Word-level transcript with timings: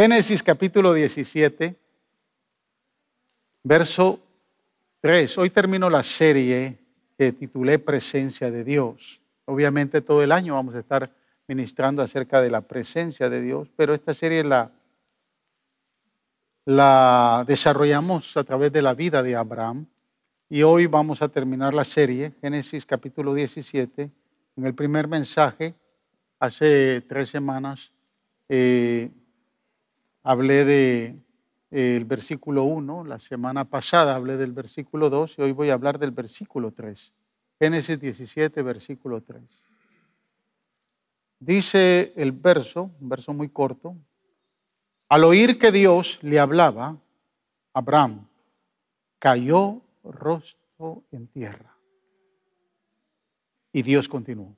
Génesis 0.00 0.42
capítulo 0.42 0.94
17, 0.94 1.76
verso 3.62 4.18
3. 5.02 5.36
Hoy 5.36 5.50
termino 5.50 5.90
la 5.90 6.02
serie 6.02 6.78
que 7.18 7.32
titulé 7.32 7.78
Presencia 7.78 8.50
de 8.50 8.64
Dios. 8.64 9.20
Obviamente 9.44 10.00
todo 10.00 10.22
el 10.22 10.32
año 10.32 10.54
vamos 10.54 10.74
a 10.74 10.78
estar 10.78 11.10
ministrando 11.48 12.00
acerca 12.00 12.40
de 12.40 12.50
la 12.50 12.62
presencia 12.62 13.28
de 13.28 13.42
Dios, 13.42 13.68
pero 13.76 13.92
esta 13.92 14.14
serie 14.14 14.42
la, 14.42 14.70
la 16.64 17.44
desarrollamos 17.46 18.38
a 18.38 18.44
través 18.44 18.72
de 18.72 18.80
la 18.80 18.94
vida 18.94 19.22
de 19.22 19.36
Abraham 19.36 19.84
y 20.48 20.62
hoy 20.62 20.86
vamos 20.86 21.20
a 21.20 21.28
terminar 21.28 21.74
la 21.74 21.84
serie, 21.84 22.32
Génesis 22.40 22.86
capítulo 22.86 23.34
17. 23.34 24.10
En 24.56 24.64
el 24.64 24.74
primer 24.74 25.08
mensaje, 25.08 25.74
hace 26.38 27.02
tres 27.02 27.28
semanas, 27.28 27.92
eh, 28.48 29.10
hablé 30.22 30.64
del 30.64 31.22
de, 31.70 32.04
versículo 32.04 32.64
1, 32.64 33.04
la 33.04 33.18
semana 33.18 33.64
pasada 33.64 34.14
hablé 34.14 34.36
del 34.36 34.52
versículo 34.52 35.10
2 35.10 35.38
y 35.38 35.42
hoy 35.42 35.52
voy 35.52 35.70
a 35.70 35.74
hablar 35.74 35.98
del 35.98 36.10
versículo 36.10 36.72
3. 36.72 37.12
Génesis 37.58 38.00
17, 38.00 38.62
versículo 38.62 39.22
3. 39.22 39.42
Dice 41.38 42.12
el 42.16 42.32
verso, 42.32 42.90
un 43.00 43.08
verso 43.08 43.32
muy 43.32 43.48
corto, 43.48 43.96
al 45.08 45.24
oír 45.24 45.58
que 45.58 45.72
Dios 45.72 46.18
le 46.22 46.38
hablaba, 46.38 46.96
Abraham 47.72 48.26
cayó 49.18 49.80
rostro 50.04 51.02
en 51.10 51.26
tierra. 51.26 51.74
Y 53.72 53.82
Dios 53.82 54.08
continuó. 54.08 54.54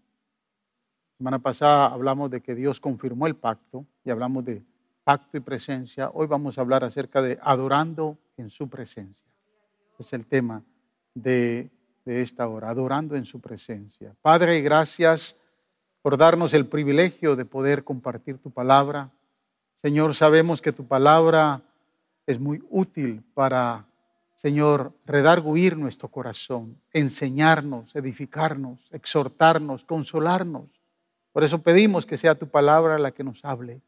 semana 1.18 1.38
pasada 1.38 1.86
hablamos 1.86 2.30
de 2.30 2.40
que 2.40 2.54
Dios 2.54 2.80
confirmó 2.80 3.26
el 3.26 3.36
pacto 3.36 3.86
y 4.04 4.10
hablamos 4.10 4.44
de 4.44 4.62
pacto 5.04 5.36
y 5.36 5.40
presencia. 5.40 6.10
Hoy 6.14 6.26
vamos 6.26 6.58
a 6.58 6.60
hablar 6.60 6.84
acerca 6.84 7.22
de 7.22 7.38
adorando 7.42 8.18
en 8.36 8.50
su 8.50 8.68
presencia. 8.68 9.26
es 9.98 10.12
el 10.12 10.26
tema 10.26 10.62
de, 11.14 11.70
de 12.04 12.22
esta 12.22 12.48
hora, 12.48 12.70
adorando 12.70 13.14
en 13.14 13.24
su 13.24 13.40
presencia. 13.40 14.14
Padre, 14.22 14.60
gracias 14.60 15.36
por 16.02 16.16
darnos 16.16 16.54
el 16.54 16.66
privilegio 16.66 17.36
de 17.36 17.44
poder 17.44 17.84
compartir 17.84 18.38
tu 18.38 18.50
palabra. 18.50 19.10
Señor, 19.74 20.14
sabemos 20.14 20.60
que 20.60 20.72
tu 20.72 20.86
palabra 20.86 21.62
es 22.26 22.40
muy 22.40 22.62
útil 22.70 23.22
para, 23.34 23.84
Señor, 24.34 24.92
redarguir 25.06 25.76
nuestro 25.76 26.08
corazón, 26.08 26.76
enseñarnos, 26.92 27.94
edificarnos, 27.94 28.88
exhortarnos, 28.92 29.84
consolarnos. 29.84 30.68
Por 31.32 31.44
eso 31.44 31.62
pedimos 31.62 32.06
que 32.06 32.16
sea 32.16 32.34
tu 32.34 32.48
palabra 32.48 32.98
la 32.98 33.12
que 33.12 33.24
nos 33.24 33.44
hable 33.44 33.80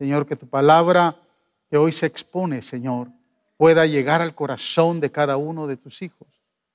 Señor, 0.00 0.24
que 0.24 0.34
tu 0.34 0.48
palabra 0.48 1.14
que 1.68 1.76
hoy 1.76 1.92
se 1.92 2.06
expone, 2.06 2.62
Señor, 2.62 3.08
pueda 3.58 3.84
llegar 3.84 4.22
al 4.22 4.34
corazón 4.34 4.98
de 4.98 5.10
cada 5.10 5.36
uno 5.36 5.66
de 5.66 5.76
tus 5.76 6.00
hijos. 6.00 6.26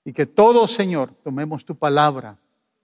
Y 0.04 0.14
que 0.14 0.28
todos, 0.28 0.70
Señor, 0.70 1.10
tomemos 1.24 1.66
tu 1.66 1.76
palabra, 1.76 2.38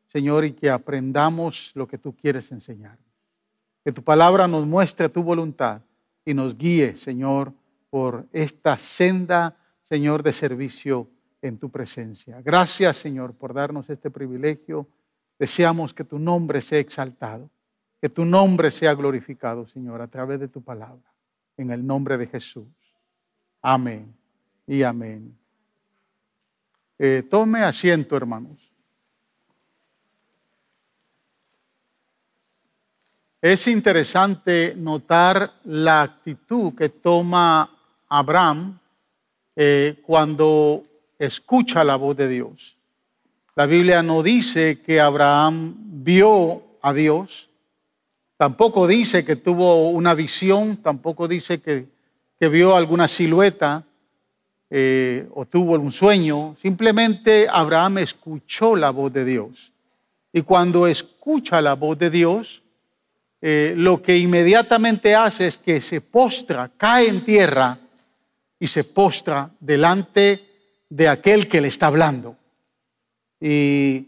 Señor, 0.07 0.43
y 0.43 0.53
que 0.53 0.71
aprendamos 0.71 1.71
lo 1.75 1.87
que 1.87 1.99
tú 1.99 2.15
quieres 2.15 2.51
enseñar. 2.51 2.97
Que 3.85 3.91
tu 3.91 4.03
palabra 4.03 4.47
nos 4.47 4.65
muestre 4.65 5.09
tu 5.09 5.21
voluntad 5.21 5.81
y 6.25 6.33
nos 6.33 6.57
guíe, 6.57 6.97
Señor, 6.97 7.53
por 7.91 8.25
esta 8.33 8.79
senda, 8.79 9.55
Señor, 9.83 10.23
de 10.23 10.33
servicio 10.33 11.07
en 11.39 11.59
tu 11.59 11.69
presencia. 11.69 12.41
Gracias, 12.41 12.97
Señor, 12.97 13.35
por 13.35 13.53
darnos 13.53 13.91
este 13.91 14.09
privilegio. 14.09 14.87
Deseamos 15.37 15.93
que 15.93 16.03
tu 16.03 16.17
nombre 16.17 16.61
sea 16.61 16.79
exaltado. 16.79 17.47
Que 18.01 18.09
tu 18.09 18.25
nombre 18.25 18.71
sea 18.71 18.95
glorificado, 18.95 19.67
Señor, 19.67 20.01
a 20.01 20.07
través 20.07 20.39
de 20.39 20.47
tu 20.47 20.63
palabra. 20.63 21.13
En 21.55 21.69
el 21.69 21.85
nombre 21.85 22.17
de 22.17 22.25
Jesús. 22.25 22.67
Amén 23.61 24.11
y 24.65 24.81
amén. 24.81 25.37
Eh, 26.97 27.23
tome 27.29 27.61
asiento, 27.61 28.17
hermanos. 28.17 28.71
Es 33.41 33.67
interesante 33.67 34.75
notar 34.75 35.51
la 35.63 36.03
actitud 36.03 36.75
que 36.75 36.89
toma 36.89 37.69
Abraham 38.07 38.79
eh, 39.55 40.01
cuando 40.05 40.83
escucha 41.17 41.83
la 41.83 41.95
voz 41.95 42.17
de 42.17 42.27
Dios. 42.27 42.77
La 43.55 43.65
Biblia 43.65 44.01
no 44.01 44.23
dice 44.23 44.81
que 44.81 44.99
Abraham 44.99 45.75
vio 46.03 46.63
a 46.81 46.93
Dios, 46.93 47.49
Tampoco 48.41 48.87
dice 48.87 49.23
que 49.23 49.35
tuvo 49.35 49.91
una 49.91 50.15
visión, 50.15 50.77
tampoco 50.77 51.27
dice 51.27 51.61
que, 51.61 51.85
vio 52.49 52.75
alguna 52.75 53.07
silueta 53.07 53.83
eh, 54.67 55.27
o 55.35 55.45
tuvo 55.45 55.73
un 55.75 55.91
sueño. 55.91 56.55
Simplemente 56.59 57.47
Abraham 57.47 57.99
escuchó 57.99 58.75
la 58.75 58.89
voz 58.89 59.13
de 59.13 59.25
Dios. 59.25 59.71
Y 60.33 60.41
cuando 60.41 60.87
escucha 60.87 61.61
la 61.61 61.75
voz 61.75 61.99
de 61.99 62.09
Dios, 62.09 62.63
eh, 63.43 63.75
lo 63.77 64.01
que 64.01 64.17
inmediatamente 64.17 65.13
hace 65.13 65.45
es 65.45 65.57
que 65.59 65.79
se 65.79 66.01
postra, 66.01 66.71
cae 66.75 67.09
en 67.09 67.23
tierra 67.23 67.77
y 68.59 68.65
se 68.65 68.85
postra 68.85 69.51
delante 69.59 70.43
de 70.89 71.07
aquel 71.07 71.47
que 71.47 71.61
le 71.61 71.67
está 71.67 71.85
hablando. 71.85 72.35
Y 73.39 74.07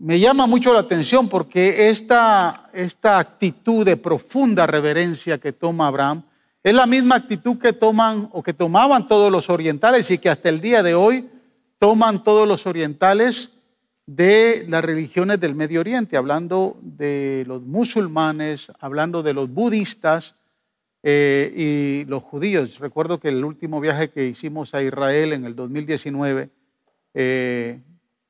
me 0.00 0.20
llama 0.20 0.46
mucho 0.46 0.72
la 0.72 0.80
atención 0.80 1.28
porque 1.28 1.88
esta, 1.88 2.67
esta 2.78 3.18
actitud 3.18 3.84
de 3.84 3.96
profunda 3.96 4.64
reverencia 4.66 5.38
que 5.38 5.52
toma 5.52 5.88
Abraham 5.88 6.22
es 6.62 6.74
la 6.74 6.86
misma 6.86 7.16
actitud 7.16 7.58
que 7.58 7.72
toman 7.72 8.28
o 8.32 8.40
que 8.40 8.52
tomaban 8.52 9.08
todos 9.08 9.32
los 9.32 9.50
orientales 9.50 10.10
y 10.12 10.18
que 10.18 10.30
hasta 10.30 10.48
el 10.48 10.60
día 10.60 10.84
de 10.84 10.94
hoy 10.94 11.28
toman 11.78 12.22
todos 12.22 12.46
los 12.46 12.66
orientales 12.66 13.50
de 14.06 14.64
las 14.68 14.84
religiones 14.84 15.40
del 15.40 15.56
Medio 15.56 15.80
Oriente, 15.80 16.16
hablando 16.16 16.78
de 16.80 17.44
los 17.48 17.62
musulmanes, 17.62 18.70
hablando 18.78 19.24
de 19.24 19.34
los 19.34 19.52
budistas 19.52 20.36
eh, 21.02 21.52
y 21.56 22.08
los 22.08 22.22
judíos. 22.22 22.78
Recuerdo 22.78 23.18
que 23.18 23.28
el 23.28 23.44
último 23.44 23.80
viaje 23.80 24.10
que 24.10 24.26
hicimos 24.26 24.72
a 24.74 24.82
Israel 24.82 25.32
en 25.32 25.44
el 25.44 25.56
2019, 25.56 26.48
eh, 27.14 27.80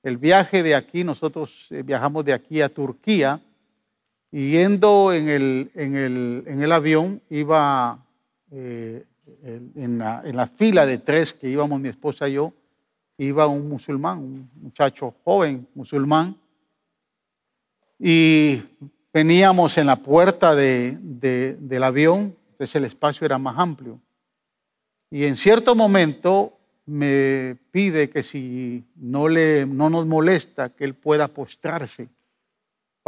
el 0.03 0.17
viaje 0.17 0.63
de 0.63 0.75
aquí, 0.75 1.05
nosotros 1.05 1.67
eh, 1.71 1.83
viajamos 1.83 2.25
de 2.25 2.33
aquí 2.33 2.63
a 2.63 2.69
Turquía, 2.71 3.41
yendo 4.31 5.13
en 5.13 5.29
el, 5.29 5.71
en 5.75 5.97
el, 5.97 6.45
en 6.47 6.63
el 6.63 6.73
avión, 6.73 7.21
iba 7.31 8.05
eh, 8.51 9.05
en, 9.75 9.99
la, 9.99 10.23
en, 10.25 10.37
la, 10.37 10.47
fila 10.47 10.87
de 10.87 10.99
tres 10.99 11.33
que 11.33 11.49
íbamos 11.49 11.81
mi 11.81 11.89
esposa 11.89 12.29
y 12.29 12.35
yo, 12.35 12.53
iba 13.17 13.47
un 13.47 13.69
musulmán, 13.69 14.19
un 14.19 14.51
muchacho 14.61 15.15
joven 15.25 15.67
musulmán, 15.75 16.37
y 17.99 18.63
veníamos 19.13 19.77
en 19.79 19.87
la 19.87 19.97
puerta 19.97 20.55
de, 20.55 20.97
de, 21.01 21.57
del 21.59 21.83
avión, 21.83 22.37
entonces 22.53 22.77
el 22.77 22.85
espacio 22.85 23.25
era 23.25 23.39
más 23.39 23.59
amplio. 23.59 23.99
Y 25.11 25.25
en 25.25 25.37
cierto 25.37 25.75
momento 25.75 26.59
me 26.87 27.57
pide 27.71 28.09
que 28.09 28.23
si 28.23 28.85
no, 28.97 29.29
le, 29.29 29.67
no 29.67 29.91
nos 29.91 30.07
molesta, 30.07 30.71
que 30.71 30.85
él 30.85 30.95
pueda 30.95 31.29
postrarse 31.29 32.09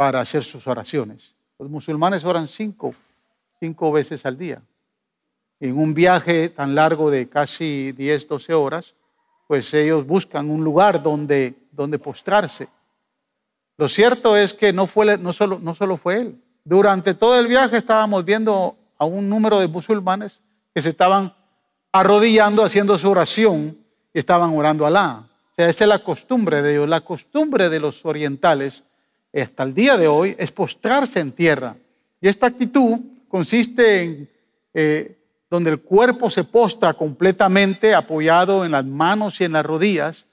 para 0.01 0.19
hacer 0.19 0.43
sus 0.43 0.65
oraciones. 0.65 1.35
Los 1.59 1.69
musulmanes 1.69 2.25
oran 2.25 2.47
cinco, 2.47 2.95
cinco 3.59 3.91
veces 3.91 4.25
al 4.25 4.35
día. 4.35 4.59
En 5.59 5.77
un 5.77 5.93
viaje 5.93 6.49
tan 6.49 6.73
largo 6.73 7.11
de 7.11 7.29
casi 7.29 7.91
10, 7.91 8.27
12 8.27 8.51
horas, 8.55 8.95
pues 9.47 9.71
ellos 9.75 10.07
buscan 10.07 10.49
un 10.49 10.63
lugar 10.63 11.03
donde, 11.03 11.53
donde 11.71 11.99
postrarse. 11.99 12.67
Lo 13.77 13.87
cierto 13.87 14.35
es 14.35 14.53
que 14.55 14.73
no, 14.73 14.87
fue, 14.87 15.19
no, 15.19 15.33
solo, 15.33 15.59
no 15.59 15.75
solo 15.75 15.97
fue 15.97 16.21
él. 16.21 16.43
Durante 16.63 17.13
todo 17.13 17.39
el 17.39 17.45
viaje 17.45 17.77
estábamos 17.77 18.25
viendo 18.25 18.75
a 18.97 19.05
un 19.05 19.29
número 19.29 19.59
de 19.59 19.67
musulmanes 19.67 20.41
que 20.73 20.81
se 20.81 20.89
estaban 20.89 21.31
arrodillando, 21.91 22.65
haciendo 22.65 22.97
su 22.97 23.07
oración 23.07 23.77
y 24.11 24.17
estaban 24.17 24.49
orando 24.57 24.83
a 24.83 24.87
Alá. 24.87 25.25
O 25.51 25.55
sea, 25.55 25.69
esa 25.69 25.83
es 25.83 25.87
la 25.87 25.99
costumbre 25.99 26.63
de 26.63 26.71
ellos. 26.71 26.89
La 26.89 27.01
costumbre 27.01 27.69
de 27.69 27.79
los 27.79 28.03
orientales 28.03 28.83
hasta 29.33 29.63
el 29.63 29.73
día 29.73 29.97
de 29.97 30.07
hoy 30.07 30.35
es 30.37 30.51
postrarse 30.51 31.19
en 31.19 31.31
tierra. 31.31 31.75
Y 32.19 32.27
esta 32.27 32.47
actitud 32.47 32.99
consiste 33.27 34.03
en 34.03 34.29
eh, 34.73 35.17
donde 35.49 35.71
el 35.71 35.81
cuerpo 35.81 36.29
se 36.29 36.45
postra 36.45 36.93
completamente 36.93 37.93
apoyado 37.93 38.63
en 38.63 38.71
las 38.71 38.85
manos 38.85 39.41
y 39.41 39.43
en 39.43 39.51
las 39.51 39.65
rodillas. 39.65 40.25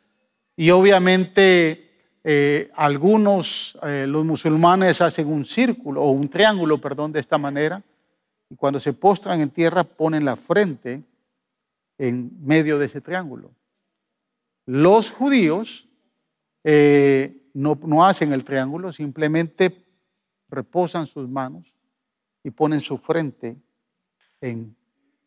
Y 0.56 0.70
obviamente 0.70 1.84
eh, 2.22 2.70
algunos, 2.76 3.76
eh, 3.82 4.06
los 4.06 4.24
musulmanes 4.24 5.00
hacen 5.00 5.26
un 5.26 5.44
círculo 5.44 6.02
o 6.02 6.10
un 6.12 6.28
triángulo, 6.28 6.80
perdón, 6.80 7.12
de 7.12 7.20
esta 7.20 7.38
manera. 7.38 7.82
Y 8.48 8.54
cuando 8.54 8.78
se 8.78 8.92
postran 8.92 9.40
en 9.40 9.50
tierra 9.50 9.82
ponen 9.82 10.24
la 10.24 10.36
frente 10.36 11.02
en 11.98 12.30
medio 12.44 12.78
de 12.78 12.86
ese 12.86 13.00
triángulo. 13.00 13.50
Los 14.66 15.10
judíos 15.10 15.86
no, 17.54 18.04
hacen 18.04 18.32
el 18.32 18.44
triángulo, 18.44 18.92
simplemente 18.92 19.84
reposan 20.48 21.06
sus 21.06 21.28
manos 21.28 21.72
y 22.42 22.50
ponen 22.50 22.80
su 22.80 22.98
frente 22.98 23.56
en, 24.40 24.76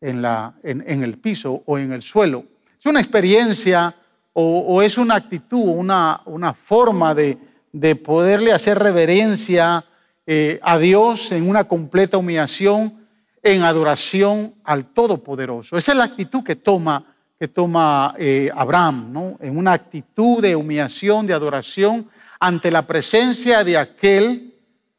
la, 0.00 0.54
en, 0.62 1.02
el 1.02 1.18
piso 1.18 1.62
o 1.66 1.78
en 1.78 1.92
el 1.92 2.02
suelo. 2.02 2.44
Es 2.78 2.86
una 2.86 3.00
experiencia 3.00 3.94
o, 4.32 4.82
es 4.82 4.96
una 4.98 5.16
actitud, 5.16 5.62
una, 5.62 6.22
una 6.24 6.54
forma 6.54 7.14
de, 7.14 7.36
de, 7.70 7.96
poderle 7.96 8.52
hacer 8.52 8.78
reverencia 8.78 9.84
eh, 10.26 10.58
a 10.62 10.78
Dios 10.78 11.32
en 11.32 11.48
una 11.48 11.64
completa 11.64 12.16
humillación, 12.16 13.06
en 13.42 13.62
adoración 13.62 14.54
al 14.64 14.86
Todopoderoso. 14.86 15.76
Esa 15.76 15.92
es 15.92 15.98
la 15.98 16.04
actitud 16.04 16.42
que 16.42 16.56
toma, 16.56 17.11
que 17.42 17.48
toma 17.48 18.14
eh, 18.20 18.52
Abraham, 18.54 19.12
¿no? 19.12 19.36
en 19.40 19.58
una 19.58 19.72
actitud 19.72 20.40
de 20.40 20.54
humillación, 20.54 21.26
de 21.26 21.34
adoración 21.34 22.08
ante 22.38 22.70
la 22.70 22.86
presencia 22.86 23.64
de 23.64 23.76
aquel, 23.76 24.54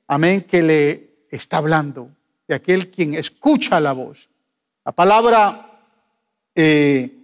amén, 0.09 0.41
que 0.41 0.61
le 0.61 1.09
está 1.31 1.59
hablando, 1.59 2.09
de 2.45 2.55
aquel 2.55 2.91
quien 2.91 3.13
escucha 3.13 3.79
la 3.79 3.93
voz. 3.93 4.27
La 4.83 4.91
palabra 4.91 5.69
eh, 6.53 7.15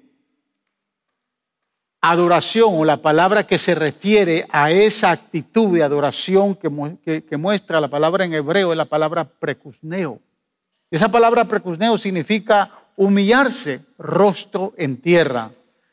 adoración 2.00 2.70
o 2.76 2.86
la 2.86 3.02
palabra 3.02 3.46
que 3.46 3.58
se 3.58 3.76
refiere 3.76 4.46
a 4.50 4.72
esa 4.72 5.12
actitud 5.12 5.76
de 5.76 5.84
adoración 5.84 6.56
que, 6.56 7.38
muestra 7.38 7.82
la 7.82 7.90
palabra 7.90 8.24
en 8.24 8.36
hebreo 8.36 8.72
es 8.72 8.78
la 8.78 8.86
palabra 8.86 9.26
precusneo. 9.26 10.22
Esa 10.90 11.10
palabra 11.10 11.44
precusneo 11.44 11.98
significa 11.98 12.79
humillarse 13.00 13.80
rostro 13.98 14.74
en 14.76 14.98
tierra. 14.98 15.52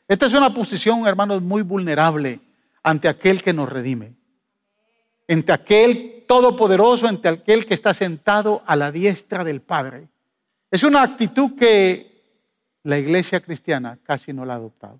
Esta 0.09 0.25
es 0.25 0.33
una 0.33 0.53
posición, 0.53 1.07
hermanos, 1.07 1.41
muy 1.41 1.61
vulnerable 1.61 2.41
ante 2.83 3.07
aquel 3.07 3.41
que 3.41 3.53
nos 3.53 3.69
redime, 3.69 4.13
ante 5.29 5.53
aquel 5.53 6.25
todopoderoso, 6.27 7.07
ante 7.07 7.29
aquel 7.29 7.65
que 7.65 7.75
está 7.75 7.93
sentado 7.93 8.61
a 8.67 8.75
la 8.75 8.91
diestra 8.91 9.45
del 9.45 9.61
Padre. 9.61 10.09
Es 10.69 10.83
una 10.83 11.01
actitud 11.01 11.55
que 11.57 12.41
la 12.83 12.99
iglesia 12.99 13.39
cristiana 13.39 13.97
casi 14.03 14.33
no 14.33 14.43
la 14.43 14.53
ha 14.53 14.57
adoptado. 14.57 14.99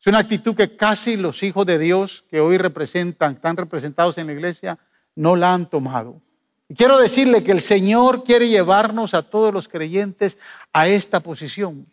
Es 0.00 0.06
una 0.08 0.18
actitud 0.18 0.56
que 0.56 0.76
casi 0.76 1.16
los 1.16 1.44
hijos 1.44 1.64
de 1.64 1.78
Dios 1.78 2.24
que 2.28 2.40
hoy 2.40 2.58
representan, 2.58 3.34
están 3.34 3.56
representados 3.56 4.18
en 4.18 4.26
la 4.26 4.32
iglesia, 4.32 4.80
no 5.14 5.36
la 5.36 5.54
han 5.54 5.70
tomado. 5.70 6.20
Quiero 6.68 6.98
decirle 6.98 7.44
que 7.44 7.52
el 7.52 7.60
Señor 7.60 8.24
quiere 8.24 8.48
llevarnos 8.48 9.12
a 9.14 9.22
todos 9.22 9.52
los 9.52 9.68
creyentes 9.68 10.38
a 10.72 10.88
esta 10.88 11.20
posición. 11.20 11.86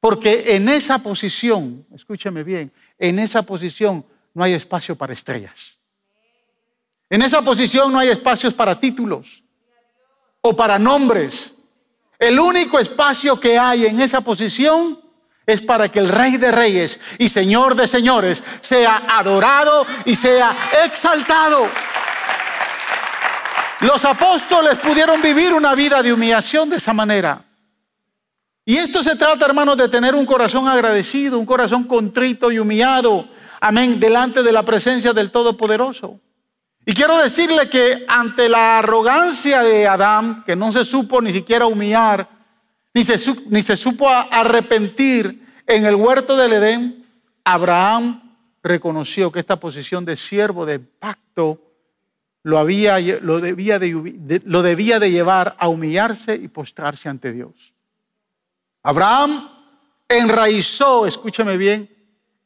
Porque 0.00 0.56
en 0.56 0.68
esa 0.68 0.98
posición, 0.98 1.86
escúcheme 1.94 2.42
bien, 2.42 2.72
en 2.98 3.20
esa 3.20 3.42
posición 3.42 4.04
no 4.34 4.42
hay 4.42 4.54
espacio 4.54 4.96
para 4.96 5.12
estrellas. 5.12 5.78
En 7.08 7.22
esa 7.22 7.42
posición 7.42 7.92
no 7.92 7.98
hay 7.98 8.08
espacios 8.08 8.54
para 8.54 8.80
títulos 8.80 9.44
o 10.40 10.56
para 10.56 10.78
nombres. 10.78 11.54
El 12.18 12.40
único 12.40 12.78
espacio 12.80 13.38
que 13.38 13.58
hay 13.58 13.86
en 13.86 14.00
esa 14.00 14.20
posición 14.20 15.00
es 15.46 15.60
para 15.60 15.90
que 15.90 15.98
el 15.98 16.08
Rey 16.08 16.36
de 16.36 16.50
Reyes 16.50 16.98
y 17.18 17.28
Señor 17.28 17.74
de 17.74 17.86
Señores 17.86 18.42
sea 18.60 19.04
adorado 19.08 19.86
y 20.04 20.16
sea 20.16 20.56
exaltado. 20.84 21.68
Los 23.82 24.04
apóstoles 24.04 24.78
pudieron 24.78 25.20
vivir 25.20 25.52
una 25.52 25.74
vida 25.74 26.02
de 26.02 26.12
humillación 26.12 26.70
de 26.70 26.76
esa 26.76 26.92
manera. 26.92 27.44
Y 28.64 28.76
esto 28.76 29.02
se 29.02 29.16
trata, 29.16 29.44
hermanos, 29.44 29.76
de 29.76 29.88
tener 29.88 30.14
un 30.14 30.24
corazón 30.24 30.68
agradecido, 30.68 31.36
un 31.36 31.46
corazón 31.46 31.82
contrito 31.84 32.52
y 32.52 32.60
humillado, 32.60 33.26
amén, 33.60 33.98
delante 33.98 34.44
de 34.44 34.52
la 34.52 34.62
presencia 34.62 35.12
del 35.12 35.32
Todopoderoso. 35.32 36.20
Y 36.86 36.94
quiero 36.94 37.18
decirle 37.18 37.68
que 37.68 38.04
ante 38.06 38.48
la 38.48 38.78
arrogancia 38.78 39.64
de 39.64 39.88
Adán, 39.88 40.44
que 40.46 40.54
no 40.54 40.70
se 40.70 40.84
supo 40.84 41.20
ni 41.20 41.32
siquiera 41.32 41.66
humillar, 41.66 42.28
ni 42.94 43.02
se, 43.02 43.18
ni 43.48 43.62
se 43.62 43.76
supo 43.76 44.08
arrepentir 44.08 45.44
en 45.66 45.86
el 45.86 45.96
huerto 45.96 46.36
del 46.36 46.52
Edén, 46.52 47.04
Abraham 47.42 48.20
reconoció 48.62 49.32
que 49.32 49.40
esta 49.40 49.56
posición 49.56 50.04
de 50.04 50.14
siervo 50.14 50.64
de 50.64 50.78
pacto 50.78 51.71
lo, 52.42 52.58
había, 52.58 52.98
lo, 53.20 53.40
debía 53.40 53.78
de, 53.78 54.42
lo 54.44 54.62
debía 54.62 54.98
de 54.98 55.10
llevar 55.10 55.56
a 55.58 55.68
humillarse 55.68 56.34
y 56.34 56.48
postrarse 56.48 57.08
ante 57.08 57.32
Dios. 57.32 57.72
Abraham 58.82 59.48
enraizó, 60.08 61.06
escúchame 61.06 61.56
bien, 61.56 61.88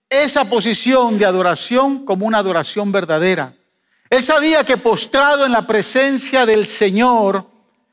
esa 0.08 0.44
posición 0.44 1.18
de 1.18 1.24
adoración 1.24 2.04
como 2.04 2.26
una 2.26 2.38
adoración 2.38 2.92
verdadera. 2.92 3.54
Él 4.08 4.22
sabía 4.22 4.62
que 4.64 4.76
postrado 4.76 5.46
en 5.46 5.52
la 5.52 5.66
presencia 5.66 6.46
del 6.46 6.66
Señor, 6.66 7.44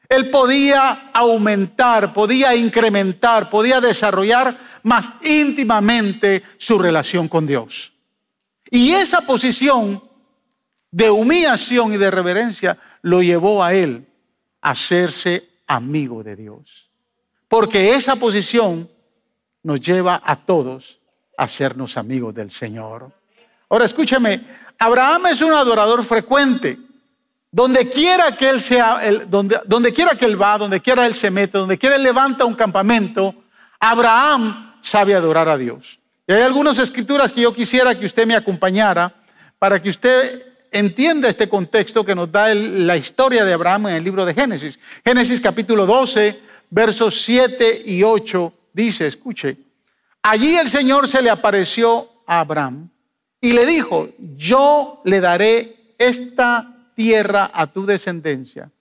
él 0.10 0.30
podía 0.30 1.10
aumentar, 1.14 2.14
podía 2.14 2.54
incrementar, 2.54 3.50
podía 3.50 3.82
desarrollar 3.82 4.56
más 4.84 5.10
íntimamente 5.24 6.44
su 6.58 6.78
relación 6.78 7.28
con 7.28 7.48
Dios. 7.48 7.94
Y 8.70 8.92
esa 8.92 9.22
posición 9.22 10.04
de 10.94 11.10
humillación 11.10 11.92
y 11.92 11.98
de 11.98 12.12
reverencia 12.12 12.78
lo 13.01 13.24
llevó 13.24 13.63
a 13.63 13.74
él 13.74 14.06
a 14.62 14.69
hacerse 14.69 15.50
amigo 15.66 16.24
de 16.24 16.36
Dios. 16.36 16.88
Porque 17.48 17.95
esa 17.95 18.16
posición 18.16 18.88
nos 19.63 19.81
lleva 19.81 20.22
a 20.24 20.36
todos 20.36 21.00
a 21.36 21.44
hacernos 21.45 21.98
amigos 21.98 22.36
del 22.36 22.51
Señor. 22.51 23.12
Ahora 23.69 23.86
escúcheme, 23.86 24.42
Abraham 24.78 25.28
es 25.28 25.42
un 25.42 25.51
adorador 25.51 26.06
frecuente. 26.06 26.78
Donde 27.51 27.90
quiera 27.90 28.36
que 28.36 28.50
él 28.50 28.62
sea, 28.62 29.01
donde, 29.28 29.94
quiera 29.94 30.16
que 30.16 30.25
él 30.25 30.40
va, 30.40 30.57
donde 30.60 30.80
quiera 30.80 31.07
él 31.07 31.16
se 31.16 31.31
mete, 31.31 31.57
donde 31.57 31.78
quiera 31.78 31.95
él 31.95 32.04
levanta 32.04 32.45
un 32.45 32.56
campamento, 32.56 33.34
Abraham 33.80 34.75
sabe 34.81 35.16
adorar 35.16 35.50
a 35.50 35.57
Dios. 35.57 36.00
Y 36.28 36.34
hay 36.34 36.42
algunas 36.42 36.78
escrituras 36.78 37.31
que 37.31 37.42
yo 37.42 37.54
quisiera 37.54 37.98
que 37.98 38.06
usted 38.06 38.25
me 38.25 38.36
acompañara 38.36 39.13
para 39.60 39.81
que 39.81 39.90
usted 39.90 40.53
entienda 40.74 41.30
este 41.30 41.48
contexto 41.48 42.04
que 42.04 42.16
nos 42.16 42.31
da 42.31 42.54
la 42.54 42.98
historia 42.98 43.46
de 43.46 43.54
Abraham 43.54 43.88
en 43.88 43.96
el 43.96 44.04
libro 44.04 44.25
de 44.25 44.34
Génesis. 44.34 44.78
Génesis 45.06 45.40
capítulo 45.40 45.86
12, 45.86 46.40
versos 46.70 47.22
7 47.24 47.84
y 47.86 48.04
8 48.04 48.54
dice, 48.74 49.08
escuche, 49.08 49.58
allí 50.22 50.56
el 50.56 50.70
Señor 50.70 51.08
se 51.08 51.22
le 51.22 51.30
apareció 51.30 52.10
a 52.25 52.42
Abraham 52.42 52.90
y 53.40 53.54
le 53.54 53.66
dijo, 53.66 54.10
yo 54.38 55.02
le 55.06 55.22
daré 55.22 55.75
esta 55.98 56.74
tierra 56.96 57.52
a 57.54 57.68
tu 57.68 57.86
descendencia. 57.86 58.72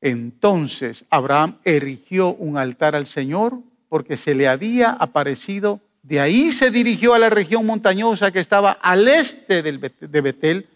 Entonces 0.00 1.04
Abraham 1.10 1.56
erigió 1.64 2.34
un 2.34 2.58
altar 2.58 2.94
al 2.94 3.06
Señor 3.06 3.58
porque 3.88 4.16
se 4.16 4.34
le 4.34 4.46
había 4.46 4.90
aparecido. 4.90 5.80
De 6.02 6.20
ahí 6.20 6.52
se 6.52 6.70
dirigió 6.70 7.14
a 7.14 7.18
la 7.18 7.30
región 7.30 7.64
montañosa 7.66 8.30
que 8.30 8.40
estaba 8.40 8.72
al 8.72 9.08
este 9.08 9.62
de 9.62 10.20
Betel, 10.20 10.66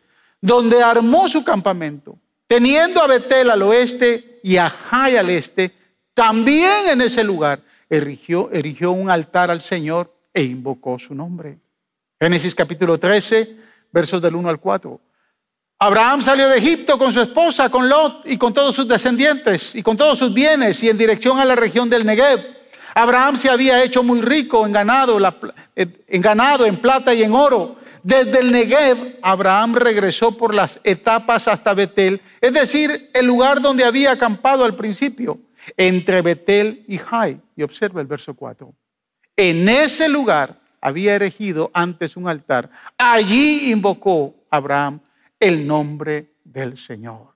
donde 0.40 0.82
armó 0.82 1.28
su 1.28 1.44
campamento, 1.44 2.18
teniendo 2.46 3.02
a 3.02 3.06
Betel 3.06 3.50
al 3.50 3.62
oeste 3.62 4.40
y 4.42 4.56
a 4.56 4.70
Jai 4.70 5.16
al 5.16 5.30
este. 5.30 5.72
También 6.14 6.88
en 6.90 7.00
ese 7.00 7.22
lugar 7.24 7.60
erigió, 7.88 8.50
erigió 8.52 8.92
un 8.92 9.10
altar 9.10 9.50
al 9.50 9.60
Señor 9.60 10.14
e 10.32 10.42
invocó 10.42 10.98
su 10.98 11.14
nombre. 11.14 11.58
Génesis 12.20 12.54
capítulo 12.54 12.98
13, 12.98 13.56
versos 13.92 14.20
del 14.20 14.34
1 14.34 14.48
al 14.48 14.60
4. 14.60 15.00
Abraham 15.82 16.20
salió 16.20 16.48
de 16.48 16.58
Egipto 16.58 16.98
con 16.98 17.10
su 17.10 17.22
esposa, 17.22 17.70
con 17.70 17.88
Lot 17.88 18.26
y 18.26 18.36
con 18.36 18.52
todos 18.52 18.74
sus 18.74 18.86
descendientes 18.86 19.74
y 19.74 19.82
con 19.82 19.96
todos 19.96 20.18
sus 20.18 20.34
bienes 20.34 20.82
y 20.82 20.90
en 20.90 20.98
dirección 20.98 21.38
a 21.38 21.44
la 21.46 21.56
región 21.56 21.88
del 21.88 22.04
Negev. 22.04 22.38
Abraham 22.94 23.38
se 23.38 23.48
había 23.48 23.82
hecho 23.82 24.02
muy 24.02 24.20
rico 24.20 24.66
en 24.66 24.72
ganado, 24.72 25.18
eh, 25.74 25.86
en 26.08 26.20
ganado, 26.20 26.66
en 26.66 26.76
plata 26.76 27.14
y 27.14 27.22
en 27.22 27.32
oro. 27.32 27.76
Desde 28.02 28.40
el 28.40 28.52
Negev, 28.52 29.18
Abraham 29.22 29.74
regresó 29.74 30.36
por 30.36 30.54
las 30.54 30.80
etapas 30.84 31.48
hasta 31.48 31.74
Betel, 31.74 32.20
es 32.40 32.52
decir, 32.52 32.90
el 33.14 33.26
lugar 33.26 33.60
donde 33.60 33.84
había 33.84 34.12
acampado 34.12 34.64
al 34.64 34.74
principio, 34.74 35.38
entre 35.76 36.22
Betel 36.22 36.84
y 36.88 36.98
Jai. 36.98 37.40
Y 37.56 37.62
observa 37.62 38.00
el 38.00 38.06
verso 38.06 38.34
4. 38.34 38.72
En 39.36 39.68
ese 39.68 40.08
lugar 40.08 40.58
había 40.80 41.14
erigido 41.14 41.70
antes 41.74 42.16
un 42.16 42.28
altar. 42.28 42.70
Allí 42.96 43.70
invocó 43.70 44.34
Abraham 44.50 45.00
el 45.38 45.66
nombre 45.66 46.34
del 46.44 46.76
Señor. 46.78 47.30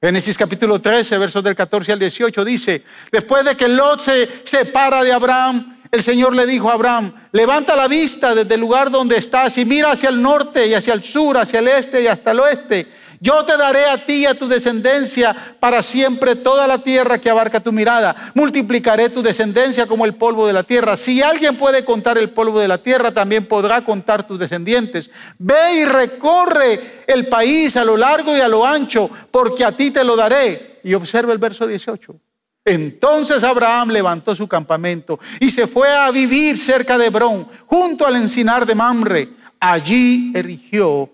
Génesis 0.00 0.38
capítulo 0.38 0.80
13, 0.80 1.18
versos 1.18 1.42
del 1.42 1.56
14 1.56 1.92
al 1.92 1.98
18 1.98 2.44
dice, 2.44 2.84
después 3.10 3.44
de 3.44 3.56
que 3.56 3.66
Lot 3.66 4.00
se 4.00 4.28
separa 4.44 5.02
de 5.02 5.12
Abraham, 5.12 5.77
el 5.90 6.02
Señor 6.02 6.34
le 6.34 6.46
dijo 6.46 6.70
a 6.70 6.74
Abraham, 6.74 7.12
levanta 7.32 7.74
la 7.74 7.88
vista 7.88 8.34
desde 8.34 8.54
el 8.54 8.60
lugar 8.60 8.90
donde 8.90 9.16
estás 9.16 9.56
y 9.56 9.64
mira 9.64 9.92
hacia 9.92 10.10
el 10.10 10.20
norte 10.20 10.66
y 10.66 10.74
hacia 10.74 10.92
el 10.92 11.02
sur, 11.02 11.38
hacia 11.38 11.60
el 11.60 11.68
este 11.68 12.02
y 12.02 12.06
hasta 12.06 12.32
el 12.32 12.40
oeste, 12.40 12.86
Yo 13.20 13.44
te 13.44 13.56
daré 13.56 13.86
a 13.86 14.04
ti 14.04 14.18
y 14.18 14.26
a 14.26 14.34
tu 14.34 14.46
descendencia 14.46 15.34
para 15.58 15.82
siempre 15.82 16.36
toda 16.36 16.68
la 16.68 16.78
tierra 16.78 17.18
que 17.18 17.28
abarca 17.28 17.58
tu 17.58 17.72
mirada. 17.72 18.14
Multiplicaré 18.34 19.08
tu 19.08 19.22
descendencia 19.22 19.86
como 19.86 20.04
el 20.04 20.14
polvo 20.14 20.46
de 20.46 20.52
la 20.52 20.62
tierra. 20.62 20.96
Si 20.96 21.20
alguien 21.20 21.56
puede 21.56 21.84
contar 21.84 22.16
el 22.16 22.30
polvo 22.30 22.60
de 22.60 22.68
la 22.68 22.78
tierra, 22.78 23.10
también 23.10 23.46
podrá 23.46 23.82
contar 23.82 24.24
tus 24.24 24.38
descendientes. 24.38 25.10
Ve 25.36 25.80
y 25.80 25.84
recorre 25.84 27.02
el 27.08 27.26
país 27.26 27.76
a 27.76 27.84
lo 27.84 27.96
largo 27.96 28.36
y 28.36 28.40
a 28.40 28.46
lo 28.46 28.64
ancho, 28.64 29.10
porque 29.32 29.64
a 29.64 29.72
ti 29.72 29.90
te 29.90 30.04
lo 30.04 30.14
daré. 30.14 30.78
Y 30.84 30.94
observa 30.94 31.32
el 31.32 31.38
verso 31.38 31.66
18. 31.66 32.27
Entonces 32.68 33.42
Abraham 33.42 33.90
levantó 33.90 34.34
su 34.34 34.46
campamento 34.46 35.18
y 35.40 35.50
se 35.50 35.66
fue 35.66 35.90
a 35.90 36.10
vivir 36.10 36.58
cerca 36.58 36.98
de 36.98 37.06
Hebrón, 37.06 37.48
junto 37.66 38.06
al 38.06 38.16
encinar 38.16 38.66
de 38.66 38.74
Mamre. 38.74 39.28
Allí 39.58 40.32
erigió 40.34 41.10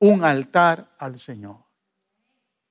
un 0.00 0.24
altar 0.24 0.84
al 0.98 1.18
Señor. 1.20 1.56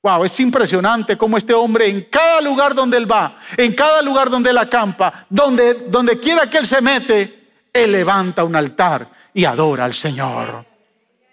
Wow, 0.02 0.26
es 0.26 0.40
impresionante 0.40 1.18
cómo 1.18 1.38
este 1.38 1.54
hombre 1.54 1.88
en 1.88 2.02
cada 2.10 2.42
lugar 2.42 2.76
donde 2.76 2.98
él 2.98 3.10
va, 3.10 3.38
en 3.56 3.74
cada 3.74 4.02
lugar 4.02 4.30
donde 4.30 4.50
él 4.50 4.58
acampa, 4.58 5.26
donde, 5.30 5.74
donde 5.88 6.20
quiera 6.20 6.50
que 6.50 6.58
él 6.58 6.68
se 6.68 6.82
mete, 6.82 7.48
él 7.72 7.92
levanta 7.92 8.44
un 8.44 8.56
altar 8.56 9.10
y 9.34 9.46
adora 9.46 9.86
al 9.86 9.94
Señor. 9.94 10.66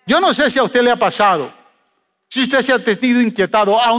Yo 0.07 0.21
no 0.21 0.33
sé 0.33 0.50
si 0.50 0.59
a 0.61 0.64
usted 0.64 0.83
le 0.83 0.93
ha 0.93 0.97
pasado, 0.97 1.50
si 2.28 2.43
usted 2.43 2.61
se 2.61 2.73
ha 2.73 2.78
sentido 2.78 3.21
inquietado, 3.21 3.81
a, 3.81 3.90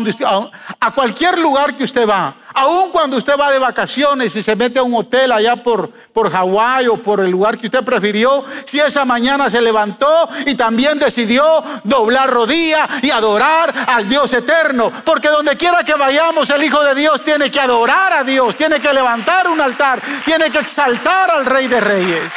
a, 0.79 0.91
cualquier 0.94 1.39
lugar 1.39 1.75
que 1.75 1.86
usted 1.86 2.08
va, 2.08 2.47
aun 2.58 2.90
cuando 2.90 3.18
usted 3.18 3.38
va 3.40 3.52
de 3.52 3.60
vacaciones 3.60 4.36
y 4.36 4.42
se 4.42 4.56
mete 4.56 4.80
a 4.80 4.84
un 4.84 4.96
hotel 4.96 5.32
allá 5.32 5.56
por, 5.56 5.92
por 6.12 6.32
Hawái 6.32 6.88
o 6.88 6.98
por 6.98 7.20
el 7.20 7.30
lugar 7.30 7.60
que 7.60 7.68
usted 7.68 7.84
prefirió, 7.84 8.44
si 8.66 8.80
esa 8.80 9.06
mañana 9.06 9.48
se 9.48 9.62
levantó 9.62 10.28
y 10.44 10.56
también 10.56 10.98
decidió 10.98 11.64
doblar 11.84 12.32
rodilla 12.32 12.90
y 13.04 13.12
adorar 13.12 13.86
al 13.88 14.10
Dios 14.10 14.34
eterno, 14.34 14.92
porque 15.06 15.30
donde 15.30 15.56
quiera 15.56 15.84
que 15.84 15.94
vayamos, 15.94 16.50
el 16.50 16.64
Hijo 16.64 16.84
de 16.84 16.96
Dios 16.96 17.24
tiene 17.24 17.52
que 17.52 17.60
adorar 17.60 18.12
a 18.12 18.24
Dios, 18.24 18.56
tiene 18.56 18.80
que 18.82 18.92
levantar 18.92 19.48
un 19.48 19.62
altar, 19.62 20.02
tiene 20.26 20.50
que 20.50 20.58
exaltar 20.58 21.30
al 21.30 21.46
Rey 21.46 21.68
de 21.68 21.80
Reyes. 21.80 22.32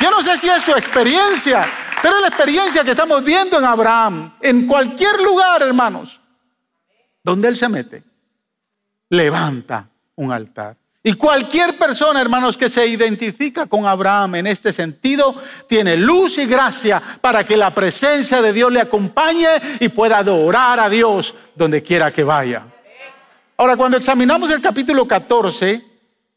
Yo 0.00 0.10
no 0.10 0.22
sé 0.22 0.38
si 0.38 0.48
es 0.48 0.62
su 0.62 0.72
experiencia, 0.72 1.66
pero 2.00 2.16
es 2.16 2.22
la 2.22 2.28
experiencia 2.28 2.84
que 2.84 2.92
estamos 2.92 3.22
viendo 3.22 3.58
en 3.58 3.66
Abraham. 3.66 4.34
En 4.40 4.66
cualquier 4.66 5.20
lugar, 5.20 5.60
hermanos, 5.60 6.20
donde 7.22 7.48
él 7.48 7.56
se 7.58 7.68
mete, 7.68 8.15
levanta 9.10 9.88
un 10.16 10.32
altar. 10.32 10.76
Y 11.02 11.12
cualquier 11.12 11.78
persona, 11.78 12.20
hermanos, 12.20 12.56
que 12.56 12.68
se 12.68 12.84
identifica 12.84 13.66
con 13.66 13.86
Abraham 13.86 14.36
en 14.36 14.48
este 14.48 14.72
sentido, 14.72 15.34
tiene 15.68 15.96
luz 15.96 16.36
y 16.38 16.46
gracia 16.46 17.00
para 17.20 17.44
que 17.44 17.56
la 17.56 17.72
presencia 17.72 18.42
de 18.42 18.52
Dios 18.52 18.72
le 18.72 18.80
acompañe 18.80 19.46
y 19.78 19.88
pueda 19.88 20.18
adorar 20.18 20.80
a 20.80 20.88
Dios 20.88 21.32
donde 21.54 21.80
quiera 21.80 22.10
que 22.10 22.24
vaya. 22.24 22.66
Ahora, 23.56 23.76
cuando 23.76 23.96
examinamos 23.96 24.50
el 24.50 24.60
capítulo 24.60 25.06
14, 25.06 25.80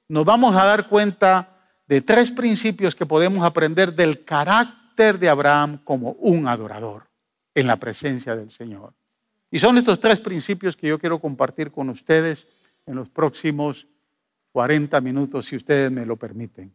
nos 0.07 0.23
vamos 0.23 0.55
a 0.55 0.65
dar 0.65 0.87
cuenta 0.87 1.49
de 1.87 2.01
tres 2.01 2.29
principios 2.29 2.93
que 2.93 3.07
podemos 3.07 3.43
aprender 3.43 3.93
del 3.93 4.23
carácter 4.23 5.17
de 5.17 5.29
Abraham 5.29 5.79
como 5.83 6.11
un 6.19 6.47
adorador 6.47 7.07
en 7.55 7.65
la 7.65 7.77
presencia 7.77 8.35
del 8.35 8.51
Señor. 8.51 8.93
Y 9.49 9.57
son 9.57 9.79
estos 9.79 9.99
tres 9.99 10.19
principios 10.19 10.77
que 10.77 10.87
yo 10.87 10.99
quiero 10.99 11.19
compartir 11.19 11.71
con 11.71 11.89
ustedes 11.89 12.45
en 12.89 12.95
los 12.95 13.07
próximos 13.07 13.87
40 14.51 14.99
minutos, 14.99 15.45
si 15.45 15.55
ustedes 15.55 15.91
me 15.91 16.07
lo 16.07 16.15
permiten. 16.15 16.73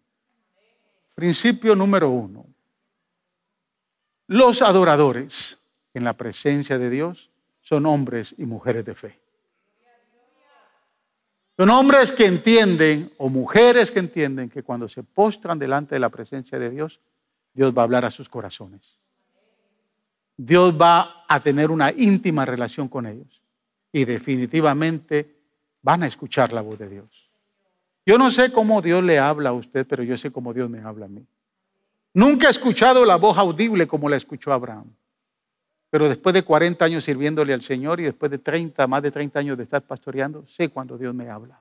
Principio 1.13 1.75
número 1.75 2.09
uno. 2.09 2.47
Los 4.29 4.63
adoradores 4.63 5.59
en 5.93 6.05
la 6.05 6.13
presencia 6.13 6.79
de 6.79 6.89
Dios 6.89 7.31
son 7.61 7.85
hombres 7.87 8.33
y 8.39 8.45
mujeres 8.45 8.85
de 8.85 8.95
fe. 8.95 9.19
Son 11.57 11.69
hombres 11.71 12.13
que 12.13 12.27
entienden 12.27 13.11
o 13.19 13.29
mujeres 13.29 13.91
que 13.91 13.99
entienden 13.99 14.49
que 14.49 14.63
cuando 14.63 14.89
se 14.89 15.03
postran 15.03 15.59
delante 15.59 15.97
de 15.97 16.01
la 16.01 16.11
presencia 16.11 16.61
de 16.61 16.71
Dios, 16.71 17.01
Dios 17.53 17.77
va 17.77 17.83
a 17.83 17.85
hablar 17.85 18.05
a 18.05 18.11
sus 18.13 18.29
corazones. 18.29 18.99
Dios 20.37 20.81
va 20.81 21.25
a 21.29 21.41
tener 21.41 21.73
una 21.73 21.91
íntima 21.91 22.45
relación 22.45 22.89
con 22.89 23.07
ellos. 23.07 23.43
Y 23.91 24.05
definitivamente 24.05 25.34
van 25.85 26.03
a 26.03 26.07
escuchar 26.07 26.53
la 26.53 26.63
voz 26.63 26.79
de 26.79 26.89
Dios. 26.89 27.31
Yo 28.07 28.17
no 28.19 28.31
sé 28.31 28.51
cómo 28.51 28.81
Dios 28.81 29.05
le 29.05 29.19
habla 29.19 29.51
a 29.51 29.53
usted, 29.53 29.87
pero 29.87 30.03
yo 30.03 30.17
sé 30.17 30.33
cómo 30.33 30.53
Dios 30.53 30.69
me 30.69 30.81
habla 30.81 31.05
a 31.05 31.09
mí. 31.09 31.25
Nunca 32.15 32.49
he 32.49 32.51
escuchado 32.51 33.05
la 33.05 33.17
voz 33.17 33.37
audible 33.37 33.87
como 33.87 34.09
la 34.09 34.17
escuchó 34.17 34.53
Abraham. 34.53 34.91
Pero 35.91 36.09
después 36.09 36.33
de 36.33 36.43
40 36.43 36.85
años 36.85 37.05
sirviéndole 37.05 37.53
al 37.53 37.61
Señor 37.61 38.01
y 38.01 38.05
después 38.05 38.31
de 38.31 38.39
30, 38.39 38.87
más 38.87 39.03
de 39.03 39.11
30 39.11 39.39
años 39.39 39.59
de 39.59 39.65
estar 39.65 39.83
pastoreando, 39.83 40.47
sé 40.49 40.71
cuando 40.71 40.97
Dios 40.97 41.15
me 41.15 41.29
habla. 41.29 41.61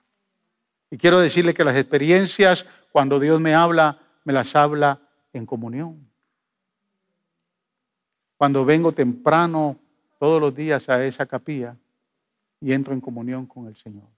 Y 0.90 0.98
quiero 0.98 1.20
decirle 1.20 1.54
que 1.54 1.66
las 1.66 1.76
experiencias, 1.76 2.66
cuando 2.92 3.20
Dios 3.20 3.42
me 3.42 3.54
habla, 3.54 4.00
me 4.24 4.32
las 4.32 4.56
habla 4.56 5.02
en 5.34 5.46
comunión. 5.46 6.08
Cuando 8.38 8.64
vengo 8.64 8.94
temprano 8.94 9.78
todos 10.18 10.40
los 10.40 10.56
días 10.56 10.88
a 10.88 11.04
esa 11.06 11.26
capilla 11.26 11.76
y 12.62 12.72
entro 12.72 12.94
en 12.94 13.02
comunión 13.02 13.46
con 13.46 13.68
el 13.68 13.76
Señor 13.76 14.13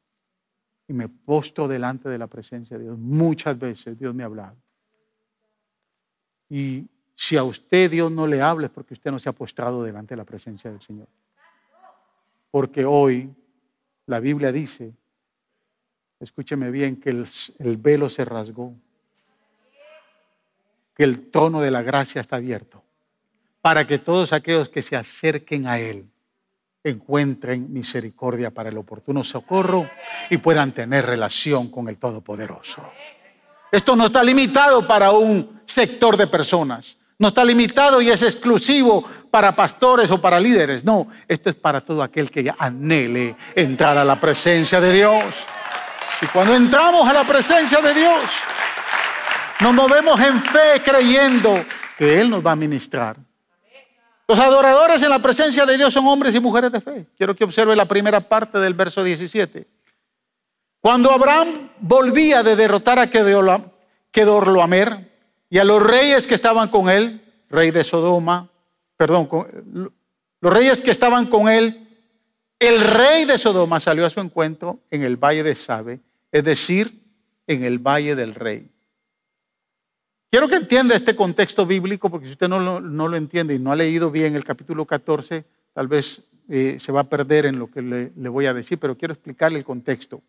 y 0.88 0.94
me 0.94 1.10
postro 1.10 1.68
delante 1.68 2.10
de 2.10 2.18
la 2.18 2.27
presencia 2.27 2.77
de 2.77 2.84
Dios, 2.84 2.98
muchas 2.98 3.58
veces 3.58 3.98
Dios 3.98 4.13
me 4.13 4.24
ha 4.24 4.27
hablado. 4.27 4.56
Y 6.50 6.88
si 7.15 7.38
a 7.38 7.44
usted 7.44 7.89
Dios 7.89 8.12
no 8.12 8.27
le 8.27 8.42
habla 8.42 8.68
es 8.68 8.72
porque 8.72 8.94
usted 8.94 9.12
no 9.12 9.20
se 9.20 9.30
ha 9.30 9.34
postrado 9.34 9.84
delante 9.84 10.13
de 10.13 10.18
la 10.18 10.25
presencia 10.25 10.72
del 10.72 10.82
Señor. 10.82 11.08
Porque 12.51 12.86
hoy 12.86 13.34
la 14.06 14.20
Biblia 14.20 14.51
dice, 14.51 14.94
escúcheme 16.20 16.70
bien, 16.70 17.00
que 17.00 17.10
el, 17.10 17.27
el 17.60 17.77
velo 17.77 18.10
se 18.10 18.25
rasgó 18.25 18.74
que 20.96 21.04
el 21.04 21.30
trono 21.30 21.62
de 21.62 21.72
la 21.72 21.82
gracia 21.82 22.22
está 22.22 22.38
abierto 22.38 22.82
para 23.62 23.86
que 23.86 24.00
todos 24.00 24.32
aquellos 24.32 24.70
que 24.70 24.82
se 24.82 24.96
acerquen 24.96 25.68
a 25.68 25.80
Él 25.80 26.10
encuentren 26.86 27.74
misericordia 27.74 28.51
para 28.51 28.70
el 28.70 28.77
oportuno 28.77 29.24
socorro 29.24 29.89
y 30.30 30.38
puedan 30.38 30.72
tener 30.72 31.06
relación 31.06 31.70
con 31.70 31.89
el 31.89 31.98
Todopoderoso. 31.98 32.84
Esto 33.72 33.96
no 33.96 34.06
está 34.06 34.24
limitado 34.24 34.86
para 34.86 35.12
un 35.12 35.62
sector 35.65 36.15
de 36.15 36.27
personas, 36.27 36.96
no 37.18 37.30
está 37.30 37.44
limitado 37.44 38.01
y 38.01 38.10
es 38.10 38.22
exclusivo 38.22 39.04
para 39.32 39.56
pastores 39.56 40.12
o 40.12 40.22
para 40.22 40.39
líderes, 40.39 40.84
no, 40.84 41.08
esto 41.27 41.50
es 41.50 41.56
para 41.56 41.82
todo 41.82 42.04
aquel 42.04 42.30
que 42.30 42.54
anhele 42.58 43.36
entrar 43.56 43.98
a 43.98 44.06
la 44.06 44.22
presencia 44.22 44.80
de 44.80 44.94
Dios. 44.94 45.24
Y 46.22 46.27
cuando 46.27 46.56
entramos 46.56 47.10
a 47.10 47.13
la 47.13 47.24
presencia 47.24 47.82
de 47.82 47.94
Dios, 47.96 48.22
nos 49.60 49.74
movemos 49.74 50.20
en 50.22 50.42
fe 50.44 50.82
creyendo 50.84 51.65
que 51.98 52.22
Él 52.22 52.30
nos 52.30 52.46
va 52.46 52.51
a 52.51 52.56
ministrar. 52.56 53.18
Los 54.27 54.39
adoradores 54.39 55.03
en 55.03 55.10
la 55.10 55.20
presencia 55.20 55.65
de 55.65 55.77
Dios 55.77 55.94
son 55.94 56.08
hombres 56.08 56.34
y 56.34 56.39
mujeres 56.39 56.72
de 56.72 56.82
fe. 56.82 57.05
Quiero 57.15 57.36
que 57.36 57.44
observe 57.44 57.75
la 57.75 57.86
primera 57.86 58.20
parte 58.20 58.58
del 58.58 58.74
verso 58.74 59.03
17. 59.03 59.67
Cuando 60.82 61.12
Abraham 61.12 61.70
volvía 61.79 62.41
de 62.44 62.55
derrotar 62.55 62.98
a 63.00 63.10
Kedorloamer 64.12 65.12
y 65.50 65.58
a 65.58 65.63
los 65.63 65.82
reyes 65.82 66.25
que 66.25 66.36
estaban 66.36 66.70
con 66.70 66.89
él, 66.89 67.22
rey 67.50 67.72
de 67.72 67.84
Sodoma, 67.84 68.50
perdón, 68.98 69.29
los 70.41 70.53
reyes 70.53 70.82
que 70.82 70.91
estaban 70.91 71.27
con 71.27 71.50
él, 71.50 71.88
el 72.60 72.82
rey 72.82 73.25
de 73.25 73.38
Sodoma 73.38 73.79
salió 73.79 74.05
a 74.05 74.10
su 74.10 74.20
encuentro 74.22 74.79
en 74.89 75.03
el 75.03 75.17
valle 75.17 75.44
de 75.44 75.55
Sabe, 75.55 76.00
es 76.32 76.44
decir, 76.44 77.03
en 77.48 77.63
el 77.63 77.79
valle 77.79 78.15
del 78.15 78.34
rey. 78.34 78.70
Quiero 80.36 80.50
que 80.50 80.56
entienda 80.58 80.98
este 80.98 81.15
contexto 81.15 81.65
bíblico, 81.65 82.10
porque 82.10 82.25
si 82.25 82.34
usted 82.34 82.50
no 82.50 82.60
lo, 82.60 83.15
entiende 83.15 83.56
y 83.56 83.60
no 83.60 83.72
ha 83.72 83.75
leído 83.77 84.12
bien 84.12 84.36
el 84.36 84.44
capítulo 84.44 84.84
14, 84.84 85.46
tal 85.74 85.88
vez 85.88 86.24
eh, 86.50 86.75
se 86.77 86.92
va 86.92 87.00
a 87.00 87.04
perder 87.06 87.46
en 87.46 87.58
lo 87.58 87.72
que 87.72 87.82
le, 87.82 88.12
le 88.18 88.27
voy 88.27 88.46
a 88.46 88.54
decir, 88.54 88.77
pero 88.77 88.98
quiero 88.98 89.13
explicarle 89.13 89.60
el 89.60 89.63
contexto. 89.63 90.22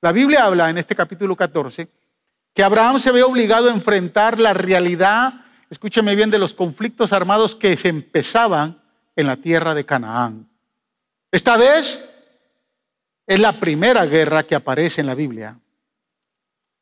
La 0.00 0.10
Biblia 0.10 0.46
habla 0.46 0.68
en 0.68 0.78
este 0.78 0.96
capítulo 0.96 1.36
14 1.36 1.86
que 2.52 2.62
Abraham 2.64 2.98
se 2.98 3.12
ve 3.12 3.22
obligado 3.22 3.68
a 3.68 3.72
enfrentar 3.72 4.40
la 4.40 4.52
realidad, 4.52 5.44
escúcheme 5.70 6.16
bien, 6.16 6.32
de 6.32 6.40
los 6.40 6.52
conflictos 6.52 7.12
armados 7.12 7.54
que 7.54 7.76
se 7.76 7.88
empezaban 7.88 8.82
en 9.14 9.28
la 9.28 9.36
tierra 9.36 9.76
de 9.76 9.86
Canaán. 9.86 10.48
Esta 11.30 11.56
vez 11.56 12.04
es 13.28 13.38
la 13.38 13.52
primera 13.52 14.06
guerra 14.06 14.42
que 14.42 14.56
aparece 14.56 15.02
en 15.02 15.06
la 15.06 15.14
Biblia 15.14 15.56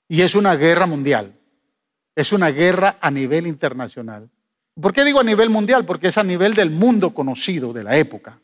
y 0.08 0.22
es 0.22 0.34
una 0.34 0.56
guerra 0.56 0.86
mundial. 0.86 1.34
Es 2.16 2.32
una 2.32 2.50
guerra 2.50 2.96
a 3.00 3.10
nivel 3.10 3.46
internacional. 3.46 4.28
¿Por 4.80 4.92
qué 4.92 5.04
digo 5.04 5.20
a 5.20 5.24
nivel 5.24 5.50
mundial? 5.50 5.84
Porque 5.84 6.08
es 6.08 6.18
a 6.18 6.24
nivel 6.24 6.54
del 6.54 6.70
mundo 6.70 7.14
conocido 7.14 7.72
de 7.72 7.84
la 7.84 7.96
época. 7.96 8.38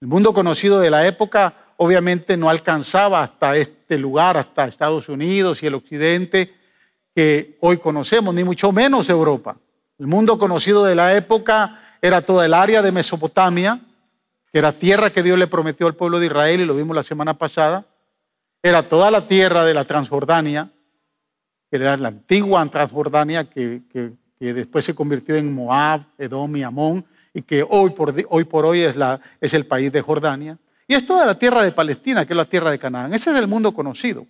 El 0.00 0.08
mundo 0.08 0.32
conocido 0.32 0.80
de 0.80 0.90
la 0.90 1.06
época 1.06 1.54
obviamente 1.76 2.36
no 2.36 2.50
alcanzaba 2.50 3.22
hasta 3.22 3.56
este 3.56 3.98
lugar, 3.98 4.36
hasta 4.36 4.66
Estados 4.66 5.08
Unidos 5.08 5.62
y 5.62 5.66
el 5.66 5.74
occidente 5.74 6.52
que 7.14 7.56
hoy 7.60 7.78
conocemos, 7.78 8.34
ni 8.34 8.44
mucho 8.44 8.72
menos 8.72 9.08
Europa. 9.08 9.56
El 9.98 10.06
mundo 10.06 10.38
conocido 10.38 10.84
de 10.84 10.94
la 10.94 11.16
época 11.16 11.80
era 12.02 12.20
toda 12.20 12.44
el 12.44 12.52
área 12.52 12.82
de 12.82 12.92
Mesopotamia, 12.92 13.80
que 14.52 14.58
era 14.58 14.72
tierra 14.72 15.10
que 15.10 15.22
Dios 15.22 15.38
le 15.38 15.46
prometió 15.46 15.86
al 15.86 15.94
pueblo 15.94 16.18
de 16.18 16.26
Israel, 16.26 16.60
y 16.60 16.66
lo 16.66 16.76
vimos 16.76 16.94
la 16.94 17.02
semana 17.02 17.34
pasada. 17.34 17.86
Era 18.62 18.82
toda 18.82 19.10
la 19.10 19.26
tierra 19.26 19.64
de 19.64 19.74
la 19.74 19.84
Transjordania, 19.84 20.70
que 21.70 21.76
era 21.76 21.96
la 21.96 22.08
antigua 22.08 22.64
Transjordania, 22.66 23.44
que, 23.44 23.82
después 24.38 24.84
se 24.84 24.94
convirtió 24.94 25.34
en 25.36 25.52
Moab, 25.52 26.02
Edom 26.18 26.56
y 26.56 26.62
Amón, 26.62 27.04
y 27.34 27.42
que 27.42 27.64
hoy 27.68 27.90
por 27.90 28.66
hoy, 28.66 28.80
es, 28.80 29.54
el 29.54 29.66
país 29.66 29.92
de 29.92 30.00
Jordania. 30.00 30.58
Y 30.88 30.94
es 30.94 31.04
toda 31.04 31.26
la 31.26 31.36
tierra 31.36 31.62
de 31.62 31.72
Palestina, 31.72 32.24
que 32.24 32.32
es 32.32 32.36
la 32.36 32.44
tierra 32.44 32.70
de 32.70 32.78
Canaán. 32.78 33.12
Ese 33.12 33.30
es 33.30 33.36
el 33.36 33.48
mundo 33.48 33.72
conocido. 33.72 34.26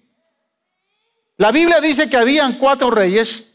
La 1.37 1.53
Biblia 1.53 1.81
dice 1.81 2.09
que 2.09 2.17
habían 2.17 2.55
cuatro 2.55 2.91
reyes 2.91 3.51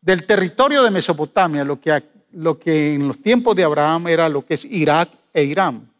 del 0.00 0.24
territorio 0.24 0.84
de 0.84 0.92
Mesopotamia, 0.92 1.64
lo 1.64 1.80
que, 1.80 2.02
lo 2.32 2.58
que 2.58 2.94
en 2.94 3.08
los 3.08 3.20
tiempos 3.20 3.56
de 3.56 3.64
Abraham 3.64 4.06
era 4.06 4.28
lo 4.28 4.46
que 4.46 4.54
es 4.54 4.64
Irak 4.64 5.10
e 5.34 5.42
Irán. 5.42 5.90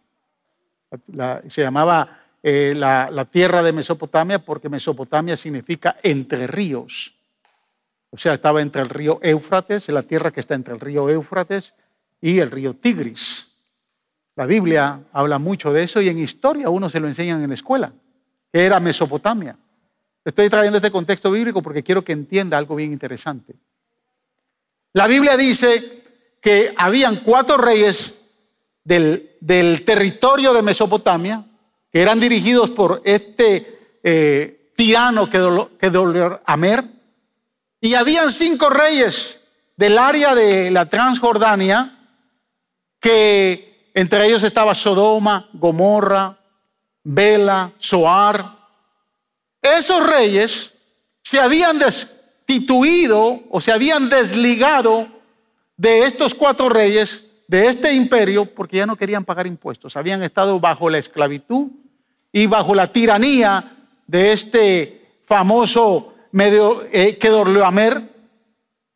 se 1.48 1.62
llamaba 1.62 2.20
eh, 2.48 2.74
la, 2.76 3.24
tierra 3.24 3.60
de 3.60 3.72
Mesopotamia 3.72 4.38
porque 4.38 4.68
Mesopotamia 4.68 5.36
significa 5.36 5.96
entre 6.00 6.46
ríos. 6.46 7.12
O 8.10 8.18
sea, 8.18 8.34
estaba 8.34 8.62
entre 8.62 8.82
el 8.82 8.88
río 8.88 9.18
Éufrates, 9.22 9.88
la 9.88 10.02
tierra 10.02 10.30
que 10.30 10.40
está 10.40 10.54
entre 10.54 10.74
el 10.74 10.80
río 10.80 11.08
Éufrates 11.10 11.74
y 12.20 12.38
el 12.38 12.50
río 12.50 12.74
Tigris. 12.74 13.52
La 14.36 14.46
Biblia 14.46 15.00
habla 15.12 15.38
mucho 15.38 15.72
de 15.72 15.82
eso 15.82 16.00
y 16.00 16.08
en 16.08 16.18
historia 16.18 16.68
uno 16.68 16.90
se 16.90 17.00
lo 17.00 17.08
enseñan 17.08 17.42
en 17.42 17.48
la 17.48 17.54
escuela, 17.54 17.92
que 18.52 18.64
era 18.64 18.80
Mesopotamia. 18.80 19.56
Estoy 20.24 20.50
trayendo 20.50 20.78
este 20.78 20.90
contexto 20.90 21.30
bíblico 21.30 21.62
porque 21.62 21.82
quiero 21.82 22.02
que 22.02 22.12
entienda 22.12 22.58
algo 22.58 22.76
bien 22.76 22.92
interesante. 22.92 23.54
La 24.92 25.06
Biblia 25.06 25.36
dice 25.36 26.02
que 26.40 26.74
habían 26.76 27.16
cuatro 27.16 27.56
reyes 27.56 28.18
del, 28.82 29.36
territorio 29.84 30.52
de 30.54 30.62
Mesopotamia 30.62 31.44
que 31.92 32.00
eran 32.00 32.20
dirigidos 32.20 32.70
por 32.70 33.02
este 33.04 33.98
eh, 34.02 34.72
tirano 34.76 35.28
que, 35.28 35.90
dolió 35.90 36.40
Amer, 36.46 36.84
y 37.80 37.94
habían 37.94 38.32
cinco 38.32 38.70
reyes 38.70 39.40
del 39.76 39.98
área 39.98 40.34
de 40.34 40.70
la 40.70 40.86
Transjordania 40.86 41.92
que 43.00 43.90
entre 43.94 44.26
ellos 44.26 44.42
estaba 44.42 44.74
Sodoma, 44.74 45.48
Gomorra, 45.52 46.36
Bela, 47.02 47.72
Soar. 47.78 48.44
Esos 49.62 50.06
reyes 50.06 50.74
se 51.22 51.40
habían 51.40 51.78
destituido 51.78 53.40
o 53.50 53.60
se 53.60 53.72
habían 53.72 54.08
desligado 54.08 55.08
de 55.76 56.04
estos 56.04 56.34
cuatro 56.34 56.68
reyes, 56.68 57.24
de 57.48 57.68
este 57.68 57.92
imperio, 57.92 58.44
porque 58.44 58.78
ya 58.78 58.86
no 58.86 58.96
querían 58.96 59.24
pagar 59.24 59.46
impuestos. 59.46 59.96
Habían 59.96 60.22
estado 60.22 60.58
bajo 60.58 60.90
la 60.90 60.98
esclavitud 60.98 61.68
y 62.32 62.46
bajo 62.46 62.74
la 62.74 62.92
tiranía 62.92 63.72
de 64.06 64.32
este 64.32 65.20
famoso 65.26 66.15
medio 66.36 66.86
eh, 66.92 67.16
Kedorlaomer, 67.16 68.02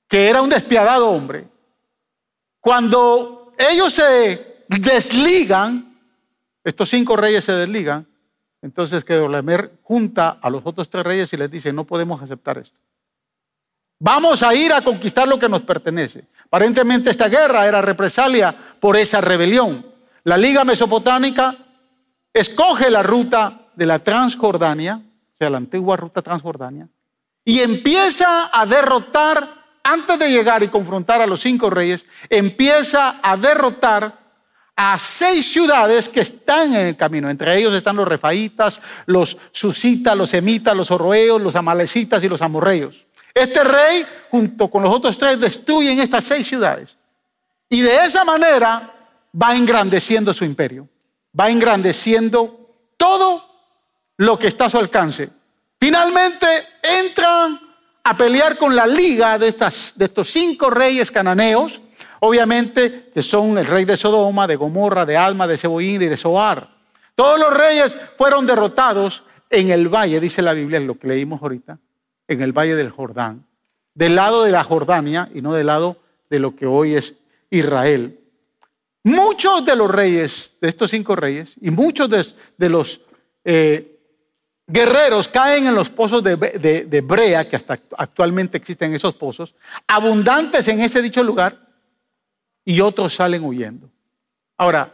que 0.06 0.28
era 0.28 0.42
un 0.42 0.50
despiadado 0.50 1.08
hombre. 1.08 1.46
Cuando 2.60 3.54
ellos 3.56 3.94
se 3.94 4.66
desligan, 4.68 5.96
estos 6.62 6.90
cinco 6.90 7.16
reyes 7.16 7.42
se 7.42 7.52
desligan, 7.52 8.06
entonces 8.60 9.06
que 9.06 9.14
Dorlemer 9.14 9.72
junta 9.82 10.38
a 10.42 10.50
los 10.50 10.60
otros 10.66 10.90
tres 10.90 11.02
reyes 11.02 11.32
y 11.32 11.38
les 11.38 11.50
dice, 11.50 11.72
no 11.72 11.84
podemos 11.84 12.20
aceptar 12.20 12.58
esto. 12.58 12.78
Vamos 14.00 14.42
a 14.42 14.54
ir 14.54 14.74
a 14.74 14.82
conquistar 14.82 15.26
lo 15.26 15.38
que 15.38 15.48
nos 15.48 15.62
pertenece. 15.62 16.26
Aparentemente 16.44 17.08
esta 17.08 17.30
guerra 17.30 17.66
era 17.66 17.80
represalia 17.80 18.54
por 18.78 18.98
esa 18.98 19.22
rebelión. 19.22 19.86
La 20.24 20.36
Liga 20.36 20.62
Mesopotámica 20.62 21.56
escoge 22.34 22.90
la 22.90 23.02
ruta 23.02 23.68
de 23.74 23.86
la 23.86 23.98
Transjordania, 23.98 24.96
o 24.96 25.36
sea, 25.38 25.48
la 25.48 25.56
antigua 25.56 25.96
ruta 25.96 26.20
Transjordania, 26.20 26.86
y 27.44 27.60
empieza 27.60 28.50
a 28.52 28.66
derrotar, 28.66 29.48
antes 29.82 30.18
de 30.18 30.30
llegar 30.30 30.62
y 30.62 30.68
confrontar 30.68 31.20
a 31.20 31.26
los 31.26 31.40
cinco 31.40 31.70
reyes, 31.70 32.04
empieza 32.28 33.20
a 33.22 33.36
derrotar 33.36 34.18
a 34.76 34.98
seis 34.98 35.52
ciudades 35.52 36.08
que 36.08 36.20
están 36.20 36.74
en 36.74 36.86
el 36.86 36.96
camino. 36.96 37.28
Entre 37.28 37.56
ellos 37.56 37.74
están 37.74 37.96
los 37.96 38.08
refaitas, 38.08 38.80
los 39.06 39.36
susitas, 39.52 40.16
los 40.16 40.30
semitas, 40.30 40.76
los 40.76 40.90
orroeos, 40.90 41.40
los 41.40 41.54
amalecitas 41.54 42.22
y 42.24 42.28
los 42.28 42.40
amorreos. 42.40 43.04
Este 43.34 43.62
rey, 43.62 44.04
junto 44.30 44.68
con 44.68 44.82
los 44.82 44.94
otros 44.94 45.18
tres, 45.18 45.38
destruyen 45.38 46.00
estas 46.00 46.24
seis 46.24 46.46
ciudades. 46.46 46.96
Y 47.68 47.80
de 47.80 48.04
esa 48.04 48.24
manera 48.24 48.92
va 49.40 49.54
engrandeciendo 49.54 50.34
su 50.34 50.44
imperio. 50.44 50.88
Va 51.38 51.50
engrandeciendo 51.50 52.74
todo 52.96 53.44
lo 54.16 54.38
que 54.38 54.48
está 54.48 54.66
a 54.66 54.70
su 54.70 54.78
alcance. 54.78 55.30
Finalmente 55.80 56.46
entran 56.82 57.58
a 58.04 58.16
pelear 58.16 58.56
con 58.56 58.76
la 58.76 58.86
liga 58.86 59.38
de, 59.38 59.48
estas, 59.48 59.94
de 59.96 60.04
estos 60.04 60.30
cinco 60.30 60.70
reyes 60.70 61.10
cananeos 61.10 61.80
Obviamente 62.20 63.10
que 63.14 63.22
son 63.22 63.56
el 63.56 63.66
rey 63.66 63.84
de 63.84 63.96
Sodoma, 63.96 64.46
de 64.46 64.56
Gomorra, 64.56 65.06
de 65.06 65.16
Alma, 65.16 65.46
de 65.46 65.56
Seboín 65.56 66.02
y 66.02 66.06
de 66.06 66.16
Soar. 66.16 66.68
Todos 67.14 67.40
los 67.40 67.56
reyes 67.56 67.94
fueron 68.16 68.46
derrotados 68.46 69.24
en 69.48 69.70
el 69.70 69.88
valle, 69.88 70.20
dice 70.20 70.42
la 70.42 70.52
Biblia, 70.52 70.78
lo 70.80 70.98
que 70.98 71.08
leímos 71.08 71.42
ahorita, 71.42 71.78
en 72.28 72.42
el 72.42 72.52
valle 72.52 72.76
del 72.76 72.90
Jordán, 72.90 73.46
del 73.94 74.14
lado 74.14 74.44
de 74.44 74.52
la 74.52 74.64
Jordania 74.64 75.30
y 75.34 75.40
no 75.40 75.54
del 75.54 75.66
lado 75.66 75.96
de 76.28 76.38
lo 76.38 76.54
que 76.54 76.66
hoy 76.66 76.94
es 76.94 77.14
Israel. 77.48 78.20
Muchos 79.02 79.64
de 79.64 79.74
los 79.74 79.90
reyes, 79.90 80.52
de 80.60 80.68
estos 80.68 80.90
cinco 80.90 81.16
reyes, 81.16 81.54
y 81.60 81.70
muchos 81.70 82.10
de, 82.10 82.68
los 82.68 83.00
eh, 83.44 83.89
guerreros 84.70 85.28
caen 85.28 85.66
en 85.66 85.74
los 85.74 85.90
pozos 85.90 86.22
de, 86.22 87.00
Brea, 87.04 87.48
que 87.48 87.56
hasta 87.56 87.78
actualmente 87.96 88.56
existen 88.56 88.94
esos 88.94 89.14
pozos, 89.14 89.54
abundantes 89.86 90.66
en 90.68 90.80
ese 90.80 91.02
dicho 91.02 91.22
lugar, 91.22 91.68
y 92.64 92.80
otros 92.80 93.14
salen 93.14 93.44
huyendo. 93.44 93.90
Ahora, 94.56 94.92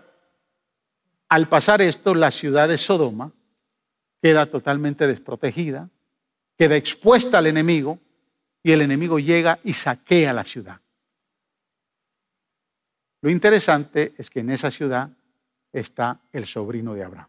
al 1.29 1.49
pasar 1.49 1.83
esto, 1.83 2.15
la 2.15 2.31
ciudad 2.31 2.69
de 2.69 2.79
Sodoma 2.79 3.33
queda 4.23 4.47
totalmente 4.47 5.07
desprotegida, 5.07 5.91
queda 6.57 6.77
expuesta 6.77 7.39
al 7.39 7.47
enemigo 7.47 7.99
y 8.63 8.73
el 8.73 8.81
enemigo 8.81 9.19
llega 9.19 9.59
y 9.63 9.73
saquea 9.73 10.33
la 10.33 10.45
ciudad. 10.45 10.81
Lo 13.21 13.31
interesante 13.31 14.15
es 14.17 14.31
que 14.31 14.41
en 14.41 14.51
esa 14.51 14.71
ciudad 14.71 15.11
está 15.73 16.21
el 16.33 16.47
sobrino 16.47 16.95
de 16.95 17.05
Abraham, 17.05 17.29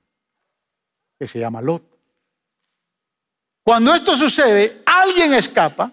que 1.20 1.28
se 1.28 1.40
llama 1.40 1.62
Lot. 1.62 1.97
Cuando 3.68 3.94
esto 3.94 4.16
sucede, 4.16 4.82
alguien 4.86 5.34
escapa 5.34 5.92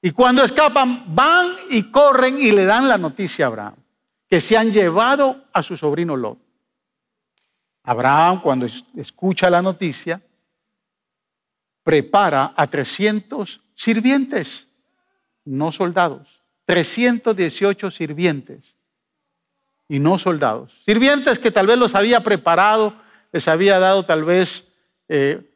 y 0.00 0.12
cuando 0.12 0.44
escapan, 0.44 1.12
van 1.12 1.48
y 1.70 1.90
corren 1.90 2.40
y 2.40 2.52
le 2.52 2.66
dan 2.66 2.86
la 2.86 2.96
noticia 2.96 3.46
a 3.46 3.48
Abraham, 3.48 3.74
que 4.28 4.40
se 4.40 4.56
han 4.56 4.70
llevado 4.70 5.46
a 5.52 5.60
su 5.64 5.76
sobrino 5.76 6.16
Lot. 6.16 6.38
Abraham, 7.82 8.42
cuando 8.42 8.68
escucha 8.96 9.50
la 9.50 9.60
noticia, 9.60 10.22
prepara 11.82 12.54
a 12.56 12.64
300 12.68 13.62
sirvientes, 13.74 14.68
no 15.44 15.72
soldados, 15.72 16.44
318 16.64 17.90
sirvientes 17.90 18.76
y 19.88 19.98
no 19.98 20.16
soldados. 20.16 20.80
Sirvientes 20.84 21.40
que 21.40 21.50
tal 21.50 21.66
vez 21.66 21.76
los 21.76 21.96
había 21.96 22.20
preparado, 22.20 22.94
les 23.32 23.48
había 23.48 23.80
dado 23.80 24.04
tal 24.04 24.22
vez 24.22 24.68
eh, 25.08 25.49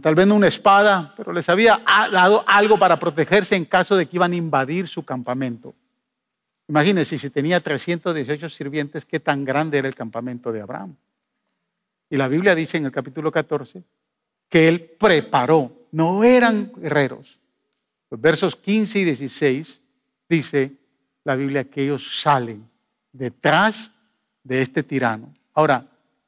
tal 0.00 0.14
vez 0.14 0.26
no 0.26 0.34
una 0.34 0.48
espada, 0.48 1.12
pero 1.16 1.32
les 1.32 1.48
había 1.48 1.80
dado 2.10 2.44
algo 2.46 2.78
para 2.78 2.98
protegerse 2.98 3.56
en 3.56 3.64
caso 3.64 3.96
de 3.96 4.06
que 4.06 4.16
iban 4.16 4.32
a 4.32 4.36
invadir 4.36 4.88
su 4.88 5.04
campamento. 5.04 5.74
Imagínense, 6.68 7.18
si 7.18 7.30
tenía 7.30 7.60
318 7.60 8.48
sirvientes, 8.48 9.04
qué 9.04 9.20
tan 9.20 9.44
grande 9.44 9.78
era 9.78 9.88
el 9.88 9.94
campamento 9.94 10.52
de 10.52 10.60
Abraham. 10.60 10.94
Y 12.08 12.16
la 12.16 12.28
Biblia 12.28 12.54
dice 12.54 12.76
en 12.76 12.86
el 12.86 12.92
capítulo 12.92 13.32
14 13.32 13.82
que 14.48 14.68
él 14.68 14.80
preparó, 14.98 15.72
no 15.92 16.22
eran 16.24 16.72
guerreros. 16.76 17.38
Los 18.10 18.20
versos 18.20 18.54
15 18.54 18.98
y 19.00 19.04
16 19.04 19.80
dice 20.28 20.72
la 21.24 21.36
Biblia 21.36 21.64
que 21.64 21.84
ellos 21.84 22.20
salen 22.20 22.68
detrás 23.12 23.90
de 24.44 24.62
este 24.62 24.82
tirano. 24.82 25.34
Ahora, 25.54 25.86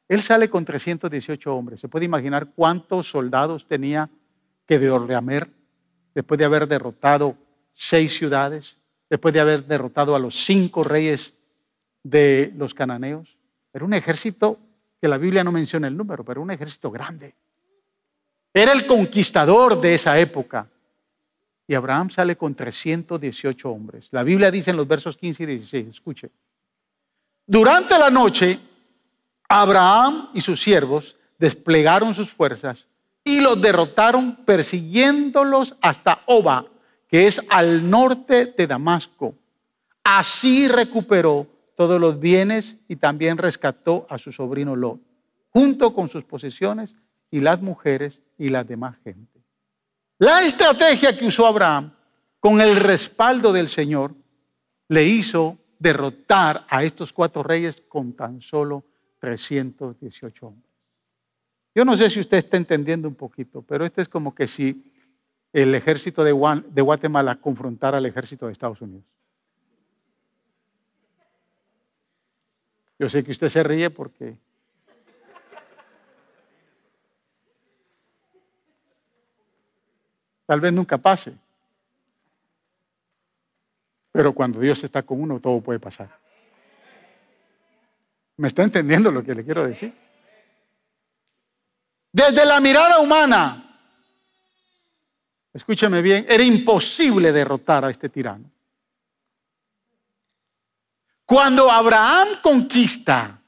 él 0.09 0.23
sale 0.23 0.51
con 0.51 0.65
318 0.65 1.55
hombres. 1.55 1.81
¿Se 1.81 1.89
puede 1.89 2.05
imaginar 2.05 2.49
cuántos 2.55 3.09
soldados 3.09 3.67
tenía 3.67 4.11
que 4.67 4.79
de 4.79 4.91
Orleamer 4.91 5.51
después 6.15 6.39
de 6.39 6.45
haber 6.45 6.69
derrotado 6.69 7.37
seis 7.73 8.17
ciudades, 8.17 8.77
después 9.09 9.33
de 9.33 9.41
haber 9.41 9.65
derrotado 9.65 10.15
a 10.15 10.19
los 10.19 10.35
cinco 10.35 10.85
reyes 10.85 11.35
de 12.03 12.53
los 12.57 12.75
cananeos? 12.75 13.37
Era 13.73 13.85
un 13.85 13.95
ejército 13.95 14.59
que 15.01 15.09
la 15.09 15.19
Biblia 15.19 15.43
no 15.43 15.53
menciona 15.53 15.89
el 15.89 15.97
número, 15.97 16.25
pero 16.25 16.43
un 16.43 16.51
ejército 16.51 16.91
grande. 16.91 17.35
Era 18.53 18.73
el 18.73 18.87
conquistador 18.87 19.81
de 19.81 19.95
esa 19.95 20.19
época. 20.19 20.69
Y 21.67 21.75
Abraham 21.75 22.11
sale 22.11 22.37
con 22.37 22.55
318 22.55 23.71
hombres. 23.71 24.09
La 24.13 24.23
Biblia 24.23 24.51
dice 24.51 24.71
en 24.71 24.77
los 24.77 24.87
versos 24.87 25.17
15 25.17 25.43
y 25.43 25.47
16, 25.47 25.89
escuche. 25.89 26.31
Durante 27.47 27.99
la 27.99 28.11
noche 28.11 28.59
Abraham 29.57 30.31
y 30.35 30.41
sus 30.41 30.61
siervos 30.61 31.15
desplegaron 31.39 32.13
sus 32.13 32.29
fuerzas 32.29 32.89
y 33.23 33.41
los 33.41 33.63
derrotaron 33.63 34.35
persiguiéndolos 34.45 35.77
hasta 35.81 36.23
Oba, 36.27 36.65
que 37.07 37.29
es 37.29 37.41
al 37.51 37.89
norte 37.89 38.47
de 38.47 38.67
Damasco. 38.67 39.37
Así 40.03 40.67
recuperó 40.67 41.47
todos 41.77 42.01
los 42.01 42.19
bienes 42.19 42.79
y 42.89 42.97
también 42.97 43.39
rescató 43.39 44.09
a 44.11 44.19
su 44.19 44.33
sobrino 44.33 44.75
Lot, 44.75 45.01
junto 45.51 45.95
con 45.95 46.09
sus 46.09 46.25
posesiones 46.25 46.97
y 47.31 47.39
las 47.39 47.63
mujeres 47.63 48.23
y 48.37 48.49
las 48.49 48.67
demás 48.67 48.97
gente. 49.05 49.41
La 50.19 50.43
estrategia 50.43 51.17
que 51.17 51.27
usó 51.27 51.47
Abraham 51.47 51.93
con 52.41 52.61
el 52.61 52.75
respaldo 52.75 53.53
del 53.53 53.69
Señor 53.69 54.17
le 54.89 55.05
hizo 55.05 55.57
derrotar 55.79 56.67
a 56.69 56.83
estos 56.83 57.13
cuatro 57.13 57.45
reyes 57.45 57.81
con 57.89 58.15
tan 58.15 58.41
solo 58.41 58.83
318 59.25 60.47
hombres. 60.47 60.71
Yo 61.75 61.83
no 61.83 61.97
sé 61.97 62.11
si 62.11 62.21
usted 62.21 62.37
está 62.37 62.59
entendiendo 62.59 63.09
un 63.09 63.15
poquito, 63.15 63.63
pero 63.63 63.87
esto 63.87 64.03
es 64.03 64.09
como 64.09 64.35
que 64.35 64.47
si 64.47 64.93
el 65.51 65.75
ejército 65.75 66.23
de 66.23 66.33
Guatemala 66.83 67.37
confrontara 67.37 67.97
al 67.97 68.05
ejército 68.05 68.45
de 68.45 68.53
Estados 68.53 68.83
Unidos. 68.83 69.07
Yo 72.99 73.09
sé 73.09 73.25
que 73.25 73.31
usted 73.31 73.49
se 73.49 73.63
ríe 73.63 73.89
porque 73.89 74.37
tal 80.45 80.61
vez 80.61 80.73
nunca 80.73 80.99
pase. 80.99 81.35
Pero 84.13 84.35
cuando 84.35 84.61
Dios 84.61 84.85
está 84.85 85.03
con 85.03 85.23
uno, 85.23 85.41
todo 85.41 85.63
puede 85.63 85.81
pasar. 85.81 86.24
¿Me 88.37 88.49
está 88.49 88.63
entendiendo 88.63 89.11
lo 89.11 89.23
que 89.23 89.35
le 89.35 89.45
quiero 89.45 89.67
decir? 89.67 89.95
Desde 92.13 92.45
la 92.45 92.61
mirada 92.61 93.01
humana, 93.01 93.79
escúcheme 95.53 96.03
bien, 96.03 96.27
era 96.29 96.43
imposible 96.43 97.33
derrotar 97.33 97.85
a 97.85 97.91
este 97.91 98.09
tirano. 98.09 98.51
Cuando 101.25 101.71
Abraham 101.71 102.29
conquista 102.43 103.41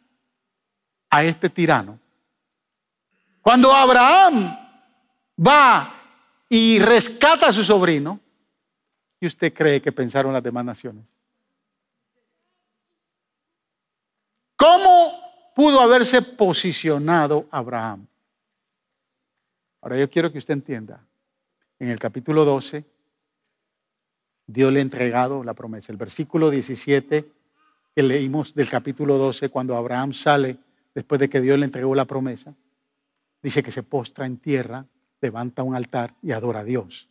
a 1.11 1.25
este 1.25 1.51
tirano, 1.51 1.99
cuando 3.41 3.73
Abraham 3.73 4.57
va 5.47 5.95
y 6.49 6.79
rescata 6.81 7.49
a 7.49 7.53
su 7.53 7.63
sobrino, 7.63 8.19
¿y 9.21 9.27
usted 9.27 9.53
cree 9.53 9.81
que 9.81 9.93
pensaron 9.93 10.33
las 10.33 10.43
demás 10.43 10.65
naciones? 10.65 11.05
¿Cómo 14.57 15.21
pudo 15.57 15.81
haberse 15.81 16.21
posicionado 16.21 17.47
Abraham? 17.51 18.07
Ahora 19.81 19.99
yo 19.99 20.11
quiero 20.11 20.31
que 20.31 20.37
usted 20.37 20.53
entienda, 20.53 21.01
en 21.79 21.89
el 21.89 21.99
capítulo 21.99 22.45
12, 22.45 22.85
Dios 24.47 24.71
le 24.71 24.81
ha 24.81 24.83
entregado 24.83 25.43
la 25.43 25.55
promesa. 25.55 25.91
El 25.93 25.97
versículo 25.97 26.51
17 26.51 27.25
que 27.95 28.03
leímos 28.03 28.55
del 28.55 28.69
capítulo 28.69 29.17
12, 29.17 29.49
cuando 29.49 29.75
Abraham 29.77 30.13
sale 30.13 30.59
después 30.95 31.19
de 31.19 31.31
que 31.31 31.41
Dios 31.41 31.59
le 31.59 31.65
entregó 31.65 31.95
la 31.95 32.05
promesa, 32.05 32.55
dice 33.43 33.63
que 33.63 33.73
se 33.73 33.83
postra 33.83 34.27
en 34.27 34.37
tierra, 34.37 34.85
levanta 35.23 35.63
un 35.63 35.75
altar 35.75 36.13
y 36.21 36.33
adora 36.33 36.61
a 36.61 36.65
Dios. 36.65 37.09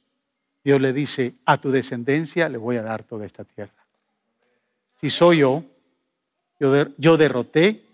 Dios 0.64 0.80
le 0.80 0.94
dice, 0.94 1.34
a 1.46 1.58
tu 1.58 1.72
descendencia 1.72 2.48
le 2.48 2.60
voy 2.60 2.76
a 2.76 2.84
dar 2.84 3.02
toda 3.02 3.26
esta 3.26 3.44
tierra. 3.44 3.74
Si 5.02 5.10
soy 5.10 5.40
yo, 5.40 5.64
yo, 6.60 7.18
derroté 7.18 7.85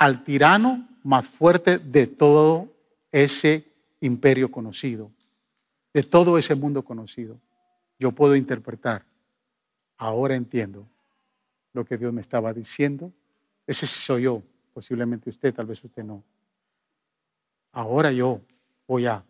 al 0.00 0.24
tirano 0.24 0.88
más 1.04 1.26
fuerte 1.26 1.78
de 1.78 2.06
todo 2.06 2.72
ese 3.12 3.66
imperio 4.00 4.50
conocido, 4.50 5.10
de 5.92 6.02
todo 6.02 6.38
ese 6.38 6.54
mundo 6.54 6.82
conocido. 6.82 7.38
Yo 7.98 8.10
puedo 8.10 8.34
interpretar, 8.34 9.04
ahora 9.98 10.36
entiendo 10.36 10.86
lo 11.74 11.84
que 11.84 11.98
Dios 11.98 12.14
me 12.14 12.22
estaba 12.22 12.54
diciendo. 12.54 13.12
Ese 13.66 13.86
soy 13.86 14.22
yo, 14.22 14.42
posiblemente 14.72 15.28
usted, 15.28 15.52
tal 15.52 15.66
vez 15.66 15.84
usted 15.84 16.02
no. 16.02 16.24
Ahora 17.72 18.10
yo 18.10 18.40
voy 18.88 19.04
a, 19.04 19.22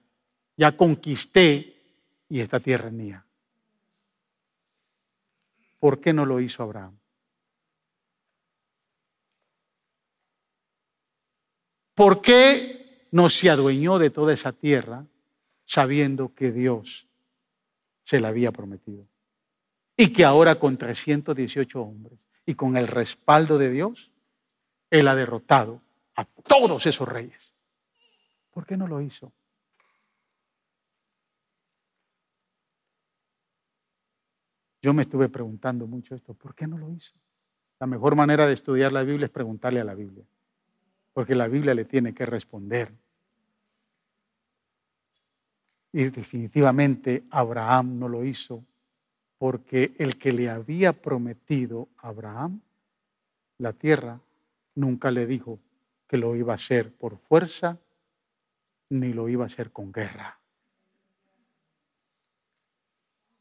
ya 0.57 0.77
conquisté 0.77 1.75
y 2.29 2.39
esta 2.39 2.61
tierra 2.61 2.87
es 2.87 2.93
mía. 2.93 3.27
¿Por 5.81 6.01
qué 6.01 6.13
no 6.13 6.25
lo 6.25 6.41
hizo 6.41 6.63
Abraham? 6.63 7.00
¿Por 12.01 12.23
qué 12.23 13.09
no 13.11 13.29
se 13.29 13.51
adueñó 13.51 13.99
de 13.99 14.09
toda 14.09 14.33
esa 14.33 14.53
tierra 14.53 15.05
sabiendo 15.67 16.35
que 16.35 16.51
Dios 16.51 17.07
se 18.05 18.21
la 18.21 18.29
había 18.29 18.53
prometido? 18.53 19.07
Y 19.99 20.11
que 20.11 20.25
ahora 20.25 20.55
con 20.55 20.79
318 20.79 21.79
hombres 21.79 22.19
y 22.47 22.55
con 22.55 22.79
el 22.79 22.87
respaldo 22.87 23.59
de 23.59 23.71
Dios, 23.71 24.11
Él 24.89 25.09
ha 25.09 25.15
derrotado 25.15 25.83
a 26.17 26.25
todos 26.25 26.87
esos 26.87 27.07
reyes. 27.07 27.55
¿Por 28.51 28.65
qué 28.65 28.79
no 28.79 28.89
lo 28.89 29.03
hizo? 29.03 29.31
Yo 34.81 34.95
me 34.95 35.03
estuve 35.03 35.29
preguntando 35.29 35.87
mucho 35.87 36.15
esto, 36.15 36.33
¿por 36.33 36.55
qué 36.55 36.67
no 36.67 36.79
lo 36.79 36.91
hizo? 36.91 37.13
La 37.79 37.87
mejor 37.87 38.17
manera 38.17 38.47
de 38.47 38.55
estudiar 38.55 38.91
la 38.91 39.03
Biblia 39.03 39.27
es 39.27 39.31
preguntarle 39.31 39.81
a 39.81 39.85
la 39.85 39.95
Biblia, 39.95 40.25
porque 41.13 41.35
la 41.35 41.49
Biblia 41.49 41.75
le 41.75 41.85
tiene 41.85 42.15
que 42.15 42.27
responder. 42.27 42.93
Y 45.93 46.05
definitivamente 46.05 47.25
Abraham 47.31 47.99
no 47.99 48.09
lo 48.09 48.25
hizo 48.25 48.65
porque 49.39 49.95
el 49.99 50.19
que 50.19 50.33
le 50.33 50.49
había 50.49 50.93
prometido 50.93 51.89
a 51.99 52.09
Abraham 52.09 52.61
la 53.59 53.73
tierra 53.73 54.21
nunca 54.75 55.11
le 55.11 55.27
dijo 55.27 55.59
que 56.07 56.17
lo 56.17 56.37
iba 56.37 56.53
a 56.53 56.57
hacer 56.57 56.93
por 56.93 57.19
fuerza 57.19 57.79
ni 58.89 59.13
lo 59.13 59.29
iba 59.29 59.45
a 59.45 59.47
hacer 59.47 59.71
con 59.71 59.93
guerra. 59.93 60.39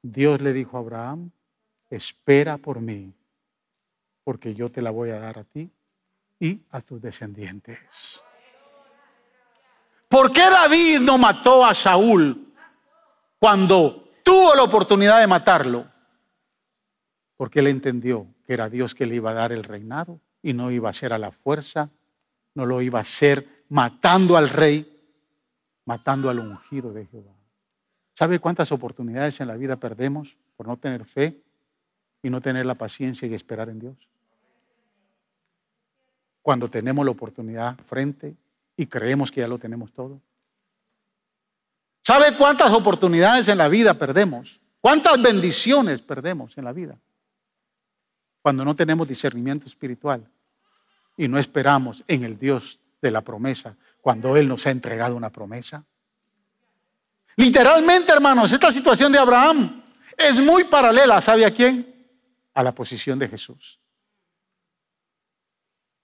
Dios 0.01 0.41
le 0.41 0.53
dijo 0.53 0.77
a 0.77 0.79
Abraham, 0.79 1.31
espera 1.89 2.57
por 2.57 2.79
mí, 2.79 3.13
porque 4.23 4.53
yo 4.55 4.71
te 4.71 4.81
la 4.81 4.91
voy 4.91 5.09
a 5.09 5.19
dar 5.19 5.39
a 5.39 5.43
ti 5.43 5.71
y 6.39 6.61
a 6.71 6.81
tus 6.81 7.01
descendientes. 7.01 7.77
¿Por 10.07 10.31
qué 10.31 10.49
David 10.49 10.99
no 11.01 11.17
mató 11.17 11.65
a 11.65 11.73
Saúl 11.73 12.53
cuando 13.39 14.09
tuvo 14.23 14.55
la 14.55 14.63
oportunidad 14.63 15.19
de 15.19 15.27
matarlo, 15.27 15.87
porque 17.37 17.59
él 17.59 17.67
entendió 17.67 18.27
que 18.45 18.53
era 18.53 18.69
Dios 18.69 18.93
que 18.93 19.05
le 19.05 19.15
iba 19.15 19.31
a 19.31 19.35
dar 19.35 19.51
el 19.51 19.63
reinado 19.63 20.19
y 20.41 20.53
no 20.53 20.71
iba 20.71 20.89
a 20.89 20.93
ser 20.93 21.13
a 21.13 21.17
la 21.17 21.31
fuerza, 21.31 21.89
no 22.53 22.65
lo 22.65 22.81
iba 22.81 22.99
a 22.99 23.03
hacer 23.03 23.63
matando 23.69 24.35
al 24.35 24.49
rey, 24.49 24.85
matando 25.85 26.29
al 26.29 26.39
ungido 26.39 26.91
de 26.91 27.05
Jehová. 27.05 27.33
¿Sabe 28.13 28.39
cuántas 28.39 28.71
oportunidades 28.71 29.39
en 29.39 29.47
la 29.47 29.55
vida 29.55 29.77
perdemos 29.77 30.35
por 30.57 30.67
no 30.67 30.75
tener 30.77 31.05
fe 31.05 31.41
y 32.21 32.29
no 32.29 32.41
tener 32.41 32.65
la 32.65 32.75
paciencia 32.75 33.27
y 33.27 33.33
esperar 33.33 33.69
en 33.69 33.79
Dios? 33.79 34.09
Cuando 36.41 36.69
tenemos 36.69 37.05
la 37.05 37.11
oportunidad 37.11 37.77
frente 37.85 38.35
y 38.75 38.85
creemos 38.87 39.31
que 39.31 39.41
ya 39.41 39.47
lo 39.47 39.57
tenemos 39.57 39.91
todo. 39.91 40.21
¿Sabe 42.01 42.35
cuántas 42.37 42.71
oportunidades 42.71 43.47
en 43.49 43.57
la 43.57 43.67
vida 43.67 43.93
perdemos? 43.93 44.59
¿Cuántas 44.81 45.21
bendiciones 45.21 46.01
perdemos 46.01 46.57
en 46.57 46.65
la 46.65 46.71
vida? 46.71 46.97
Cuando 48.41 48.63
no 48.63 48.75
tenemos 48.75 49.07
discernimiento 49.07 49.67
espiritual 49.67 50.25
y 51.17 51.27
no 51.27 51.37
esperamos 51.37 52.03
en 52.07 52.23
el 52.23 52.39
Dios 52.39 52.79
de 53.01 53.11
la 53.11 53.21
promesa 53.21 53.75
cuando 54.01 54.37
Él 54.37 54.47
nos 54.47 54.65
ha 54.65 54.71
entregado 54.71 55.15
una 55.15 55.29
promesa. 55.29 55.83
Literalmente, 57.35 58.11
hermanos, 58.11 58.51
esta 58.51 58.71
situación 58.71 59.11
de 59.11 59.19
Abraham 59.19 59.83
es 60.17 60.39
muy 60.39 60.65
paralela, 60.65 61.21
¿sabe 61.21 61.45
a 61.45 61.51
quién? 61.51 61.85
A 62.53 62.63
la 62.63 62.73
posición 62.73 63.19
de 63.19 63.27
Jesús. 63.27 63.78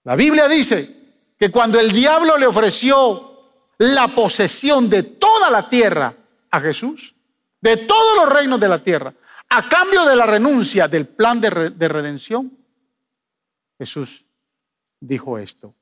La 0.06 0.14
Biblia 0.14 0.46
dice 0.46 0.88
que 1.36 1.50
cuando 1.50 1.80
el 1.80 1.90
diablo 1.90 2.38
le 2.38 2.46
ofreció 2.46 3.40
la 3.78 4.06
posesión 4.06 4.88
de 4.88 5.02
toda 5.02 5.50
la 5.50 5.68
tierra 5.68 6.14
a 6.48 6.60
Jesús, 6.60 7.12
de 7.60 7.76
todos 7.78 8.16
los 8.16 8.32
reinos 8.32 8.60
de 8.60 8.68
la 8.68 8.78
tierra, 8.78 9.12
a 9.48 9.68
cambio 9.68 10.04
de 10.04 10.14
la 10.14 10.24
renuncia 10.24 10.86
del 10.86 11.06
plan 11.06 11.40
de, 11.40 11.50
redención, 11.50 12.56
Jesús 13.78 14.24
dijo 15.00 15.38
esto. 15.38 15.74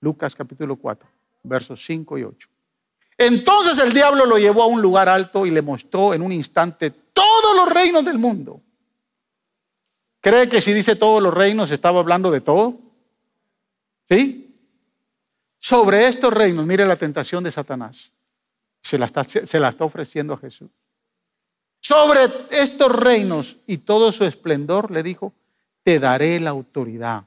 Lucas 0.00 0.34
capítulo 0.34 0.74
4, 0.74 1.08
versos 1.44 1.84
5 1.86 2.18
y 2.18 2.24
8. 2.24 2.48
Entonces 3.16 3.78
el 3.78 3.92
diablo 3.92 4.26
lo 4.26 4.38
llevó 4.38 4.64
a 4.64 4.66
un 4.66 4.82
lugar 4.82 5.08
alto 5.08 5.46
y 5.46 5.52
le 5.52 5.62
mostró 5.62 6.14
en 6.14 6.22
un 6.22 6.32
instante 6.32 6.90
todos 6.90 7.54
los 7.54 7.72
reinos 7.72 8.04
del 8.04 8.18
mundo. 8.18 8.60
¿Cree 10.20 10.48
que 10.48 10.60
si 10.60 10.72
dice 10.72 10.96
todos 10.96 11.22
los 11.22 11.32
reinos 11.32 11.70
estaba 11.70 12.00
hablando 12.00 12.32
de 12.32 12.40
todo? 12.40 12.85
¿Sí? 14.08 14.54
Sobre 15.58 16.06
estos 16.06 16.32
reinos, 16.32 16.64
mire 16.64 16.86
la 16.86 16.96
tentación 16.96 17.42
de 17.42 17.50
Satanás. 17.50 18.12
Se 18.80 18.98
la 18.98 19.06
está, 19.06 19.84
ofreciendo 19.84 20.34
a 20.34 20.38
Jesús. 20.38 20.70
Sobre 21.80 22.20
estos 22.50 22.94
reinos 22.94 23.56
y 23.66 23.78
todo 23.78 24.12
su 24.12 24.24
esplendor, 24.24 24.90
le 24.90 25.02
dijo, 25.02 25.32
te 25.82 25.98
daré 25.98 26.38
la 26.38 26.50
autoridad, 26.50 27.24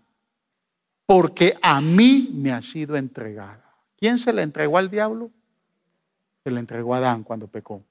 porque 1.06 1.58
a 1.62 1.82
mí 1.82 2.30
me 2.34 2.54
ha 2.54 2.62
sido 2.62 2.96
entregada. 2.96 3.76
¿Quién 3.98 4.18
se 4.18 4.32
la 4.32 4.42
entregó 4.42 4.78
al 4.78 4.90
diablo? 4.90 5.32
Se 6.44 6.52
la 6.52 6.62
entregó 6.62 6.96
a 6.96 7.00
Adán 7.00 7.24
cuando 7.24 7.48
pecó. 7.48 7.84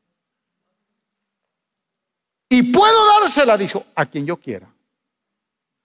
Y 2.48 2.72
puedo 2.72 3.06
dársela, 3.20 3.58
dijo, 3.58 3.84
a 3.94 4.06
quien 4.06 4.24
yo 4.24 4.38
quiera. 4.38 4.72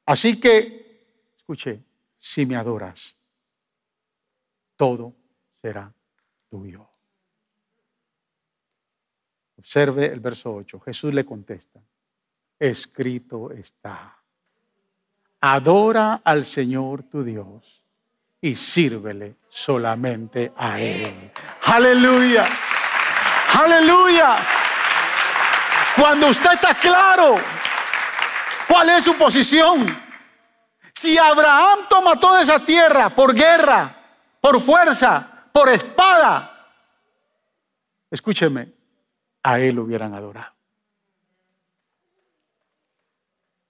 Así 0.05 0.39
que, 0.39 1.05
escuche, 1.35 1.81
si 2.25 2.45
me 2.45 2.55
adoras, 2.55 3.17
todo 4.77 5.13
será 5.61 5.91
tuyo. 6.49 6.87
Observe 9.57 10.05
el 10.05 10.21
verso 10.21 10.55
8. 10.55 10.79
Jesús 10.79 11.13
le 11.13 11.25
contesta, 11.25 11.81
escrito 12.57 13.51
está. 13.51 14.17
Adora 15.41 16.21
al 16.23 16.45
Señor 16.45 17.03
tu 17.03 17.25
Dios 17.25 17.83
y 18.39 18.55
sírvele 18.55 19.35
solamente 19.49 20.53
a 20.55 20.79
Él. 20.79 21.29
Aleluya. 21.63 22.47
Aleluya. 23.53 24.37
Cuando 25.97 26.29
usted 26.29 26.53
está 26.53 26.73
claro 26.75 27.35
cuál 28.65 28.91
es 28.91 29.03
su 29.03 29.13
posición. 29.17 30.02
Si 30.93 31.17
Abraham 31.17 31.79
toma 31.89 32.19
toda 32.19 32.41
esa 32.41 32.59
tierra 32.59 33.09
por 33.09 33.33
guerra, 33.33 33.95
por 34.39 34.61
fuerza, 34.61 35.47
por 35.51 35.69
espada, 35.69 36.49
escúcheme, 38.09 38.71
a 39.43 39.59
él 39.59 39.79
hubieran 39.79 40.13
adorado. 40.13 40.53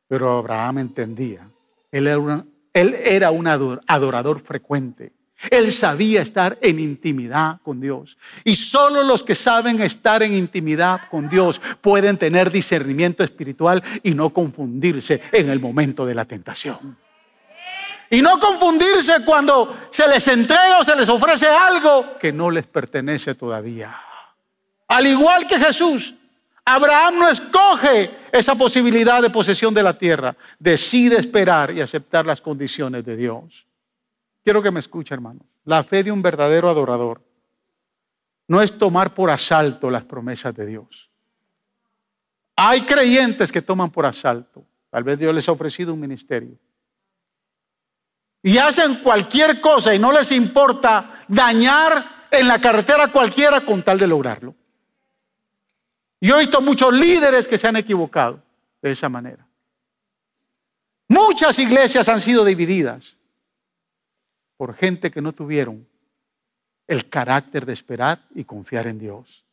Pero 0.07 0.37
Abraham 0.37 0.79
entendía, 0.79 1.49
él 1.91 2.07
era, 2.07 2.45
él 2.73 2.95
era 3.03 3.31
un 3.31 3.47
adorador 3.47 4.41
frecuente. 4.41 5.13
Él 5.49 5.73
sabía 5.73 6.21
estar 6.21 6.57
en 6.61 6.79
intimidad 6.79 7.59
con 7.63 7.81
Dios. 7.81 8.17
Y 8.43 8.55
solo 8.55 9.03
los 9.03 9.23
que 9.23 9.35
saben 9.35 9.81
estar 9.81 10.23
en 10.23 10.33
intimidad 10.33 11.01
con 11.09 11.27
Dios 11.27 11.61
pueden 11.81 12.17
tener 12.17 12.51
discernimiento 12.51 13.23
espiritual 13.23 13.83
y 14.03 14.13
no 14.13 14.29
confundirse 14.29 15.21
en 15.31 15.49
el 15.49 15.59
momento 15.59 16.05
de 16.05 16.15
la 16.15 16.25
tentación. 16.25 17.02
Y 18.13 18.21
no 18.21 18.39
confundirse 18.39 19.25
cuando 19.25 19.87
se 19.89 20.07
les 20.07 20.27
entrega 20.27 20.77
o 20.77 20.85
se 20.85 20.95
les 20.95 21.09
ofrece 21.09 21.47
algo 21.47 22.15
que 22.19 22.31
no 22.31 22.51
les 22.51 22.67
pertenece 22.67 23.33
todavía. 23.33 23.99
Al 24.87 25.07
igual 25.07 25.47
que 25.47 25.57
Jesús, 25.57 26.13
Abraham 26.63 27.17
no 27.17 27.27
escoge 27.27 28.11
esa 28.31 28.53
posibilidad 28.53 29.19
de 29.19 29.31
posesión 29.31 29.73
de 29.73 29.81
la 29.81 29.97
tierra, 29.97 30.35
decide 30.59 31.17
esperar 31.17 31.71
y 31.71 31.81
aceptar 31.81 32.23
las 32.23 32.39
condiciones 32.39 33.03
de 33.03 33.17
Dios. 33.17 33.65
Quiero 34.43 34.61
que 34.61 34.69
me 34.69 34.79
escuche, 34.79 35.15
hermano. 35.15 35.39
La 35.65 35.83
fe 35.83 36.03
de 36.03 36.11
un 36.11 36.21
verdadero 36.21 36.69
adorador 36.69 37.19
no 38.47 38.61
es 38.61 38.77
tomar 38.77 39.15
por 39.15 39.31
asalto 39.31 39.89
las 39.89 40.03
promesas 40.03 40.55
de 40.55 40.67
Dios. 40.67 41.09
Hay 42.55 42.81
creyentes 42.81 43.51
que 43.51 43.63
toman 43.63 43.89
por 43.89 44.05
asalto. 44.05 44.63
Tal 44.91 45.03
vez 45.03 45.17
Dios 45.17 45.33
les 45.33 45.49
ha 45.49 45.51
ofrecido 45.51 45.95
un 45.95 45.99
ministerio. 45.99 46.59
Y 48.43 48.57
hacen 48.57 48.95
cualquier 48.95 49.59
cosa 49.61 49.95
y 49.95 49.99
no 49.99 50.11
les 50.11 50.31
importa 50.31 51.23
dañar 51.27 52.27
en 52.29 52.47
la 52.47 52.59
carretera 52.59 53.07
cualquiera 53.07 53.61
con 53.61 53.81
tal 53.81 53.97
de 53.97 54.07
lograrlo. 54.07 54.53
Yo 56.19 56.35
he 56.35 56.41
visto 56.41 56.61
muchos 56.61 56.93
líderes 56.93 57.47
que 57.47 57.57
se 57.57 57.67
han 57.67 57.77
equivocado 57.77 58.41
de 58.81 58.91
esa 58.91 59.09
manera. 59.09 59.47
Muchas 61.07 61.57
iglesias 61.59 62.07
han 62.09 62.21
sido 62.21 62.43
divididas 62.43 63.17
por 64.57 64.75
gente 64.75 65.11
que 65.11 65.21
no 65.21 65.33
tuvieron 65.33 65.87
el 66.87 67.09
carácter 67.09 67.65
de 67.65 67.73
esperar 67.73 68.21
y 68.35 68.43
confiar 68.43 68.87
en 68.87 68.99
Dios. 68.99 69.45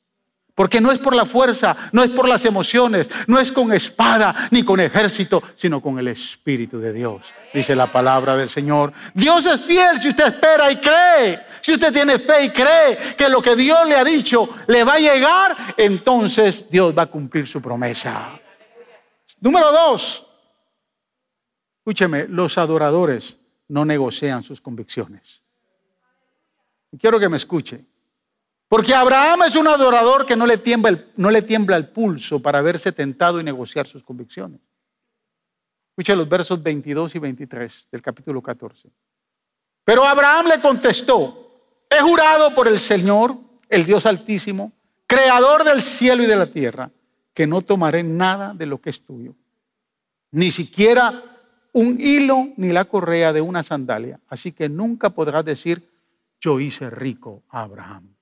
Porque 0.60 0.78
no 0.78 0.92
es 0.92 0.98
por 0.98 1.16
la 1.16 1.24
fuerza, 1.24 1.74
no 1.90 2.02
es 2.02 2.10
por 2.10 2.28
las 2.28 2.44
emociones, 2.44 3.08
no 3.26 3.40
es 3.40 3.50
con 3.50 3.72
espada 3.72 4.48
ni 4.50 4.62
con 4.62 4.78
ejército, 4.78 5.42
sino 5.54 5.80
con 5.80 5.98
el 5.98 6.08
Espíritu 6.08 6.78
de 6.78 6.92
Dios, 6.92 7.32
dice 7.54 7.74
la 7.74 7.90
palabra 7.90 8.36
del 8.36 8.50
Señor. 8.50 8.92
Dios 9.14 9.46
es 9.46 9.62
fiel 9.62 9.98
si 9.98 10.10
usted 10.10 10.26
espera 10.26 10.70
y 10.70 10.76
cree. 10.76 11.40
Si 11.62 11.72
usted 11.72 11.90
tiene 11.94 12.18
fe 12.18 12.44
y 12.44 12.50
cree 12.50 13.16
que 13.16 13.30
lo 13.30 13.40
que 13.40 13.56
Dios 13.56 13.88
le 13.88 13.96
ha 13.96 14.04
dicho 14.04 14.50
le 14.66 14.84
va 14.84 14.96
a 14.96 14.98
llegar, 14.98 15.56
entonces 15.78 16.68
Dios 16.68 16.92
va 16.94 17.04
a 17.04 17.06
cumplir 17.06 17.48
su 17.48 17.62
promesa. 17.62 18.38
Número 19.40 19.72
dos, 19.72 20.26
escúcheme, 21.78 22.26
los 22.28 22.58
adoradores 22.58 23.38
no 23.68 23.86
negocian 23.86 24.44
sus 24.44 24.60
convicciones. 24.60 25.40
quiero 26.98 27.18
que 27.18 27.30
me 27.30 27.38
escuche. 27.38 27.82
Porque 28.70 28.94
Abraham 28.94 29.42
es 29.48 29.56
un 29.56 29.66
adorador 29.66 30.24
que 30.24 30.36
no 30.36 30.46
le, 30.46 30.56
tiembla 30.56 30.90
el, 30.90 31.04
no 31.16 31.28
le 31.32 31.42
tiembla 31.42 31.76
el 31.76 31.88
pulso 31.88 32.40
para 32.40 32.62
verse 32.62 32.92
tentado 32.92 33.40
y 33.40 33.42
negociar 33.42 33.88
sus 33.88 34.04
convicciones. 34.04 34.60
Escuche 35.88 36.14
los 36.14 36.28
versos 36.28 36.62
22 36.62 37.16
y 37.16 37.18
23 37.18 37.88
del 37.90 38.00
capítulo 38.00 38.40
14. 38.40 38.88
Pero 39.82 40.04
Abraham 40.04 40.46
le 40.46 40.60
contestó, 40.60 41.82
he 41.90 42.00
jurado 42.00 42.54
por 42.54 42.68
el 42.68 42.78
Señor, 42.78 43.36
el 43.68 43.84
Dios 43.84 44.06
altísimo, 44.06 44.70
creador 45.04 45.64
del 45.64 45.82
cielo 45.82 46.22
y 46.22 46.26
de 46.26 46.36
la 46.36 46.46
tierra, 46.46 46.92
que 47.34 47.48
no 47.48 47.62
tomaré 47.62 48.04
nada 48.04 48.54
de 48.54 48.66
lo 48.66 48.80
que 48.80 48.90
es 48.90 49.04
tuyo, 49.04 49.34
ni 50.30 50.52
siquiera 50.52 51.20
un 51.72 52.00
hilo 52.00 52.50
ni 52.56 52.68
la 52.68 52.84
correa 52.84 53.32
de 53.32 53.40
una 53.40 53.64
sandalia. 53.64 54.20
Así 54.28 54.52
que 54.52 54.68
nunca 54.68 55.10
podrás 55.10 55.44
decir, 55.44 55.90
yo 56.40 56.60
hice 56.60 56.88
rico 56.88 57.42
a 57.48 57.62
Abraham. 57.62 58.14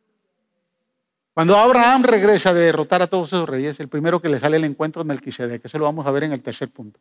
Cuando 1.38 1.57
Abraham 1.57 2.03
regresa 2.03 2.53
de 2.53 2.62
derrotar 2.62 3.01
a 3.01 3.07
todos 3.07 3.29
esos 3.29 3.48
reyes, 3.48 3.79
el 3.79 3.87
primero 3.87 4.20
que 4.20 4.29
le 4.29 4.40
sale 4.40 4.57
el 4.57 4.64
encuentro 4.64 5.03
es 5.03 5.07
Melquisedec, 5.07 5.62
que 5.62 5.68
eso 5.68 5.79
lo 5.79 5.85
vamos 5.85 6.05
a 6.05 6.11
ver 6.11 6.24
en 6.24 6.33
el 6.33 6.42
tercer 6.42 6.68
punto. 6.68 6.98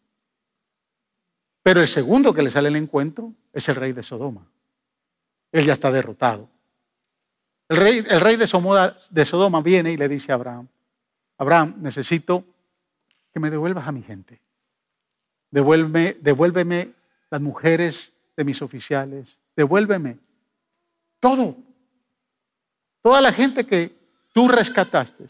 Pero 1.63 1.81
el 1.81 1.87
segundo 1.87 2.31
que 2.35 2.43
le 2.43 2.51
sale 2.51 2.67
el 2.67 2.75
encuentro 2.75 3.33
es 3.51 3.67
el 3.67 3.75
rey 3.75 3.93
de 3.93 4.03
Sodoma. 4.03 4.45
Él 5.51 5.65
ya 5.65 5.73
está 5.73 5.91
derrotado. 5.91 6.47
El 7.67 7.77
rey, 7.77 8.03
el 8.07 8.21
rey 8.21 8.35
de, 8.35 8.45
Sodoma, 8.45 9.61
viene 9.61 9.91
y 9.91 9.97
le 9.97 10.07
dice 10.07 10.31
a 10.31 10.35
Abraham, 10.35 10.67
Abraham, 11.39 11.73
necesito 11.81 12.45
que 13.33 13.39
me 13.39 13.49
devuelvas 13.49 13.87
a 13.87 13.91
mi 13.91 14.03
gente. 14.03 14.39
Devuélveme 15.49 16.93
las 17.31 17.41
mujeres 17.41 18.11
de 18.35 18.43
mis 18.43 18.61
oficiales. 18.61 19.39
Devuélveme 19.55 20.19
todo. 21.19 21.55
Toda 23.01 23.19
la 23.19 23.31
gente 23.31 23.65
que 23.65 23.96
tú 24.37 24.47
rescataste. 24.47 25.25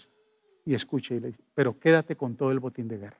Y 0.65 0.73
escuche, 0.73 1.15
y 1.15 1.21
le 1.21 1.27
dice, 1.27 1.41
pero 1.55 1.79
quédate 1.79 2.17
con 2.17 2.35
todo 2.35 2.51
el 2.51 2.59
botín 2.59 2.89
de 2.89 2.97
guerra. 2.97 3.17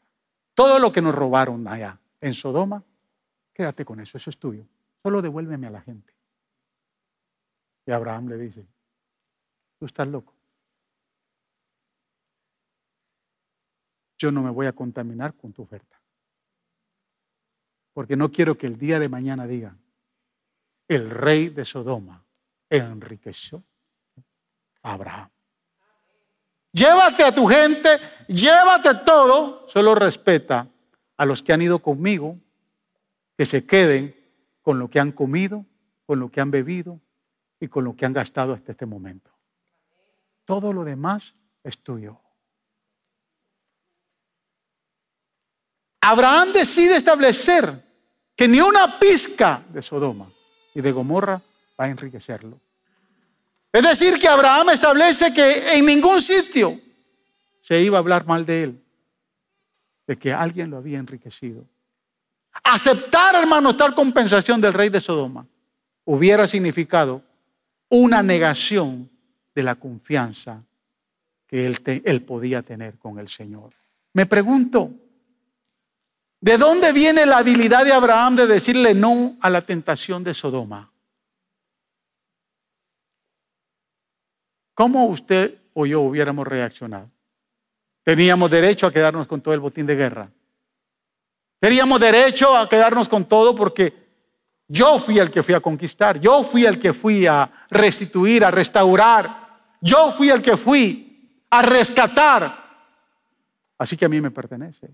Todo 0.54 0.80
lo 0.80 0.92
que 0.92 1.02
nos 1.02 1.16
robaron 1.16 1.66
allá 1.66 1.98
en 2.20 2.34
Sodoma, 2.34 2.84
quédate 3.54 3.86
con 3.86 4.02
eso, 4.02 4.18
eso 4.18 4.30
es 4.30 4.38
tuyo. 4.38 4.66
Solo 5.02 5.22
devuélveme 5.22 5.68
a 5.68 5.70
la 5.70 5.80
gente. 5.80 6.14
Y 7.86 7.92
Abraham 7.92 8.28
le 8.28 8.38
dice, 8.38 8.68
tú 9.80 9.86
estás 9.86 10.10
loco. 10.10 10.34
Yo 14.18 14.30
no 14.30 14.42
me 14.42 14.50
voy 14.50 14.66
a 14.66 14.74
contaminar 14.74 15.36
con 15.36 15.54
tu 15.54 15.62
oferta. 15.62 16.02
Porque 17.94 18.18
no 18.18 18.30
quiero 18.30 18.58
que 18.58 18.68
el 18.68 18.78
día 18.78 19.00
de 19.00 19.08
mañana 19.08 19.48
digan, 19.48 19.80
el 20.90 21.10
rey 21.10 21.48
de 21.48 21.64
Sodoma 21.64 22.26
enriqueció 22.70 23.64
a 24.82 24.92
Abraham. 24.92 25.30
Llévate 26.78 27.24
a 27.24 27.34
tu 27.34 27.48
gente, 27.48 27.90
llévate 28.28 28.94
todo, 29.04 29.68
solo 29.68 29.96
respeta 29.96 30.68
a 31.18 31.26
los 31.26 31.42
que 31.42 31.52
han 31.52 31.64
ido 31.64 31.80
conmigo, 31.80 32.38
que 33.36 33.46
se 33.48 33.66
queden 33.66 34.16
con 34.62 34.78
lo 34.78 34.88
que 34.88 35.00
han 35.00 35.12
comido, 35.12 35.66
con 36.06 36.20
lo 36.20 36.30
que 36.30 36.40
han 36.40 36.52
bebido 36.52 37.00
y 37.60 37.68
con 37.68 37.84
lo 37.84 37.96
que 37.96 38.06
han 38.06 38.14
gastado 38.14 38.54
hasta 38.54 38.74
este 38.74 38.86
momento. 38.86 39.32
Todo 40.46 40.72
lo 40.72 40.84
demás 40.84 41.34
es 41.64 41.80
tuyo. 41.80 42.22
Abraham 46.02 46.54
decide 46.54 46.96
establecer 46.96 47.74
que 48.36 48.48
ni 48.48 48.62
una 48.62 49.00
pizca 49.00 49.64
de 49.70 49.82
Sodoma 49.82 50.32
y 50.76 50.82
de 50.82 50.92
Gomorra 50.92 51.42
va 51.80 51.86
a 51.86 51.90
enriquecerlo. 51.90 52.62
Es 53.72 53.84
decir, 53.84 54.20
que 54.20 54.28
Abraham 54.28 54.70
establece 54.70 55.34
que 55.34 55.78
en 55.78 55.86
ningún 55.86 56.22
sitio 56.22 56.80
se 57.62 57.82
iba 57.82 57.98
a 57.98 58.00
hablar 58.00 58.26
mal 58.26 58.46
de 58.46 58.64
él, 58.64 58.84
de 60.08 60.18
que 60.18 60.34
alguien 60.34 60.70
lo 60.70 60.78
había 60.78 61.00
enriquecido. 61.00 61.66
Aceptar, 62.64 63.36
hermano, 63.36 63.76
tal 63.76 63.94
compensación 63.94 64.62
del 64.62 64.74
rey 64.74 64.90
de 64.90 65.02
Sodoma 65.02 65.46
hubiera 66.06 66.48
significado 66.48 67.22
una 67.90 68.24
negación 68.24 69.10
de 69.54 69.64
la 69.64 69.76
confianza 69.76 70.64
que 71.46 71.66
él, 71.66 71.82
él 72.06 72.22
podía 72.22 72.62
tener 72.62 72.98
con 72.98 73.20
el 73.20 73.30
Señor. 73.30 73.72
Me 74.14 74.26
pregunto, 74.26 74.92
¿de 76.40 76.58
dónde 76.58 76.92
viene 76.94 77.26
la 77.26 77.38
habilidad 77.38 77.86
de 77.86 77.94
Abraham 77.94 78.36
de 78.36 78.48
decirle 78.48 78.94
no 78.94 79.38
a 79.42 79.50
la 79.50 79.62
tentación 79.62 80.24
de 80.24 80.34
Sodoma? 80.34 80.92
¿Cómo 84.78 85.08
usted 85.08 85.56
o 85.74 85.88
yo 85.88 86.02
hubiéramos 86.02 86.46
reaccionado? 86.46 87.10
Teníamos 88.04 88.52
derecho 88.52 88.86
a 88.86 88.94
quedarnos 88.94 89.26
con 89.26 89.42
todo 89.42 89.56
el 89.56 89.60
botín 89.60 89.88
de 89.88 89.96
guerra. 89.96 90.30
Teníamos 91.60 92.00
derecho 92.00 92.56
a 92.56 92.70
quedarnos 92.70 93.10
con 93.10 93.26
todo 93.26 93.56
porque 93.56 93.92
yo 94.68 95.00
fui 95.00 95.18
el 95.18 95.32
que 95.32 95.42
fui 95.42 95.56
a 95.56 95.62
conquistar, 95.62 96.20
yo 96.20 96.44
fui 96.44 96.64
el 96.64 96.80
que 96.80 96.94
fui 96.94 97.26
a 97.26 97.66
restituir, 97.72 98.46
a 98.46 98.52
restaurar, 98.52 99.48
yo 99.82 100.12
fui 100.12 100.30
el 100.30 100.44
que 100.44 100.56
fui 100.56 101.44
a 101.50 101.64
rescatar. 101.64 102.56
Así 103.80 103.98
que 103.98 104.06
a 104.06 104.10
mí 104.10 104.22
me 104.22 104.30
pertenece. 104.30 104.92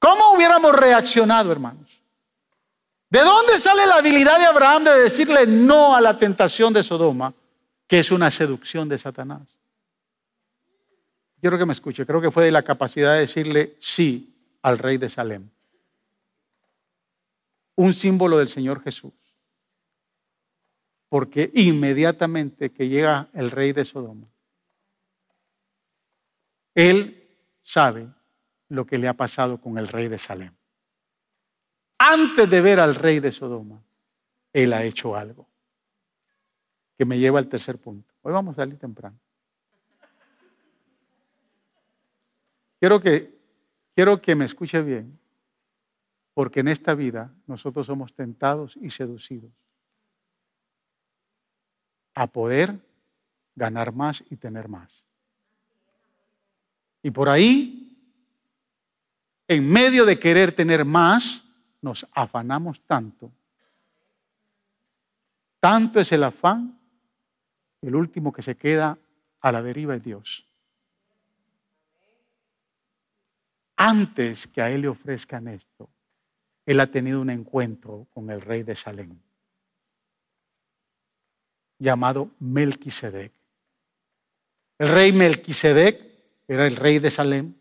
¿Cómo 0.00 0.32
hubiéramos 0.32 0.74
reaccionado, 0.74 1.52
hermanos? 1.52 2.02
¿De 3.08 3.20
dónde 3.20 3.56
sale 3.56 3.86
la 3.86 3.98
habilidad 3.98 4.40
de 4.40 4.46
Abraham 4.46 4.82
de 4.82 4.98
decirle 5.02 5.46
no 5.46 5.94
a 5.94 6.00
la 6.00 6.18
tentación 6.18 6.72
de 6.72 6.82
Sodoma, 6.82 7.32
que 7.92 7.98
es 7.98 8.10
una 8.10 8.30
seducción 8.30 8.88
de 8.88 8.96
Satanás? 8.96 9.46
Quiero 11.42 11.58
que 11.58 11.66
me 11.66 11.74
escuche, 11.74 12.06
creo 12.06 12.22
que 12.22 12.30
fue 12.30 12.46
de 12.46 12.50
la 12.50 12.62
capacidad 12.62 13.12
de 13.12 13.20
decirle 13.20 13.76
sí 13.80 14.34
al 14.62 14.78
rey 14.78 14.96
de 14.96 15.10
Salem. 15.10 15.46
Un 17.74 17.92
símbolo 17.92 18.38
del 18.38 18.48
Señor 18.48 18.82
Jesús. 18.82 19.12
Porque 21.10 21.50
inmediatamente 21.52 22.72
que 22.72 22.88
llega 22.88 23.28
el 23.34 23.50
rey 23.50 23.74
de 23.74 23.84
Sodoma, 23.84 24.26
él 26.74 27.28
sabe 27.62 28.08
lo 28.70 28.86
que 28.86 28.96
le 28.96 29.06
ha 29.06 29.12
pasado 29.12 29.60
con 29.60 29.76
el 29.76 29.86
rey 29.86 30.08
de 30.08 30.16
Salem. 30.16 30.54
Antes 31.98 32.48
de 32.48 32.60
ver 32.62 32.80
al 32.80 32.94
rey 32.94 33.20
de 33.20 33.32
Sodoma, 33.32 33.82
él 34.50 34.72
ha 34.72 34.82
hecho 34.82 35.14
algo 35.14 35.51
que 36.96 37.04
me 37.04 37.18
lleva 37.18 37.38
al 37.38 37.48
tercer 37.48 37.78
punto. 37.78 38.12
Hoy 38.22 38.32
vamos 38.32 38.54
a 38.54 38.62
salir 38.62 38.78
temprano. 38.78 39.18
Quiero 42.78 43.00
que 43.00 43.42
Quiero 43.94 44.22
que 44.22 44.34
me 44.34 44.46
escuche 44.46 44.80
bien, 44.82 45.18
porque 46.34 46.60
en 46.60 46.68
esta 46.68 46.94
vida 46.94 47.30
nosotros 47.46 47.86
somos 47.86 48.14
tentados 48.14 48.76
y 48.80 48.90
seducidos 48.90 49.52
a 52.14 52.26
poder 52.26 52.74
ganar 53.54 53.92
más 53.92 54.24
y 54.30 54.36
tener 54.36 54.68
más. 54.68 55.06
Y 57.02 57.10
por 57.10 57.28
ahí, 57.28 57.98
en 59.46 59.70
medio 59.70 60.06
de 60.06 60.18
querer 60.18 60.54
tener 60.54 60.84
más, 60.84 61.42
nos 61.82 62.06
afanamos 62.12 62.80
tanto. 62.80 63.30
Tanto 65.60 66.00
es 66.00 66.10
el 66.12 66.24
afán, 66.24 66.78
el 67.82 67.94
último 67.94 68.32
que 68.32 68.42
se 68.42 68.56
queda 68.56 68.98
a 69.40 69.52
la 69.52 69.62
deriva 69.62 69.94
es 69.94 70.04
Dios. 70.04 70.46
antes 73.82 74.46
que 74.46 74.62
a 74.62 74.70
él 74.70 74.82
le 74.82 74.88
ofrezcan 74.88 75.48
esto, 75.48 75.90
él 76.64 76.78
ha 76.78 76.86
tenido 76.86 77.20
un 77.20 77.30
encuentro 77.30 78.06
con 78.14 78.30
el 78.30 78.40
rey 78.40 78.62
de 78.62 78.76
Salem, 78.76 79.18
llamado 81.80 82.30
Melquisedec. 82.38 83.32
El 84.78 84.88
rey 84.88 85.12
Melquisedec 85.12 86.00
era 86.46 86.68
el 86.68 86.76
rey 86.76 87.00
de 87.00 87.10
Salem. 87.10 87.52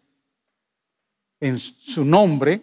En 1.39 1.57
su 1.57 2.05
nombre, 2.05 2.61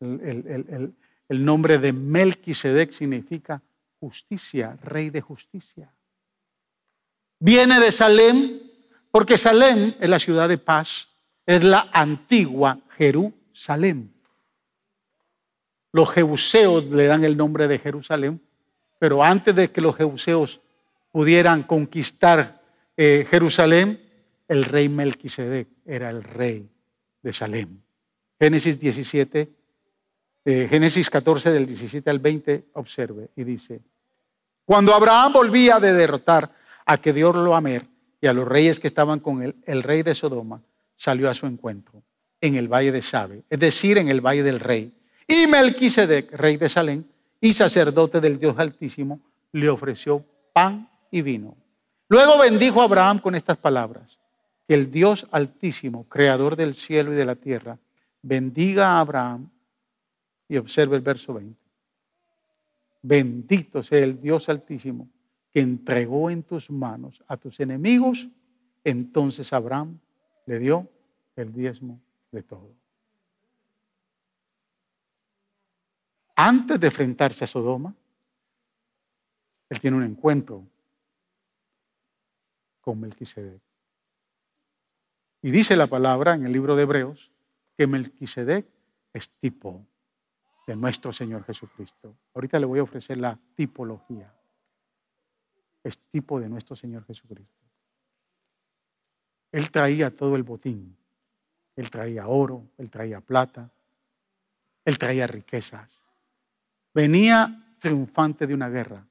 el, 0.00 0.94
el 1.28 1.44
nombre 1.44 1.76
de 1.76 1.92
Melquisedec 1.92 2.92
significa 2.92 3.60
justicia, 4.00 4.74
rey 4.82 5.10
de 5.10 5.20
justicia. 5.20 5.92
Viene 7.38 7.80
de 7.80 7.92
Salem 7.92 8.60
porque 9.10 9.38
Salem 9.38 9.94
es 9.98 10.10
la 10.10 10.18
ciudad 10.18 10.48
de 10.48 10.58
paz, 10.58 11.08
es 11.46 11.64
la 11.64 11.88
antigua 11.92 12.78
Jerusalén. 12.96 14.12
Los 15.92 16.10
jebuseos 16.10 16.84
le 16.86 17.06
dan 17.06 17.24
el 17.24 17.36
nombre 17.36 17.68
de 17.68 17.78
Jerusalén, 17.78 18.40
pero 18.98 19.24
antes 19.24 19.54
de 19.54 19.70
que 19.70 19.80
los 19.80 19.96
jebuseos 19.96 20.60
pudieran 21.10 21.62
conquistar 21.62 22.60
eh, 22.96 23.26
Jerusalén, 23.30 23.98
el 24.48 24.64
rey 24.64 24.88
Melquisedec 24.88 25.68
era 25.86 26.10
el 26.10 26.22
rey 26.22 26.68
de 27.22 27.32
Salem. 27.32 27.80
Génesis 28.38 28.78
17, 28.78 29.50
eh, 30.44 30.66
Génesis 30.68 31.08
14 31.08 31.52
del 31.52 31.66
17 31.66 32.10
al 32.10 32.18
20, 32.18 32.66
observe 32.74 33.30
y 33.34 33.44
dice, 33.44 33.80
cuando 34.64 34.94
Abraham 34.94 35.32
volvía 35.32 35.80
de 35.80 35.94
derrotar 35.94 36.50
a 36.86 36.98
que 36.98 37.12
Dios 37.12 37.34
lo 37.34 37.54
amer 37.54 37.86
y 38.20 38.28
a 38.28 38.32
los 38.32 38.46
reyes 38.48 38.80
que 38.80 38.86
estaban 38.86 39.20
con 39.20 39.42
él, 39.42 39.56
el 39.66 39.82
rey 39.82 40.02
de 40.02 40.14
Sodoma 40.14 40.62
salió 40.94 41.28
a 41.28 41.34
su 41.34 41.46
encuentro 41.46 42.02
en 42.40 42.54
el 42.54 42.68
valle 42.68 42.92
de 42.92 43.02
Sabe, 43.02 43.42
es 43.50 43.58
decir, 43.58 43.98
en 43.98 44.08
el 44.08 44.20
valle 44.20 44.42
del 44.42 44.60
rey. 44.60 44.92
Y 45.26 45.46
Melquisedec, 45.48 46.32
rey 46.32 46.56
de 46.56 46.68
Salem 46.68 47.04
y 47.40 47.52
sacerdote 47.52 48.20
del 48.20 48.38
Dios 48.38 48.56
Altísimo, 48.58 49.20
le 49.52 49.68
ofreció 49.68 50.24
pan 50.52 50.88
y 51.10 51.22
vino. 51.22 51.56
Luego 52.08 52.38
bendijo 52.38 52.80
a 52.80 52.84
Abraham 52.84 53.18
con 53.18 53.34
estas 53.34 53.56
palabras: 53.56 54.18
Que 54.68 54.74
el 54.74 54.90
Dios 54.90 55.26
Altísimo, 55.32 56.08
creador 56.08 56.54
del 56.54 56.74
cielo 56.74 57.12
y 57.12 57.16
de 57.16 57.24
la 57.24 57.34
tierra, 57.34 57.78
bendiga 58.22 58.92
a 58.92 59.00
Abraham. 59.00 59.50
Y 60.48 60.56
observe 60.58 60.94
el 60.94 61.02
verso 61.02 61.34
20. 61.34 61.58
Bendito 63.02 63.82
sea 63.82 63.98
el 63.98 64.20
Dios 64.20 64.48
Altísimo 64.48 65.08
entregó 65.60 66.30
en 66.30 66.42
tus 66.42 66.70
manos 66.70 67.22
a 67.26 67.36
tus 67.36 67.60
enemigos. 67.60 68.28
Entonces 68.84 69.52
Abraham 69.52 69.98
le 70.46 70.58
dio 70.58 70.88
el 71.34 71.52
diezmo 71.52 72.00
de 72.30 72.42
todo. 72.42 72.70
Antes 76.34 76.78
de 76.78 76.86
enfrentarse 76.86 77.44
a 77.44 77.46
Sodoma, 77.46 77.94
él 79.70 79.80
tiene 79.80 79.96
un 79.96 80.04
encuentro 80.04 80.62
con 82.82 83.00
Melquisedec. 83.00 83.60
Y 85.42 85.50
dice 85.50 85.76
la 85.76 85.86
palabra 85.86 86.34
en 86.34 86.44
el 86.44 86.52
libro 86.52 86.76
de 86.76 86.82
Hebreos 86.82 87.32
que 87.76 87.86
Melquisedec 87.86 88.66
es 89.12 89.30
tipo 89.30 89.84
de 90.66 90.76
nuestro 90.76 91.12
Señor 91.12 91.44
Jesucristo. 91.44 92.14
Ahorita 92.34 92.58
le 92.58 92.66
voy 92.66 92.80
a 92.80 92.82
ofrecer 92.82 93.18
la 93.18 93.38
tipología. 93.54 94.32
Es 95.86 95.98
tipo 96.10 96.40
de 96.40 96.48
nuestro 96.48 96.74
Señor 96.74 97.04
Jesucristo. 97.04 97.64
Él 99.52 99.70
traía 99.70 100.14
todo 100.14 100.36
el 100.36 100.42
botín 100.42 100.96
él 101.76 101.90
traía 101.90 102.26
oro, 102.26 102.70
él 102.78 102.90
traía 102.90 103.20
plata, 103.20 103.70
él 104.84 104.98
traía 104.98 105.26
riquezas. 105.26 105.90
Venía 106.94 107.74
triunfante 107.78 108.46
de 108.46 108.54
una 108.54 108.70
guerra. 108.70 109.06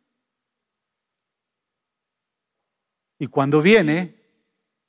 Y 3.20 3.28
cuando 3.28 3.62
viene 3.62 4.16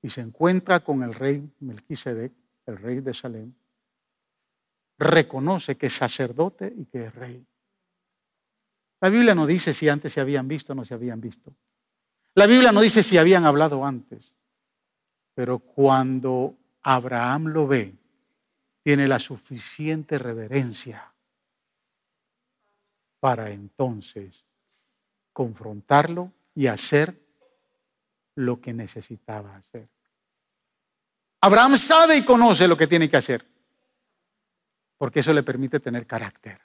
y 0.00 0.08
se 0.08 0.22
encuentra 0.22 0.80
con 0.80 1.02
el 1.02 1.14
rey 1.14 1.48
Melquisedec, 1.60 2.32
el 2.64 2.78
rey 2.78 3.00
de 3.00 3.12
Salem, 3.12 3.52
reconoce 4.98 5.76
que 5.76 5.86
es 5.86 5.92
sacerdote 5.92 6.72
y 6.74 6.86
que 6.86 7.06
es 7.06 7.14
rey. 7.14 7.46
La 9.02 9.10
Biblia 9.10 9.34
no 9.34 9.46
dice 9.46 9.74
si 9.74 9.88
antes 9.88 10.14
se 10.14 10.20
habían 10.20 10.48
visto 10.48 10.72
o 10.72 10.76
no 10.76 10.84
se 10.84 10.94
habían 10.94 11.20
visto. 11.20 11.54
La 12.36 12.46
Biblia 12.46 12.70
no 12.70 12.82
dice 12.82 13.02
si 13.02 13.16
habían 13.16 13.46
hablado 13.46 13.84
antes. 13.84 14.34
Pero 15.34 15.58
cuando 15.58 16.54
Abraham 16.82 17.46
lo 17.46 17.66
ve, 17.66 17.94
tiene 18.82 19.08
la 19.08 19.18
suficiente 19.18 20.18
reverencia 20.18 21.12
para 23.20 23.50
entonces 23.50 24.44
confrontarlo 25.32 26.30
y 26.54 26.66
hacer 26.66 27.14
lo 28.34 28.60
que 28.60 28.74
necesitaba 28.74 29.56
hacer. 29.56 29.88
Abraham 31.40 31.78
sabe 31.78 32.18
y 32.18 32.24
conoce 32.24 32.68
lo 32.68 32.76
que 32.76 32.86
tiene 32.86 33.08
que 33.08 33.16
hacer, 33.16 33.46
porque 34.98 35.20
eso 35.20 35.32
le 35.32 35.42
permite 35.42 35.80
tener 35.80 36.06
carácter. 36.06 36.60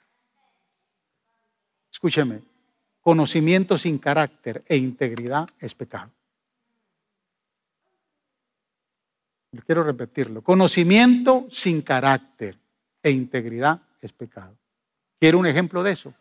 Escúcheme, 1.90 2.42
conocimiento 3.02 3.76
sin 3.76 3.98
carácter 3.98 4.64
e 4.66 4.76
integridad 4.76 5.48
es 5.60 5.74
pecado. 5.74 6.10
quiero 9.66 9.84
repetirlo, 9.84 10.40
conocimiento 10.42 11.46
sin 11.50 11.82
carácter 11.82 12.58
e 13.02 13.10
integridad 13.10 13.82
es 14.00 14.10
pecado. 14.12 14.56
¿Quiero 15.20 15.38
un 15.38 15.46
ejemplo 15.46 15.82
de 15.82 15.92
eso? 15.92 16.14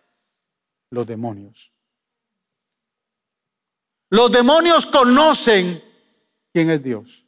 los 0.91 1.07
demonios. 1.07 1.71
Los 4.09 4.31
demonios 4.31 4.85
conocen 4.85 5.81
quién 6.53 6.69
es 6.69 6.83
Dios, 6.83 7.25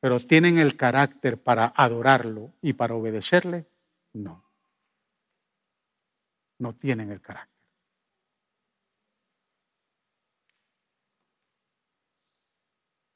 pero 0.00 0.20
tienen 0.20 0.58
el 0.58 0.76
carácter 0.76 1.40
para 1.40 1.72
adorarlo 1.74 2.52
y 2.60 2.72
para 2.72 2.94
obedecerle, 2.94 3.64
no. 4.12 4.44
No 6.58 6.74
tienen 6.74 7.10
el 7.12 7.20
carácter. 7.20 7.51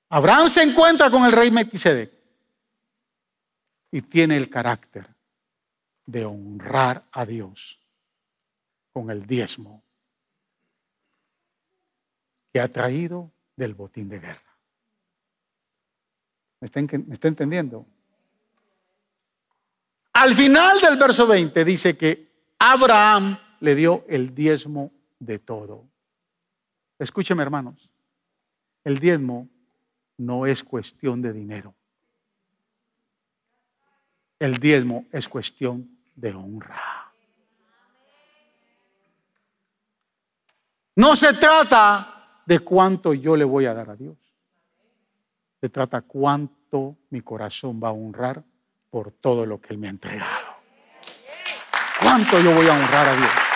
Abraham 0.08 0.48
se 0.48 0.62
encuentra 0.62 1.10
con 1.10 1.24
el 1.24 1.32
rey 1.32 1.50
Melquisedec 1.50 2.12
y 3.90 4.02
tiene 4.02 4.36
el 4.36 4.48
carácter 4.48 5.08
de 6.04 6.24
honrar 6.24 7.04
a 7.10 7.26
Dios 7.26 7.80
con 8.92 9.10
el 9.10 9.26
diezmo 9.26 9.82
que 12.52 12.60
ha 12.60 12.68
traído 12.68 13.32
del 13.56 13.74
botín 13.74 14.08
de 14.08 14.20
guerra. 14.20 14.58
¿Me 16.60 16.66
está, 16.66 16.80
¿Me 16.80 17.14
está, 17.14 17.28
entendiendo? 17.28 17.86
Al 20.12 20.34
final 20.34 20.80
del 20.80 20.96
verso 20.96 21.26
20 21.26 21.64
dice 21.64 21.98
que 21.98 22.54
Abraham 22.58 23.38
le 23.60 23.74
dio 23.74 24.04
el 24.08 24.34
diezmo 24.34 24.92
de 25.18 25.38
todo. 25.38 25.84
Escúcheme 26.98 27.42
hermanos, 27.42 27.90
el 28.84 28.98
diezmo 28.98 29.48
no 30.18 30.46
es 30.46 30.62
cuestión 30.62 31.22
de 31.22 31.32
dinero. 31.32 31.74
El 34.38 34.58
diezmo 34.58 35.06
es 35.12 35.28
cuestión 35.28 35.98
de 36.14 36.34
honra. 36.34 37.12
No 40.96 41.14
se 41.14 41.34
trata 41.34 42.42
de 42.46 42.60
cuánto 42.60 43.12
yo 43.12 43.36
le 43.36 43.44
voy 43.44 43.66
a 43.66 43.74
dar 43.74 43.90
a 43.90 43.96
Dios. 43.96 44.16
Se 45.60 45.68
trata 45.68 46.02
cuánto 46.02 46.96
mi 47.10 47.20
corazón 47.20 47.80
va 47.82 47.88
a 47.88 47.92
honrar 47.92 48.42
por 48.90 49.12
todo 49.12 49.44
lo 49.44 49.60
que 49.60 49.74
Él 49.74 49.78
me 49.78 49.88
ha 49.88 49.90
entregado. 49.90 50.56
¿Cuánto 52.00 52.38
yo 52.40 52.54
voy 52.54 52.66
a 52.66 52.74
honrar 52.74 53.08
a 53.08 53.16
Dios? 53.16 53.55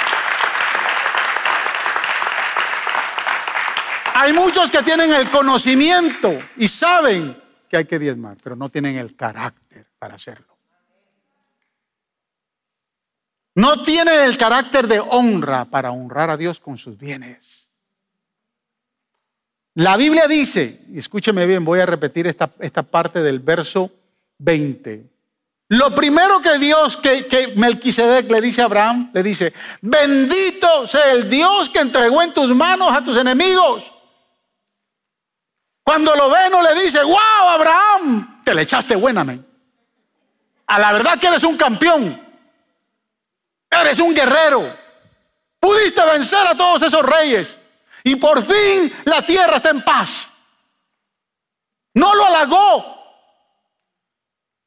Hay 4.23 4.35
muchos 4.35 4.71
que 4.71 4.83
tienen 4.83 5.15
el 5.15 5.31
conocimiento 5.31 6.31
y 6.59 6.69
saben 6.69 7.35
que 7.71 7.79
hay 7.79 7.87
que 7.87 7.99
diezmar, 7.99 8.37
pero 8.45 8.55
no 8.55 8.69
tienen 8.69 8.99
el 8.99 9.17
carácter 9.17 9.87
para 9.99 10.17
hacerlo. 10.17 10.59
No 13.55 13.83
tienen 13.83 14.21
el 14.21 14.37
carácter 14.37 14.87
de 14.89 15.01
honra 15.01 15.65
para 15.65 15.91
honrar 15.91 16.29
a 16.29 16.37
Dios 16.37 16.61
con 16.61 16.77
sus 16.77 16.99
bienes. 16.99 17.71
La 19.77 19.97
Biblia 19.97 20.29
dice, 20.29 20.83
escúcheme 20.95 21.47
bien, 21.47 21.65
voy 21.65 21.81
a 21.81 21.87
repetir 21.87 22.27
esta, 22.27 22.51
esta 22.59 22.83
parte 22.83 23.23
del 23.23 23.39
verso 23.39 23.91
20. 24.37 25.03
Lo 25.69 25.95
primero 25.95 26.43
que 26.43 26.59
Dios, 26.59 26.99
que, 26.99 27.27
que 27.27 27.55
Melquisedec 27.57 28.31
le 28.31 28.43
dice 28.43 28.61
a 28.61 28.67
Abraham, 28.67 29.13
le 29.15 29.23
dice, 29.23 29.55
bendito 29.81 30.87
sea 30.87 31.13
el 31.13 31.31
Dios 31.31 31.71
que 31.71 31.79
entregó 31.79 32.21
en 32.21 32.35
tus 32.35 32.55
manos 32.55 32.93
a 32.93 33.03
tus 33.03 33.17
enemigos. 33.17 33.91
Cuando 35.91 36.15
lo 36.15 36.31
ve 36.31 36.49
no 36.49 36.63
le 36.63 36.81
dice, 36.81 37.03
wow, 37.03 37.49
Abraham, 37.49 38.43
te 38.45 38.55
le 38.55 38.63
echaste 38.63 38.95
buena. 38.95 39.27
A 40.69 40.79
la 40.79 40.93
verdad 40.93 41.19
que 41.19 41.27
eres 41.27 41.43
un 41.43 41.57
campeón. 41.57 42.17
Eres 43.69 43.99
un 43.99 44.15
guerrero. 44.15 44.73
Pudiste 45.59 46.07
vencer 46.07 46.47
a 46.47 46.55
todos 46.57 46.83
esos 46.83 47.05
reyes. 47.05 47.57
Y 48.05 48.15
por 48.15 48.41
fin 48.45 49.03
la 49.07 49.27
tierra 49.27 49.57
está 49.57 49.71
en 49.71 49.83
paz. 49.83 50.29
No 51.95 52.15
lo 52.15 52.25
halagó. 52.25 52.97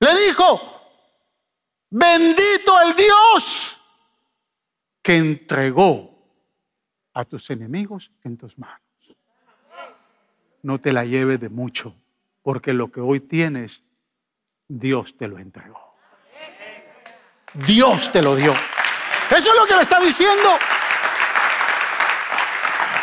Le 0.01 0.25
dijo, 0.25 0.81
bendito 1.89 2.81
el 2.81 2.95
Dios 2.95 3.77
que 5.01 5.15
entregó 5.15 6.09
a 7.13 7.23
tus 7.23 7.49
enemigos 7.49 8.11
en 8.25 8.35
tus 8.35 8.57
manos. 8.57 8.82
No 10.63 10.79
te 10.79 10.91
la 10.91 11.05
lleves 11.05 11.39
de 11.39 11.49
mucho, 11.49 11.95
porque 12.41 12.73
lo 12.73 12.91
que 12.91 13.01
hoy 13.01 13.19
tienes, 13.19 13.83
Dios 14.67 15.15
te 15.17 15.27
lo 15.27 15.37
entregó. 15.37 15.95
Dios 17.53 18.11
te 18.11 18.21
lo 18.21 18.35
dio. 18.35 18.53
Eso 19.29 19.49
es 19.51 19.55
lo 19.55 19.65
que 19.65 19.75
le 19.75 19.81
está 19.83 19.99
diciendo. 19.99 20.57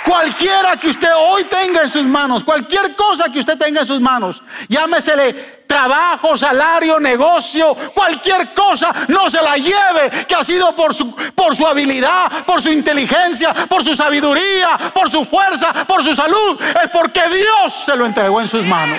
Cualquiera 0.05 0.77
que 0.77 0.89
usted 0.89 1.11
hoy 1.15 1.45
tenga 1.45 1.83
en 1.83 1.89
sus 1.89 2.05
manos, 2.05 2.43
cualquier 2.43 2.97
cosa 2.97 3.31
que 3.31 3.39
usted 3.39 3.57
tenga 3.57 3.83
en 3.83 3.87
sus 3.87 4.01
manos, 4.01 4.43
llámesele 4.69 5.60
trabajo, 5.71 6.37
salario, 6.37 6.99
negocio, 6.99 7.77
cualquier 7.95 8.53
cosa, 8.53 8.93
no 9.07 9.31
se 9.31 9.41
la 9.41 9.57
lleve, 9.57 10.27
que 10.27 10.35
ha 10.35 10.43
sido 10.43 10.73
por 10.73 10.93
su, 10.93 11.15
por 11.15 11.55
su 11.55 11.65
habilidad, 11.65 12.45
por 12.45 12.61
su 12.61 12.71
inteligencia, 12.71 13.55
por 13.69 13.85
su 13.85 13.95
sabiduría, 13.95 14.77
por 14.93 15.09
su 15.09 15.25
fuerza, 15.25 15.73
por 15.87 16.03
su 16.03 16.13
salud. 16.13 16.61
Es 16.83 16.91
porque 16.91 17.23
Dios 17.29 17.73
se 17.73 17.95
lo 17.95 18.05
entregó 18.05 18.41
en 18.41 18.49
sus 18.49 18.65
manos. 18.65 18.99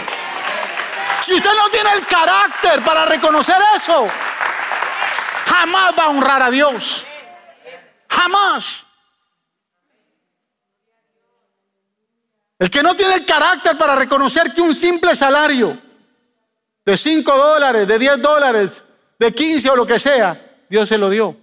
Si 1.25 1.33
usted 1.33 1.51
no 1.61 1.69
tiene 1.69 1.91
el 1.91 2.05
carácter 2.05 2.81
para 2.83 3.03
reconocer 3.03 3.57
eso, 3.75 4.07
jamás 5.47 5.93
va 5.99 6.03
a 6.05 6.09
honrar 6.09 6.41
a 6.41 6.49
Dios. 6.49 7.05
Jamás. 8.07 8.85
El 12.57 12.71
que 12.71 12.81
no 12.81 12.95
tiene 12.95 13.15
el 13.15 13.25
carácter 13.25 13.77
para 13.77 13.93
reconocer 13.95 14.53
que 14.53 14.61
un 14.61 14.73
simple 14.73 15.17
salario 15.17 15.90
de 16.85 16.97
5 16.97 17.37
dólares, 17.37 17.87
de 17.87 17.99
10 17.99 18.21
dólares, 18.21 18.83
de 19.19 19.33
15 19.33 19.69
o 19.69 19.75
lo 19.75 19.85
que 19.85 19.99
sea, 19.99 20.39
Dios 20.69 20.89
se 20.89 20.97
lo 20.97 21.09
dio. 21.09 21.35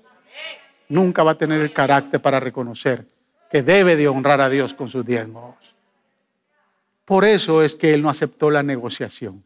Nunca 0.89 1.23
va 1.23 1.33
a 1.33 1.39
tener 1.39 1.61
el 1.61 1.73
carácter 1.73 2.21
para 2.21 2.41
reconocer 2.41 3.07
que 3.51 3.63
debe 3.63 3.97
de 3.97 4.09
honrar 4.09 4.41
a 4.41 4.49
Dios 4.49 4.75
con 4.75 4.89
sus 4.89 5.05
diezmos. 5.05 5.57
Por 7.05 7.25
eso 7.25 7.63
es 7.63 7.75
que 7.75 7.95
él 7.95 8.03
no 8.03 8.11
aceptó 8.11 8.51
la 8.51 8.63
negociación 8.63 9.43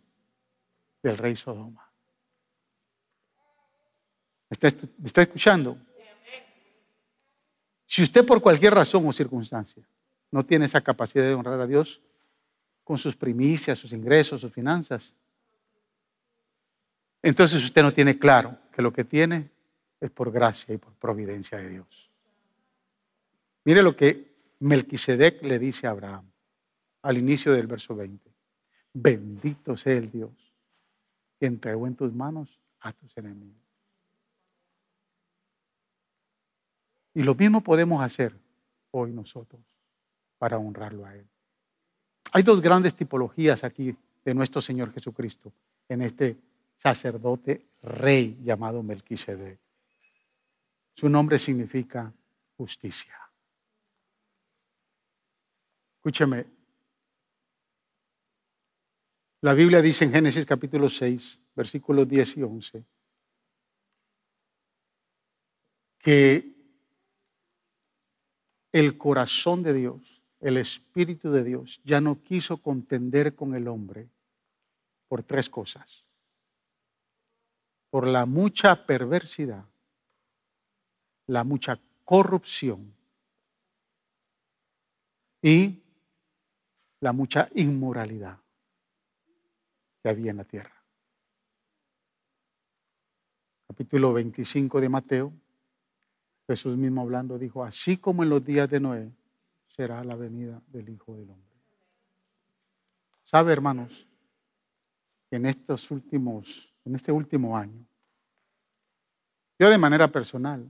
del 1.03 1.19
rey 1.19 1.37
Sodoma. 1.37 1.89
¿Me 4.61 4.69
está, 5.07 5.23
escuchando? 5.23 5.79
Si 7.87 8.03
usted 8.03 8.27
por 8.27 8.41
cualquier 8.43 8.75
razón 8.75 9.07
o 9.07 9.13
circunstancia 9.13 9.83
no 10.31 10.45
tiene 10.45 10.67
esa 10.67 10.81
capacidad 10.81 11.25
de 11.25 11.35
honrar 11.35 11.61
a 11.61 11.67
Dios 11.67 12.01
con 12.85 12.99
sus 12.99 13.17
primicias, 13.17 13.79
sus 13.79 13.93
ingresos, 13.93 14.41
sus 14.41 14.53
finanzas, 14.53 15.15
entonces 17.23 17.63
usted 17.65 17.83
no 17.83 17.93
tiene 17.93 18.19
claro 18.19 18.59
que 18.73 18.83
lo 18.83 18.93
que 18.93 19.05
tiene 19.05 19.51
es 20.01 20.11
por 20.11 20.33
gracia 20.33 20.75
y 20.75 20.79
por 20.79 20.93
providencia 20.95 21.59
de 21.59 21.69
Dios. 21.69 22.11
Mire 23.65 23.83
lo 23.83 23.97
que 23.97 24.33
Melquisedec 24.61 25.43
le 25.43 25.59
dice 25.59 25.87
a 25.87 25.91
Abraham 25.91 26.25
al 27.03 27.19
inicio 27.19 27.53
del 27.53 27.67
verso 27.67 27.95
20. 27.95 28.31
Bendito 28.95 29.77
sea 29.77 29.95
el 29.95 30.11
Dios 30.11 30.33
que 31.39 31.47
entregó 31.47 31.87
en 31.87 31.95
tus 31.95 32.13
manos 32.13 32.61
a 32.81 32.93
tus 32.93 33.17
enemigos. 33.17 33.63
Y 37.15 37.23
lo 37.23 37.35
mismo 37.35 37.61
podemos 37.61 38.03
hacer 38.03 38.35
hoy 38.91 39.13
nosotros 39.13 39.61
para 40.39 40.59
honrarlo 40.59 41.05
a 41.05 41.15
Él. 41.15 41.27
Hay 42.33 42.43
dos 42.43 42.61
grandes 42.61 42.95
tipologías 42.95 43.65
aquí 43.65 43.95
de 44.25 44.35
nuestro 44.35 44.63
Señor 44.63 44.93
Jesucristo 44.93 45.53
en 45.89 46.03
este 46.03 46.37
sacerdote 46.83 47.69
rey 47.83 48.41
llamado 48.43 48.83
Melquisedec. 48.83 49.61
Su 50.95 51.09
nombre 51.09 51.39
significa 51.39 52.13
justicia. 52.57 53.17
Escúcheme. 55.97 56.45
La 59.43 59.55
Biblia 59.55 59.81
dice 59.81 60.05
en 60.05 60.13
Génesis 60.13 60.45
capítulo 60.45 60.89
6, 60.89 61.41
versículos 61.55 62.09
10 62.09 62.39
y 62.39 62.43
11, 62.43 62.85
que 65.99 66.53
el 68.73 68.99
corazón 68.99 69.63
de 69.63 69.73
Dios, 69.73 70.21
el 70.41 70.57
Espíritu 70.57 71.31
de 71.31 71.45
Dios, 71.45 71.81
ya 71.85 72.01
no 72.01 72.21
quiso 72.23 72.57
contender 72.57 73.37
con 73.37 73.55
el 73.55 73.69
hombre 73.69 74.09
por 75.07 75.23
tres 75.23 75.49
cosas. 75.49 76.05
Por 77.93 78.07
la 78.07 78.25
mucha 78.25 78.87
perversidad, 78.87 79.67
la 81.27 81.45
mucha 81.45 81.79
corrupción 82.07 82.95
y 85.43 85.83
la 87.01 87.13
mucha 87.13 87.51
inmoralidad 87.55 88.39
que 90.03 90.09
había 90.09 90.31
en 90.31 90.39
la 90.39 90.45
tierra. 90.45 90.75
Capítulo 93.69 94.15
25 94.15 94.81
de 94.81 94.89
Mateo 94.89 95.33
Jesús 96.47 96.77
mismo 96.77 97.03
hablando 97.03 97.39
dijo, 97.39 97.63
así 97.63 97.99
como 97.99 98.23
en 98.23 98.31
los 98.31 98.45
días 98.45 98.69
de 98.69 98.81
Noé, 98.81 99.13
será 99.69 100.03
la 100.05 100.17
venida 100.17 100.61
del 100.69 100.89
Hijo 100.89 101.15
del 101.17 101.31
Hombre. 101.31 101.57
¿Sabe, 103.23 103.53
hermanos? 103.53 104.09
Que 105.31 105.37
en 105.37 105.47
estos 105.47 105.91
últimos, 105.91 106.72
en 106.85 106.95
este 106.95 107.13
último 107.13 107.57
año, 107.57 107.85
yo 109.59 109.71
de 109.71 109.79
manera 109.79 110.09
personal 110.09 110.69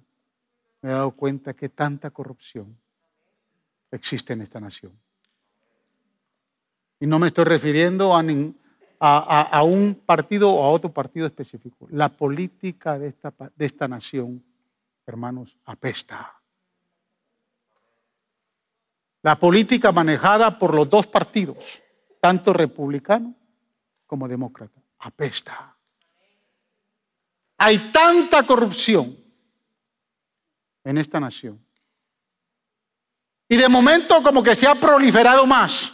me 0.82 0.90
he 0.90 0.92
dado 0.92 1.12
cuenta 1.12 1.54
que 1.54 1.68
tanta 1.68 2.10
corrupción 2.10 2.76
existe 3.90 4.32
en 4.32 4.42
esta 4.42 4.60
nación. 4.60 4.92
Y 7.00 7.06
no 7.06 7.18
me 7.18 7.28
estoy 7.28 7.44
refiriendo 7.44 8.14
a, 8.14 9.62
un 9.62 10.02
partido 10.06 10.52
o 10.52 10.64
a 10.64 10.70
otro 10.70 10.92
partido 10.92 11.26
específico. 11.26 11.88
La 11.90 12.08
política 12.08 12.98
de 12.98 13.08
esta, 13.08 13.32
de 13.56 13.64
esta 13.64 13.88
nación, 13.88 14.44
hermanos, 15.06 15.56
apesta. 15.64 16.40
La 19.22 19.36
política 19.36 19.92
manejada 19.92 20.58
por 20.58 20.74
los 20.74 20.90
dos 20.90 21.06
partidos, 21.06 21.58
tanto 22.20 22.52
republicano 22.52 23.34
como 24.06 24.28
demócrata, 24.28 24.80
apesta. 24.98 25.71
Hay 27.64 27.78
tanta 27.92 28.42
corrupción 28.42 29.16
en 30.82 30.98
esta 30.98 31.20
nación. 31.20 31.64
Y 33.48 33.56
de 33.56 33.68
momento 33.68 34.20
como 34.20 34.42
que 34.42 34.56
se 34.56 34.66
ha 34.66 34.74
proliferado 34.74 35.46
más. 35.46 35.92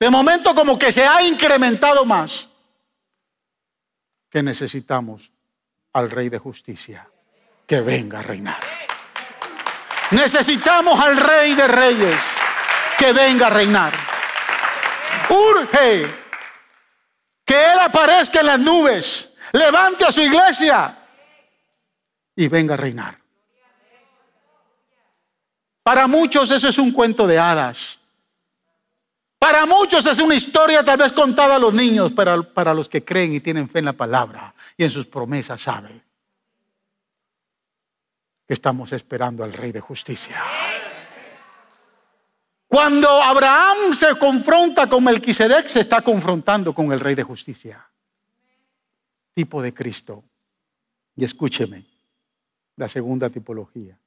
De 0.00 0.10
momento 0.10 0.52
como 0.52 0.76
que 0.76 0.90
se 0.90 1.06
ha 1.06 1.22
incrementado 1.22 2.04
más. 2.04 2.48
Que 4.28 4.42
necesitamos 4.42 5.30
al 5.92 6.10
Rey 6.10 6.28
de 6.28 6.38
Justicia 6.38 7.08
que 7.64 7.80
venga 7.80 8.18
a 8.18 8.22
reinar. 8.22 8.60
Necesitamos 10.10 10.98
al 10.98 11.18
Rey 11.18 11.54
de 11.54 11.68
Reyes 11.68 12.20
que 12.98 13.12
venga 13.12 13.46
a 13.46 13.50
reinar. 13.50 13.92
Urge 15.30 16.04
que 17.44 17.72
Él 17.72 17.78
aparezca 17.78 18.40
en 18.40 18.46
las 18.46 18.58
nubes, 18.58 19.35
levante 19.52 20.04
a 20.04 20.12
su 20.12 20.20
iglesia 20.20 20.96
y 22.34 22.48
venga 22.48 22.74
a 22.74 22.76
reinar. 22.76 23.18
Para 25.82 26.06
muchos 26.06 26.50
eso 26.50 26.68
es 26.68 26.78
un 26.78 26.90
cuento 26.90 27.26
de 27.26 27.38
hadas. 27.38 27.98
Para 29.38 29.66
muchos 29.66 30.04
es 30.06 30.18
una 30.18 30.34
historia 30.34 30.82
tal 30.82 30.98
vez 30.98 31.12
contada 31.12 31.56
a 31.56 31.58
los 31.58 31.72
niños, 31.72 32.12
pero 32.16 32.42
para 32.42 32.74
los 32.74 32.88
que 32.88 33.04
creen 33.04 33.34
y 33.34 33.40
tienen 33.40 33.68
fe 33.68 33.78
en 33.78 33.84
la 33.84 33.92
palabra 33.92 34.54
y 34.76 34.84
en 34.84 34.90
sus 34.90 35.06
promesas 35.06 35.62
saben 35.62 36.02
que 38.46 38.54
estamos 38.54 38.92
esperando 38.92 39.44
al 39.44 39.52
Rey 39.52 39.72
de 39.72 39.80
Justicia. 39.80 40.42
Cuando 42.68 43.08
Abraham 43.22 43.94
se 43.94 44.18
confronta 44.18 44.88
con 44.88 45.04
Melquisedec, 45.04 45.68
se 45.68 45.80
está 45.80 46.00
confrontando 46.00 46.74
con 46.74 46.92
el 46.92 47.00
Rey 47.00 47.14
de 47.14 47.22
Justicia, 47.22 47.88
tipo 49.36 49.60
de 49.60 49.74
Cristo. 49.74 50.24
Y 51.14 51.24
escúcheme, 51.24 51.84
la 52.76 52.88
segunda 52.88 53.28
tipología. 53.28 53.98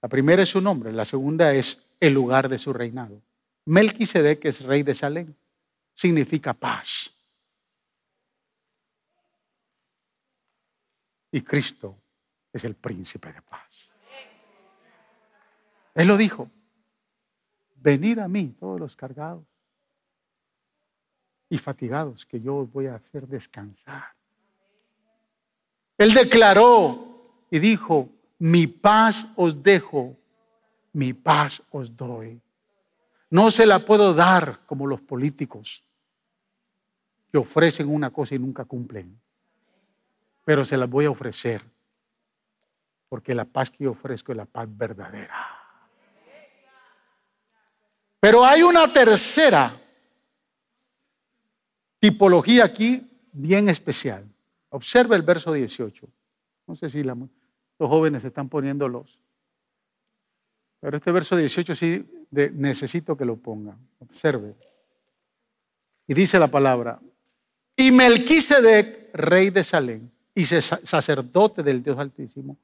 La 0.00 0.08
primera 0.08 0.44
es 0.44 0.50
su 0.50 0.60
nombre, 0.60 0.92
la 0.92 1.04
segunda 1.04 1.52
es 1.52 1.96
el 1.98 2.14
lugar 2.14 2.48
de 2.48 2.58
su 2.58 2.72
reinado. 2.72 3.20
Melquisedec 3.64 4.44
es 4.44 4.60
rey 4.60 4.84
de 4.84 4.94
Salem, 4.94 5.34
significa 5.94 6.54
paz. 6.54 7.10
Y 11.32 11.40
Cristo 11.40 11.98
es 12.52 12.62
el 12.62 12.76
príncipe 12.76 13.32
de 13.32 13.42
paz. 13.42 13.90
Él 15.92 16.06
lo 16.06 16.16
dijo, 16.16 16.48
venid 17.74 18.20
a 18.20 18.28
mí 18.28 18.54
todos 18.60 18.78
los 18.78 18.94
cargados 18.94 19.44
y 21.48 21.58
fatigados, 21.58 22.26
que 22.26 22.40
yo 22.40 22.56
os 22.56 22.72
voy 22.72 22.86
a 22.86 22.96
hacer 22.96 23.26
descansar. 23.26 24.14
Él 25.98 26.12
declaró 26.12 27.44
y 27.50 27.58
dijo, 27.58 28.08
mi 28.38 28.66
paz 28.66 29.26
os 29.36 29.62
dejo, 29.62 30.16
mi 30.92 31.12
paz 31.12 31.62
os 31.70 31.96
doy. 31.96 32.40
No 33.30 33.50
se 33.50 33.66
la 33.66 33.78
puedo 33.78 34.14
dar 34.14 34.60
como 34.66 34.86
los 34.86 35.00
políticos 35.00 35.82
que 37.30 37.38
ofrecen 37.38 37.88
una 37.88 38.10
cosa 38.10 38.34
y 38.34 38.38
nunca 38.38 38.64
cumplen, 38.64 39.18
pero 40.44 40.64
se 40.64 40.76
las 40.76 40.88
voy 40.88 41.06
a 41.06 41.10
ofrecer, 41.10 41.62
porque 43.08 43.34
la 43.34 43.44
paz 43.44 43.70
que 43.70 43.84
yo 43.84 43.92
ofrezco 43.92 44.32
es 44.32 44.38
la 44.38 44.44
paz 44.44 44.68
verdadera. 44.70 45.46
Pero 48.20 48.44
hay 48.44 48.62
una 48.62 48.92
tercera 48.92 49.72
tipología 51.98 52.64
aquí 52.64 53.06
bien 53.32 53.68
especial. 53.68 54.24
Observa 54.70 55.16
el 55.16 55.22
verso 55.22 55.52
18. 55.52 56.08
No 56.66 56.76
sé 56.76 56.90
si 56.90 57.02
los 57.02 57.18
jóvenes 57.78 58.24
están 58.24 58.48
poniéndolos. 58.48 59.18
Pero 60.80 60.96
este 60.96 61.12
verso 61.12 61.36
18 61.36 61.74
sí 61.74 62.06
necesito 62.30 63.16
que 63.16 63.24
lo 63.24 63.36
pongan. 63.36 63.78
Observe. 63.98 64.54
Y 66.06 66.14
dice 66.14 66.38
la 66.38 66.48
palabra, 66.48 67.00
y 67.76 67.90
Melquisedec, 67.90 69.10
rey 69.14 69.50
de 69.50 69.64
Salem 69.64 70.08
y 70.34 70.44
sacerdote 70.44 71.62
del 71.62 71.82
Dios 71.82 71.98
Altísimo, 71.98 72.56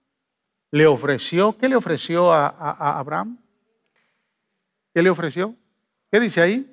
le 0.70 0.86
ofreció, 0.86 1.56
¿qué 1.58 1.68
le 1.68 1.76
ofreció 1.76 2.32
a, 2.32 2.46
a 2.48 2.98
Abraham? 2.98 3.38
¿Qué 4.94 5.02
le 5.02 5.10
ofreció? 5.10 5.54
¿Qué 6.10 6.20
dice 6.20 6.40
ahí? 6.40 6.71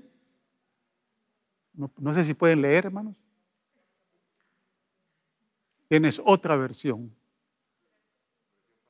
No, 1.97 2.13
sé 2.13 2.25
si 2.25 2.34
pueden 2.34 2.61
leer, 2.61 2.88
hermanos. 2.88 3.15
Tienes 5.88 6.21
otra 6.23 6.57
versión. 6.57 7.15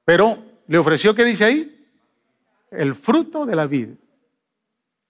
Pero 0.03 0.43
le 0.67 0.77
ofreció, 0.79 1.13
¿qué 1.13 1.23
dice 1.23 1.45
ahí? 1.45 1.87
El 2.71 2.95
fruto 2.95 3.45
de 3.45 3.55
la 3.55 3.67
vida. 3.67 3.93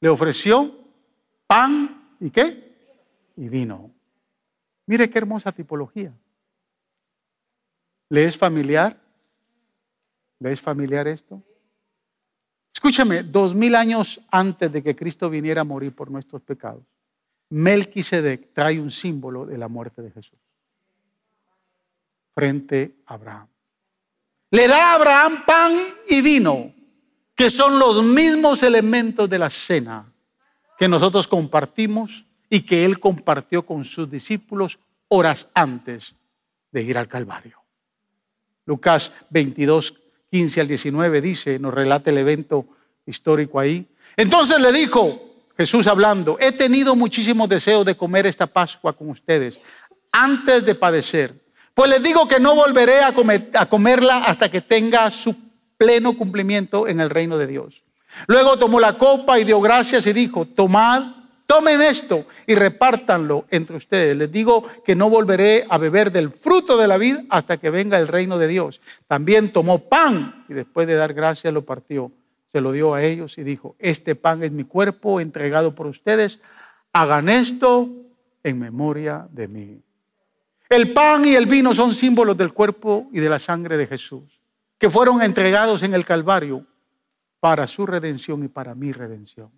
Le 0.01 0.09
ofreció 0.09 0.75
pan 1.47 2.15
y 2.19 2.29
qué? 2.29 2.75
Y 3.37 3.47
vino. 3.47 3.91
Mire 4.85 5.09
qué 5.09 5.17
hermosa 5.17 5.51
tipología. 5.51 6.13
¿Le 8.09 8.25
es 8.25 8.35
familiar? 8.35 8.99
¿Le 10.39 10.51
es 10.51 10.59
familiar 10.59 11.07
esto? 11.07 11.41
Escúchame, 12.73 13.23
dos 13.23 13.55
mil 13.55 13.75
años 13.75 14.19
antes 14.31 14.71
de 14.71 14.83
que 14.83 14.95
Cristo 14.95 15.29
viniera 15.29 15.61
a 15.61 15.65
morir 15.65 15.93
por 15.93 16.09
nuestros 16.09 16.41
pecados, 16.41 16.83
Melquisedec 17.49 18.53
trae 18.53 18.79
un 18.79 18.91
símbolo 18.91 19.45
de 19.45 19.57
la 19.57 19.67
muerte 19.67 20.01
de 20.01 20.11
Jesús 20.11 20.37
frente 22.33 22.95
a 23.05 23.15
Abraham. 23.15 23.47
Le 24.51 24.67
da 24.67 24.91
a 24.91 24.95
Abraham 24.95 25.43
pan 25.45 25.75
y 26.07 26.21
vino, 26.21 26.71
que 27.35 27.49
son 27.49 27.77
los 27.77 28.03
mismos 28.03 28.63
elementos 28.63 29.29
de 29.29 29.39
la 29.39 29.49
cena 29.49 30.11
que 30.77 30.87
nosotros 30.87 31.27
compartimos 31.27 32.25
y 32.49 32.61
que 32.61 32.85
él 32.85 32.99
compartió 32.99 33.65
con 33.65 33.83
sus 33.83 34.09
discípulos 34.09 34.79
horas 35.09 35.47
antes 35.53 36.15
de 36.71 36.83
ir 36.83 36.97
al 36.97 37.07
Calvario. 37.07 37.59
Lucas 38.65 39.11
22, 39.29 39.93
15 40.31 40.61
al 40.61 40.67
19 40.67 41.21
dice, 41.21 41.59
nos 41.59 41.73
relata 41.73 42.09
el 42.09 42.19
evento 42.19 42.65
histórico 43.05 43.59
ahí. 43.59 43.85
Entonces 44.15 44.61
le 44.61 44.71
dijo 44.71 45.28
Jesús 45.59 45.87
hablando, 45.87 46.37
he 46.39 46.53
tenido 46.53 46.95
muchísimo 46.95 47.45
deseo 47.45 47.83
de 47.83 47.97
comer 47.97 48.25
esta 48.25 48.47
Pascua 48.47 48.93
con 48.93 49.09
ustedes 49.09 49.59
antes 50.09 50.65
de 50.65 50.73
padecer. 50.73 51.33
Pues 51.73 51.89
les 51.89 52.01
digo 52.01 52.29
que 52.29 52.39
no 52.39 52.55
volveré 52.55 53.01
a, 53.01 53.11
comerla 53.65 54.19
hasta 54.19 54.49
que 54.49 54.61
tenga 54.61 55.11
su 55.11 55.35
pleno 55.77 56.17
cumplimiento 56.17 56.87
en 56.87 57.01
el 57.01 57.09
reino 57.09 57.37
de 57.37 57.47
Dios. 57.47 57.83
Luego 58.27 58.55
tomó 58.55 58.79
la 58.79 58.97
copa 58.97 59.37
y 59.37 59.43
dio 59.43 59.59
gracias 59.59 60.07
y 60.07 60.13
dijo, 60.13 60.45
tomad, 60.45 61.03
tomen 61.45 61.81
esto 61.81 62.25
y 62.47 62.55
repártanlo 62.55 63.43
entre 63.51 63.75
ustedes. 63.75 64.15
Les 64.15 64.31
digo 64.31 64.65
que 64.85 64.95
no 64.95 65.09
volveré 65.09 65.65
a 65.67 65.77
beber 65.77 66.13
del 66.13 66.31
fruto 66.31 66.77
de 66.77 66.87
la 66.87 66.95
vida 66.95 67.21
hasta 67.27 67.57
que 67.57 67.69
venga 67.69 67.99
el 67.99 68.07
reino 68.07 68.37
de 68.37 68.47
Dios. 68.47 68.79
También 69.09 69.51
tomó 69.51 69.79
pan 69.79 70.45
y 70.47 70.53
después 70.53 70.87
de 70.87 70.95
dar 70.95 71.13
gracias 71.13 71.53
lo 71.53 71.65
partió. 71.65 72.13
Se 72.51 72.61
lo 72.61 72.71
dio 72.71 72.93
a 72.93 73.03
ellos 73.03 73.37
y 73.37 73.43
dijo, 73.43 73.75
este 73.79 74.15
pan 74.15 74.43
es 74.43 74.51
mi 74.51 74.63
cuerpo 74.63 75.19
entregado 75.19 75.75
por 75.75 75.87
ustedes. 75.87 76.39
Hagan 76.91 77.29
esto 77.29 77.89
en 78.43 78.59
memoria 78.59 79.27
de 79.31 79.47
mí. 79.47 79.83
El 80.67 80.93
pan 80.93 81.25
y 81.25 81.35
el 81.35 81.45
vino 81.45 81.73
son 81.73 81.93
símbolos 81.93 82.37
del 82.37 82.53
cuerpo 82.53 83.07
y 83.11 83.19
de 83.19 83.29
la 83.29 83.39
sangre 83.39 83.77
de 83.77 83.87
Jesús, 83.87 84.39
que 84.77 84.89
fueron 84.89 85.21
entregados 85.21 85.83
en 85.83 85.93
el 85.93 86.05
Calvario 86.05 86.65
para 87.39 87.67
su 87.67 87.85
redención 87.85 88.43
y 88.43 88.47
para 88.47 88.75
mi 88.75 88.91
redención. 88.91 89.51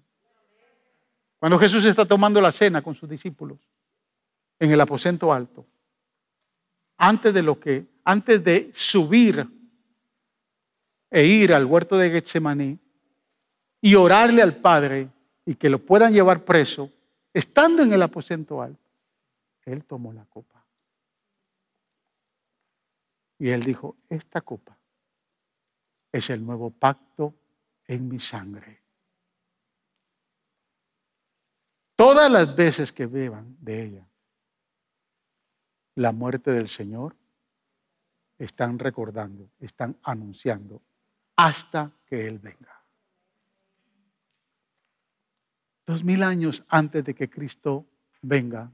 Cuando 1.39 1.57
Jesús 1.57 1.85
está 1.85 2.05
tomando 2.05 2.39
la 2.39 2.51
cena 2.51 2.81
con 2.81 2.93
sus 2.93 3.09
discípulos 3.09 3.59
en 4.59 4.71
el 4.71 4.79
aposento 4.79 5.33
alto, 5.33 5.65
antes 6.97 7.33
de 7.33 7.41
lo 7.41 7.59
que 7.59 7.87
antes 8.03 8.43
de 8.43 8.69
subir 8.73 9.45
e 11.09 11.25
ir 11.25 11.53
al 11.53 11.65
huerto 11.65 11.97
de 11.97 12.09
Getsemaní 12.09 12.79
y 13.81 13.95
orarle 13.95 14.41
al 14.41 14.55
Padre 14.55 15.09
y 15.45 15.55
que 15.55 15.69
lo 15.69 15.79
puedan 15.79 16.13
llevar 16.13 16.45
preso, 16.45 16.91
estando 17.33 17.81
en 17.81 17.91
el 17.91 18.01
aposento 18.01 18.61
alto, 18.61 18.79
él 19.63 19.83
tomó 19.85 20.13
la 20.13 20.25
copa. 20.25 20.63
Y 23.39 23.49
él 23.49 23.63
dijo, 23.63 23.97
esta 24.07 24.41
copa 24.41 24.77
es 26.11 26.29
el 26.29 26.45
nuevo 26.45 26.69
pacto 26.69 27.33
en 27.87 28.07
mi 28.07 28.19
sangre. 28.19 28.81
Todas 31.95 32.31
las 32.31 32.55
veces 32.55 32.91
que 32.91 33.07
beban 33.07 33.57
de 33.59 33.83
ella 33.83 34.07
la 35.95 36.11
muerte 36.11 36.51
del 36.51 36.67
Señor, 36.67 37.15
están 38.37 38.79
recordando, 38.79 39.51
están 39.59 39.97
anunciando 40.03 40.81
hasta 41.35 41.91
que 42.05 42.27
Él 42.27 42.39
venga. 42.39 42.80
Dos 45.91 46.05
mil 46.05 46.23
años 46.23 46.63
antes 46.69 47.03
de 47.03 47.13
que 47.13 47.29
Cristo 47.29 47.85
venga, 48.21 48.71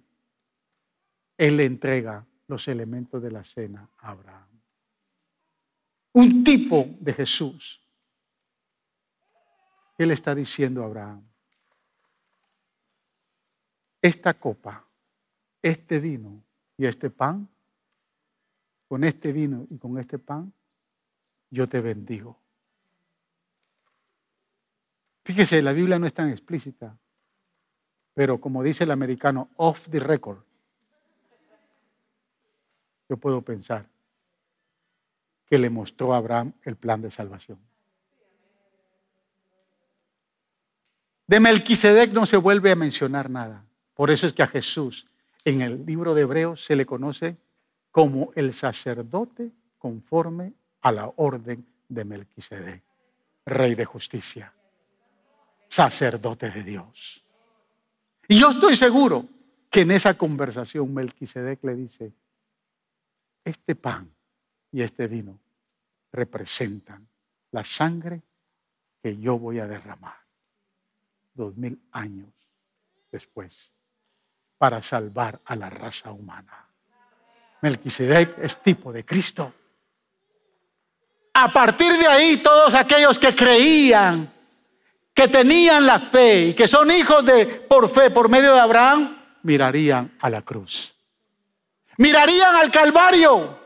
Él 1.36 1.58
le 1.58 1.66
entrega 1.66 2.24
los 2.48 2.68
elementos 2.68 3.24
de 3.24 3.32
la 3.32 3.44
cena 3.44 3.90
a 3.98 4.12
Abraham. 4.12 4.48
Un 6.14 6.44
tipo 6.44 6.86
de 7.00 7.14
Jesús. 7.16 7.82
Él 9.98 10.12
está 10.12 10.36
diciendo 10.36 10.84
a 10.84 10.86
Abraham, 10.86 11.24
esta 14.00 14.36
copa, 14.36 14.86
este 15.60 16.00
vino 16.00 16.44
y 16.78 16.86
este 16.86 17.10
pan, 17.10 17.50
con 18.88 19.04
este 19.04 19.32
vino 19.32 19.66
y 19.72 19.80
con 19.80 19.98
este 19.98 20.20
pan, 20.20 20.54
yo 21.50 21.68
te 21.68 21.82
bendigo. 21.82 22.40
Fíjese, 25.26 25.64
la 25.64 25.74
Biblia 25.74 25.98
no 25.98 26.06
es 26.06 26.14
tan 26.14 26.30
explícita, 26.30 26.96
pero 28.18 28.42
como 28.42 28.64
dice 28.64 28.84
el 28.84 28.90
americano, 28.90 29.52
off 29.58 29.90
the 29.92 30.00
record, 30.00 30.40
yo 33.08 33.16
puedo 33.16 33.44
pensar 33.44 33.86
que 35.46 35.60
le 35.60 35.70
mostró 35.70 36.16
a 36.16 36.18
Abraham 36.18 36.52
el 36.64 36.78
plan 36.78 37.00
de 37.00 37.12
salvación. 37.12 37.60
De 41.28 41.40
Melquisedec 41.40 42.12
no 42.12 42.26
se 42.26 42.38
vuelve 42.38 42.72
a 42.72 42.76
mencionar 42.76 43.30
nada. 43.30 43.64
Por 43.94 44.10
eso 44.10 44.26
es 44.26 44.34
que 44.34 44.42
a 44.42 44.48
Jesús 44.48 45.06
en 45.46 45.62
el 45.62 45.86
libro 45.86 46.16
de 46.16 46.24
Hebreos 46.24 46.66
se 46.66 46.76
le 46.76 46.88
conoce 46.88 47.38
como 47.92 48.32
el 48.34 48.56
sacerdote 48.56 49.52
conforme 49.78 50.54
a 50.82 50.92
la 50.92 51.14
orden 51.18 51.68
de 51.88 52.04
Melquisedec, 52.04 52.82
rey 53.46 53.76
de 53.76 53.86
justicia 53.86 54.52
sacerdote 55.68 56.50
de 56.50 56.64
Dios. 56.64 57.27
Y 58.28 58.40
yo 58.40 58.52
estoy 58.52 58.76
seguro 58.76 59.26
que 59.70 59.82
en 59.82 59.92
esa 59.92 60.18
conversación 60.18 60.94
Melquisedec 60.94 61.64
le 61.64 61.76
dice, 61.76 62.14
este 63.44 63.76
pan 63.76 64.12
y 64.72 64.82
este 64.82 65.08
vino 65.08 65.40
representan 66.12 67.08
la 67.52 67.64
sangre 67.64 68.22
que 69.02 69.18
yo 69.18 69.40
voy 69.40 69.60
a 69.60 69.68
derramar 69.68 70.18
dos 71.34 71.56
mil 71.56 71.80
años 71.92 72.30
después 73.12 73.74
para 74.58 74.82
salvar 74.82 75.40
a 75.46 75.56
la 75.56 75.70
raza 75.70 76.12
humana. 76.12 76.68
Melquisedec 77.62 78.40
es 78.40 78.62
tipo 78.62 78.92
de 78.92 79.06
Cristo. 79.06 79.54
A 81.34 81.48
partir 81.54 81.94
de 81.94 82.08
ahí, 82.08 82.38
todos 82.38 82.74
aquellos 82.74 83.20
que 83.20 83.36
creían 83.36 84.37
que 85.18 85.28
tenían 85.28 85.84
la 85.88 85.98
fe 85.98 86.50
y 86.50 86.54
que 86.54 86.68
son 86.68 86.92
hijos 86.92 87.26
de 87.26 87.48
por 87.48 87.90
fe, 87.90 88.12
por 88.12 88.30
medio 88.30 88.54
de 88.54 88.60
Abraham, 88.60 89.18
mirarían 89.42 90.12
a 90.20 90.30
la 90.30 90.44
cruz. 90.44 90.94
Mirarían 91.98 92.56
al 92.56 92.70
Calvario. 92.70 93.58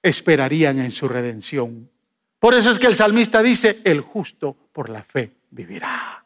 Esperarían 0.00 0.78
en 0.78 0.92
su 0.92 1.08
redención. 1.08 1.90
Por 2.38 2.54
eso 2.54 2.70
es 2.70 2.78
que 2.78 2.86
el 2.86 2.94
salmista 2.94 3.42
dice, 3.42 3.80
el 3.82 4.02
justo 4.02 4.56
por 4.72 4.88
la 4.88 5.02
fe 5.02 5.32
vivirá. 5.50 6.24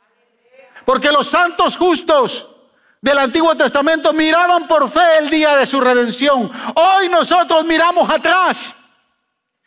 Porque 0.85 1.11
los 1.11 1.27
santos 1.27 1.79
justos 1.79 2.47
del 3.01 3.17
Antiguo 3.17 3.55
Testamento 3.55 4.13
miraban 4.13 4.69
por 4.69 4.91
fe 4.91 5.17
el 5.19 5.31
día 5.31 5.57
de 5.57 5.65
su 5.65 5.81
redención. 5.81 6.51
Hoy 6.75 7.09
nosotros 7.09 7.65
miramos 7.65 8.11
atrás. 8.11 8.77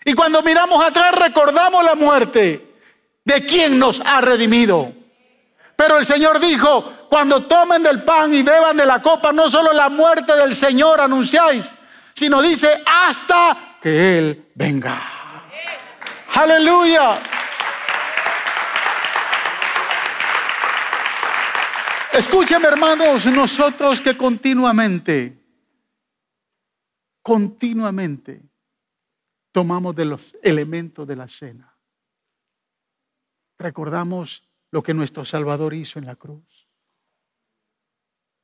Y 0.05 0.13
cuando 0.13 0.43
miramos 0.43 0.85
atrás 0.85 1.15
recordamos 1.15 1.83
la 1.83 1.95
muerte 1.95 2.70
de 3.23 3.45
quien 3.45 3.77
nos 3.77 4.01
ha 4.01 4.21
redimido. 4.21 4.91
Pero 5.75 5.97
el 5.97 6.05
Señor 6.05 6.39
dijo, 6.39 7.07
cuando 7.09 7.43
tomen 7.43 7.83
del 7.83 8.03
pan 8.03 8.33
y 8.33 8.43
beban 8.43 8.77
de 8.77 8.85
la 8.85 9.01
copa, 9.01 9.31
no 9.31 9.49
solo 9.49 9.73
la 9.73 9.89
muerte 9.89 10.35
del 10.35 10.55
Señor 10.55 11.01
anunciáis, 11.01 11.69
sino 12.13 12.41
dice, 12.41 12.83
hasta 12.85 13.77
que 13.81 14.17
Él 14.17 14.45
venga. 14.55 15.01
Aleluya. 16.33 17.19
Escúcheme 22.13 22.67
hermanos, 22.67 23.25
nosotros 23.27 24.01
que 24.01 24.17
continuamente, 24.17 25.37
continuamente 27.21 28.41
tomamos 29.51 29.95
de 29.95 30.05
los 30.05 30.37
elementos 30.43 31.07
de 31.07 31.15
la 31.15 31.27
cena 31.27 31.70
recordamos 33.61 34.43
lo 34.71 34.83
que 34.83 34.93
nuestro 34.93 35.25
Salvador 35.25 35.73
hizo 35.73 35.99
en 35.99 36.05
la 36.05 36.15
cruz. 36.15 36.67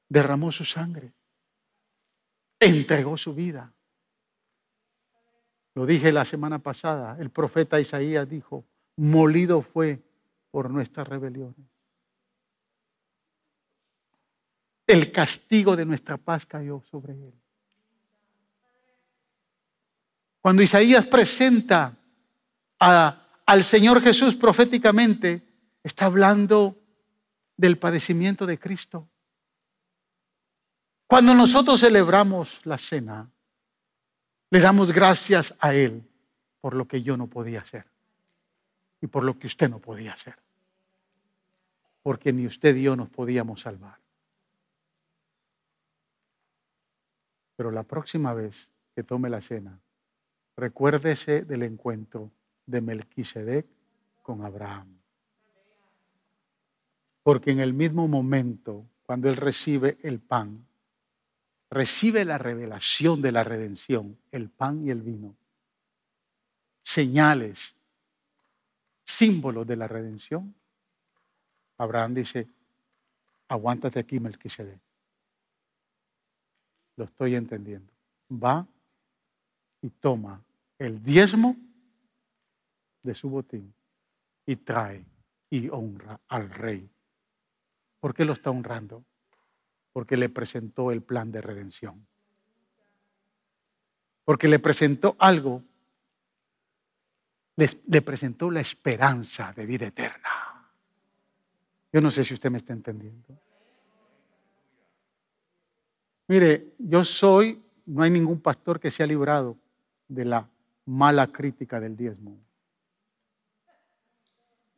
Derramó 0.09 0.51
su 0.51 0.63
sangre, 0.63 1.13
entregó 2.59 3.17
su 3.17 3.33
vida. 3.33 3.73
Lo 5.73 5.85
dije 5.85 6.11
la 6.11 6.25
semana 6.25 6.59
pasada, 6.59 7.17
el 7.19 7.29
profeta 7.29 7.79
Isaías 7.79 8.27
dijo, 8.27 8.65
molido 8.95 9.61
fue 9.61 10.01
por 10.49 10.69
nuestras 10.69 11.07
rebeliones. 11.07 11.67
El 14.87 15.11
castigo 15.11 15.75
de 15.75 15.85
nuestra 15.85 16.17
paz 16.17 16.45
cayó 16.45 16.81
sobre 16.89 17.13
él. 17.13 17.33
Cuando 20.41 20.63
Isaías 20.63 21.05
presenta 21.05 21.93
a 22.79 23.26
al 23.47 23.63
Señor 23.63 24.01
Jesús 24.01 24.35
proféticamente, 24.35 25.41
está 25.81 26.05
hablando 26.05 26.77
del 27.55 27.77
padecimiento 27.77 28.45
de 28.45 28.59
Cristo. 28.59 29.07
Cuando 31.07 31.33
nosotros 31.33 31.79
celebramos 31.79 32.59
la 32.65 32.77
cena, 32.77 33.31
le 34.49 34.59
damos 34.59 34.91
gracias 34.91 35.55
a 35.59 35.73
Él 35.73 36.03
por 36.59 36.75
lo 36.75 36.87
que 36.87 37.01
yo 37.01 37.15
no 37.15 37.27
podía 37.27 37.61
hacer 37.61 37.85
y 38.99 39.07
por 39.07 39.23
lo 39.23 39.39
que 39.39 39.47
usted 39.47 39.69
no 39.69 39.79
podía 39.79 40.11
hacer. 40.11 40.35
Porque 42.03 42.33
ni 42.33 42.45
usted 42.45 42.75
y 42.75 42.83
yo 42.83 42.97
nos 42.97 43.09
podíamos 43.09 43.61
salvar. 43.61 43.97
Pero 47.55 47.71
la 47.71 47.83
próxima 47.83 48.33
vez 48.33 48.71
que 48.93 49.03
tome 49.03 49.29
la 49.29 49.39
cena, 49.39 49.79
recuérdese 50.57 51.43
del 51.43 51.63
encuentro 51.63 52.29
de 52.67 52.81
Melquisedec 52.81 53.65
con 54.21 54.45
Abraham. 54.45 54.99
Porque 57.23 57.51
en 57.51 57.59
el 57.59 57.73
mismo 57.73 58.07
momento, 58.07 58.85
cuando 59.03 59.29
él 59.29 59.37
recibe 59.37 59.97
el 60.03 60.19
pan, 60.19 60.67
recibe 61.69 62.23
la 62.23 62.37
revelación 62.37 63.21
de 63.21 63.31
la 63.31 63.43
redención, 63.43 64.17
el 64.31 64.49
pan 64.49 64.85
y 64.85 64.91
el 64.91 65.01
vino, 65.01 65.35
señales, 66.83 67.75
símbolos 69.03 69.65
de 69.65 69.75
la 69.75 69.87
redención. 69.87 70.53
Abraham 71.77 72.13
dice, 72.13 72.47
aguántate 73.47 73.99
aquí, 73.99 74.19
Melquisedec. 74.19 74.79
Lo 76.97 77.05
estoy 77.05 77.35
entendiendo. 77.35 77.91
Va 78.31 78.65
y 79.81 79.89
toma 79.89 80.43
el 80.79 81.01
diezmo 81.03 81.55
de 83.07 83.15
su 83.15 83.29
botín 83.29 83.73
y 84.45 84.57
trae 84.57 85.03
y 85.49 85.69
honra 85.69 86.19
al 86.27 86.49
rey. 86.49 86.87
¿Por 87.99 88.13
qué 88.13 88.25
lo 88.25 88.33
está 88.33 88.51
honrando? 88.51 89.03
Porque 89.93 90.17
le 90.17 90.29
presentó 90.29 90.91
el 90.91 91.01
plan 91.01 91.31
de 91.31 91.41
redención. 91.41 92.05
Porque 94.23 94.47
le 94.47 94.59
presentó 94.59 95.15
algo, 95.17 95.63
le, 97.55 97.69
le 97.87 98.01
presentó 98.01 98.51
la 98.51 98.59
esperanza 98.59 99.53
de 99.53 99.65
vida 99.65 99.87
eterna. 99.87 100.29
Yo 101.91 102.01
no 102.01 102.11
sé 102.11 102.23
si 102.23 102.33
usted 102.33 102.51
me 102.51 102.57
está 102.59 102.73
entendiendo. 102.73 103.39
Mire, 106.27 106.73
yo 106.77 107.05
soy, 107.05 107.63
no 107.85 108.03
hay 108.03 108.11
ningún 108.11 108.41
pastor 108.41 108.79
que 108.79 108.91
sea 108.91 109.07
librado 109.07 109.57
de 110.09 110.25
la 110.25 110.49
mala 110.85 111.27
crítica 111.27 111.79
del 111.79 111.95
diezmo. 111.95 112.37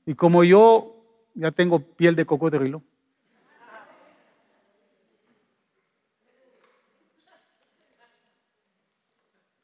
Y 0.10 0.16
como 0.16 0.44
yo 0.44 0.96
ya 1.36 1.52
tengo 1.52 1.78
piel 1.80 2.16
de 2.16 2.26
cocodrilo, 2.26 2.82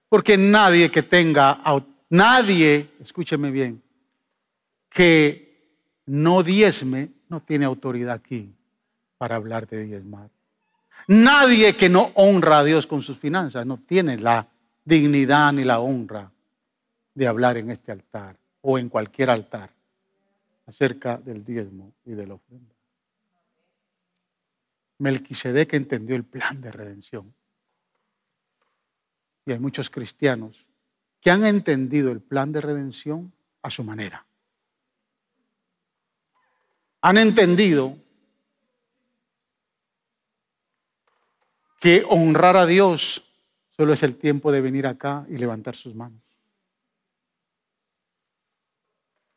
porque 0.07 0.37
nadie 0.37 0.91
que 0.91 1.01
tenga, 1.01 1.63
nadie, 2.11 2.87
escúcheme 3.01 3.49
bien, 3.49 3.81
que 4.87 5.81
no 6.05 6.43
diezme, 6.43 7.09
no 7.27 7.39
tiene 7.39 7.65
autoridad 7.65 8.13
aquí 8.13 8.53
para 9.17 9.37
hablar 9.37 9.67
de 9.67 9.83
diezmar. 9.83 10.29
Nadie 11.07 11.75
que 11.75 11.89
no 11.89 12.11
honra 12.13 12.59
a 12.59 12.63
Dios 12.63 12.85
con 12.85 13.01
sus 13.01 13.17
finanzas 13.17 13.65
no 13.65 13.79
tiene 13.79 14.19
la 14.19 14.47
dignidad 14.83 15.53
ni 15.53 15.63
la 15.63 15.79
honra 15.79 16.31
de 17.15 17.25
hablar 17.25 17.57
en 17.57 17.71
este 17.71 17.91
altar 17.91 18.37
o 18.61 18.77
en 18.77 18.89
cualquier 18.89 19.31
altar 19.31 19.74
acerca 20.65 21.17
del 21.17 21.43
diezmo 21.43 21.93
y 22.05 22.11
de 22.11 22.27
la 22.27 22.35
ofrenda. 22.35 22.73
Melquisedec 24.99 25.73
entendió 25.73 26.15
el 26.15 26.23
plan 26.23 26.61
de 26.61 26.71
redención. 26.71 27.33
Y 29.45 29.51
hay 29.51 29.59
muchos 29.59 29.89
cristianos 29.89 30.65
que 31.21 31.31
han 31.31 31.45
entendido 31.45 32.11
el 32.11 32.21
plan 32.21 32.51
de 32.51 32.61
redención 32.61 33.33
a 33.61 33.69
su 33.69 33.83
manera. 33.83 34.25
Han 37.01 37.17
entendido 37.17 37.95
que 41.79 42.03
honrar 42.09 42.57
a 42.57 42.65
Dios 42.65 43.23
solo 43.75 43.93
es 43.93 44.01
el 44.03 44.15
tiempo 44.15 44.51
de 44.51 44.61
venir 44.61 44.87
acá 44.87 45.25
y 45.29 45.37
levantar 45.37 45.75
sus 45.75 45.93
manos. 45.93 46.21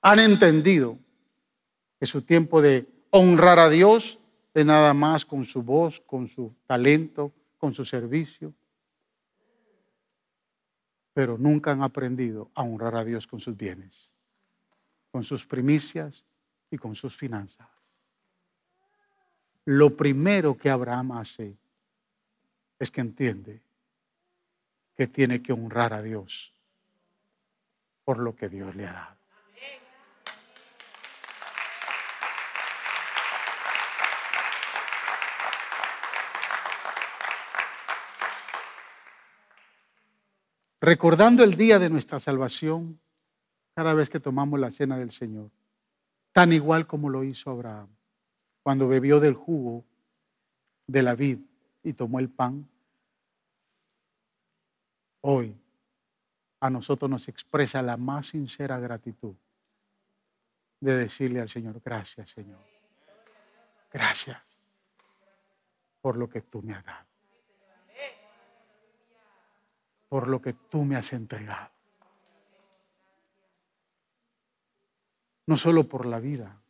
Han 0.01 0.20
entendido 0.20 0.99
que 1.99 2.07
su 2.07 2.23
tiempo 2.23 2.63
de 2.63 2.87
honrar 3.11 3.59
a 3.59 3.69
Dios 3.69 4.19
es 4.55 4.65
nada 4.65 4.95
más 4.95 5.25
con 5.25 5.45
su 5.45 5.63
voz, 5.63 6.01
con 6.01 6.29
su 6.29 6.55
talento, 6.67 7.33
con 7.59 7.75
su 7.75 7.85
servicio. 7.85 8.55
Pero 11.13 11.37
nunca 11.37 11.73
han 11.73 11.83
aprendido 11.83 12.51
a 12.55 12.63
honrar 12.63 12.97
a 12.97 13.05
Dios 13.05 13.27
con 13.27 13.41
sus 13.41 13.57
bienes, 13.57 14.13
con 15.11 15.25
sus 15.25 15.45
primicias 15.45 16.25
y 16.71 16.77
con 16.77 16.95
sus 16.95 17.17
finanzas. 17.17 17.69
Lo 19.65 19.97
primero 19.97 20.57
que 20.57 20.71
Abraham 20.71 21.13
hace 21.13 21.57
es 22.79 22.91
que 22.91 23.01
entiende 23.01 23.61
que 24.97 25.07
tiene 25.07 25.43
que 25.43 25.53
honrar 25.53 25.93
a 25.93 26.03
Dios 26.03 26.53
por 28.05 28.19
lo 28.19 28.35
que 28.35 28.49
Dios 28.49 28.75
le 28.75 28.87
ha 28.87 28.93
dado. 28.93 29.18
Recordando 40.81 41.43
el 41.43 41.55
día 41.55 41.79
de 41.79 41.91
nuestra 41.91 42.20
salvación, 42.20 43.01
cada 43.74 43.95
vez 43.95 44.11
que 44.11 44.20
tomamos 44.20 44.61
la 44.61 44.70
cena 44.70 44.97
del 44.97 45.11
Señor, 45.11 45.51
tan 46.33 46.53
igual 46.53 46.87
como 46.87 47.11
lo 47.11 47.24
hizo 47.24 47.51
Abraham, 47.51 47.89
cuando 48.62 48.87
bebió 48.87 49.18
del 49.18 49.35
jugo 49.35 49.85
de 50.87 51.03
la 51.03 51.14
vid 51.14 51.39
y 51.83 51.93
tomó 51.93 52.20
el 52.20 52.29
pan, 52.29 52.68
hoy 55.22 55.57
a 56.61 56.70
nosotros 56.70 57.11
nos 57.11 57.29
expresa 57.29 57.83
la 57.83 57.97
más 57.97 58.29
sincera 58.29 58.79
gratitud 58.79 59.35
de 60.81 60.97
decirle 60.97 61.41
al 61.41 61.49
Señor, 61.49 61.81
gracias 61.85 62.31
Señor, 62.31 62.61
gracias 63.93 64.41
por 66.01 66.16
lo 66.16 66.29
que 66.29 66.41
tú 66.43 66.62
me 66.62 66.74
has 66.74 66.85
dado, 66.85 67.08
por 70.09 70.29
lo 70.29 70.41
que 70.41 70.53
tú 70.53 70.85
me 70.85 70.97
has 70.97 71.13
entregado. 71.13 71.71
No 75.47 75.57
solo 75.57 75.85
por 75.85 76.07
la 76.07 76.19
vida, 76.19 76.61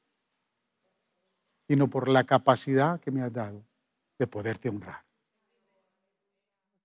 sino 1.66 1.88
por 1.88 2.08
la 2.08 2.24
capacidad 2.24 3.00
que 3.00 3.10
me 3.10 3.22
has 3.22 3.32
dado 3.32 3.62
de 4.18 4.26
poderte 4.26 4.68
honrar. 4.68 5.07